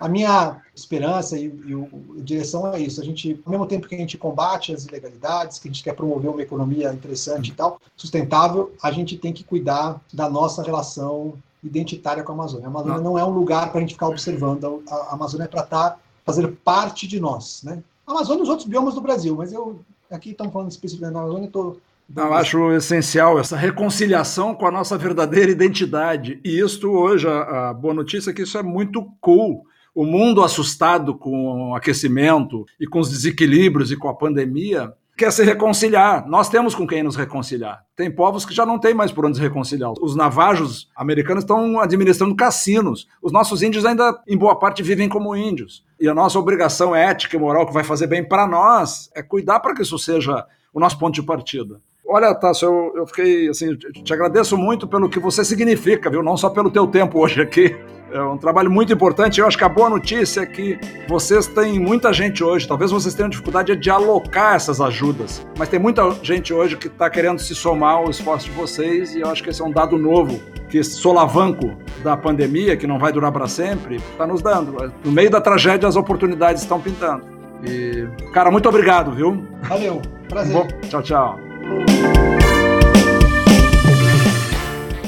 a 0.00 0.08
minha 0.08 0.60
esperança 0.74 1.38
e, 1.38 1.46
e 1.46 2.20
a 2.20 2.22
direção 2.22 2.72
é 2.74 2.80
isso. 2.80 3.00
A 3.00 3.04
gente, 3.04 3.40
ao 3.44 3.50
mesmo 3.50 3.66
tempo 3.66 3.86
que 3.86 3.94
a 3.94 3.98
gente 3.98 4.18
combate 4.18 4.74
as 4.74 4.84
ilegalidades, 4.84 5.60
que 5.60 5.68
a 5.68 5.70
gente 5.70 5.84
quer 5.84 5.94
promover 5.94 6.30
uma 6.30 6.42
economia 6.42 6.92
interessante 6.92 7.52
e 7.52 7.54
tal, 7.54 7.80
sustentável, 7.96 8.72
a 8.82 8.90
gente 8.90 9.16
tem 9.16 9.32
que 9.32 9.44
cuidar 9.44 10.00
da 10.12 10.28
nossa 10.28 10.62
relação 10.62 11.34
identitária 11.64 12.22
com 12.22 12.32
a 12.32 12.34
Amazônia. 12.34 12.66
A 12.66 12.70
Amazônia 12.70 12.96
não, 12.98 13.12
não 13.12 13.18
é 13.18 13.24
um 13.24 13.30
lugar 13.30 13.70
para 13.70 13.78
a 13.78 13.80
gente 13.80 13.94
ficar 13.94 14.08
observando. 14.08 14.82
A, 14.88 15.14
Amazônia 15.14 15.44
é 15.44 15.48
para 15.48 15.62
estar 15.62 15.90
tá, 15.90 15.98
fazer 16.24 16.46
parte 16.64 17.08
de 17.08 17.18
nós, 17.18 17.62
né? 17.64 17.82
A 18.06 18.12
Amazônia 18.12 18.40
e 18.40 18.42
os 18.42 18.48
outros 18.48 18.68
biomas 18.68 18.94
do 18.94 19.00
Brasil, 19.00 19.34
mas 19.34 19.52
eu 19.52 19.80
aqui 20.10 20.30
estamos 20.30 20.52
falando 20.52 20.70
especificamente 20.70 21.14
da 21.14 21.20
Amazônia, 21.20 21.46
estou 21.46 21.80
eu 22.14 22.34
acho 22.34 22.70
essencial 22.72 23.38
essa 23.38 23.56
reconciliação 23.56 24.54
com 24.54 24.66
a 24.66 24.70
nossa 24.70 24.96
verdadeira 24.98 25.50
identidade. 25.50 26.38
E 26.44 26.60
isto 26.60 26.90
hoje, 26.90 27.26
a, 27.26 27.70
a 27.70 27.74
boa 27.74 27.94
notícia 27.94 28.30
é 28.30 28.34
que 28.34 28.42
isso 28.42 28.58
é 28.58 28.62
muito 28.62 29.10
cool. 29.20 29.66
O 29.94 30.04
mundo 30.04 30.42
assustado 30.42 31.14
com 31.14 31.70
o 31.70 31.74
aquecimento 31.74 32.66
e 32.78 32.86
com 32.86 33.00
os 33.00 33.08
desequilíbrios 33.08 33.90
e 33.90 33.96
com 33.96 34.08
a 34.08 34.14
pandemia 34.14 34.92
quer 35.16 35.32
se 35.32 35.42
reconciliar. 35.42 36.26
Nós 36.28 36.48
temos 36.48 36.74
com 36.74 36.86
quem 36.86 37.02
nos 37.02 37.16
reconciliar. 37.16 37.84
Tem 37.96 38.10
povos 38.10 38.44
que 38.44 38.54
já 38.54 38.66
não 38.66 38.78
tem 38.78 38.94
mais 38.94 39.12
por 39.12 39.24
onde 39.24 39.36
se 39.36 39.42
reconciliar. 39.42 39.92
Os 40.00 40.16
navajos 40.16 40.90
americanos 40.96 41.44
estão 41.44 41.80
administrando 41.80 42.34
cassinos. 42.34 43.08
Os 43.22 43.32
nossos 43.32 43.62
índios 43.62 43.84
ainda, 43.84 44.20
em 44.26 44.36
boa 44.36 44.58
parte, 44.58 44.82
vivem 44.82 45.08
como 45.08 45.36
índios. 45.36 45.84
E 46.00 46.08
a 46.08 46.14
nossa 46.14 46.38
obrigação 46.38 46.94
ética 46.94 47.36
e 47.36 47.40
moral 47.40 47.66
que 47.66 47.72
vai 47.72 47.84
fazer 47.84 48.06
bem 48.06 48.26
para 48.26 48.46
nós 48.46 49.10
é 49.14 49.22
cuidar 49.22 49.60
para 49.60 49.74
que 49.74 49.82
isso 49.82 49.98
seja 49.98 50.44
o 50.72 50.80
nosso 50.80 50.98
ponto 50.98 51.14
de 51.14 51.22
partida. 51.22 51.80
Olha, 52.06 52.34
Tássio, 52.34 52.68
eu, 52.68 52.92
eu 52.96 53.06
fiquei 53.06 53.48
assim, 53.48 53.74
te 53.76 54.12
agradeço 54.12 54.56
muito 54.58 54.86
pelo 54.86 55.08
que 55.08 55.18
você 55.18 55.44
significa, 55.44 56.10
viu? 56.10 56.22
Não 56.22 56.36
só 56.36 56.50
pelo 56.50 56.70
teu 56.70 56.86
tempo 56.86 57.18
hoje 57.18 57.40
aqui. 57.40 57.74
É 58.14 58.22
um 58.22 58.38
trabalho 58.38 58.70
muito 58.70 58.92
importante. 58.92 59.40
Eu 59.40 59.46
acho 59.48 59.58
que 59.58 59.64
a 59.64 59.68
boa 59.68 59.90
notícia 59.90 60.42
é 60.42 60.46
que 60.46 60.78
vocês 61.08 61.48
têm 61.48 61.80
muita 61.80 62.12
gente 62.12 62.44
hoje. 62.44 62.66
Talvez 62.68 62.92
vocês 62.92 63.12
tenham 63.12 63.28
dificuldade 63.28 63.74
de 63.74 63.90
alocar 63.90 64.54
essas 64.54 64.80
ajudas, 64.80 65.44
mas 65.58 65.68
tem 65.68 65.80
muita 65.80 66.08
gente 66.22 66.54
hoje 66.54 66.76
que 66.76 66.86
está 66.86 67.10
querendo 67.10 67.40
se 67.40 67.56
somar 67.56 67.96
ao 67.96 68.08
esforço 68.08 68.46
de 68.46 68.52
vocês. 68.52 69.16
E 69.16 69.20
eu 69.20 69.28
acho 69.28 69.42
que 69.42 69.50
esse 69.50 69.60
é 69.60 69.64
um 69.64 69.72
dado 69.72 69.98
novo 69.98 70.40
que 70.68 70.78
esse 70.78 70.92
solavanco 70.92 71.76
da 72.04 72.16
pandemia, 72.16 72.76
que 72.76 72.86
não 72.86 73.00
vai 73.00 73.10
durar 73.10 73.32
para 73.32 73.48
sempre, 73.48 73.96
está 73.96 74.24
nos 74.24 74.40
dando. 74.40 74.92
No 75.04 75.10
meio 75.10 75.28
da 75.28 75.40
tragédia, 75.40 75.88
as 75.88 75.96
oportunidades 75.96 76.62
estão 76.62 76.80
pintando. 76.80 77.26
E, 77.64 78.06
cara, 78.32 78.48
muito 78.48 78.68
obrigado, 78.68 79.10
viu? 79.10 79.44
Valeu, 79.62 80.00
prazer. 80.28 80.52
Bom, 80.52 80.68
tchau, 80.88 81.02
tchau. 81.02 81.38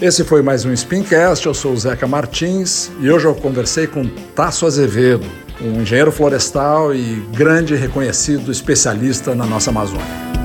Esse 0.00 0.24
foi 0.24 0.42
mais 0.42 0.66
um 0.66 0.76
Spincast, 0.76 1.46
eu 1.46 1.54
sou 1.54 1.72
o 1.72 1.76
Zeca 1.76 2.06
Martins 2.06 2.90
e 3.00 3.10
hoje 3.10 3.24
eu 3.24 3.34
conversei 3.34 3.86
com 3.86 4.06
Tasso 4.34 4.66
Azevedo, 4.66 5.26
um 5.58 5.80
engenheiro 5.80 6.12
florestal 6.12 6.94
e 6.94 7.14
grande 7.34 7.74
reconhecido 7.74 8.52
especialista 8.52 9.34
na 9.34 9.46
nossa 9.46 9.70
Amazônia. 9.70 10.35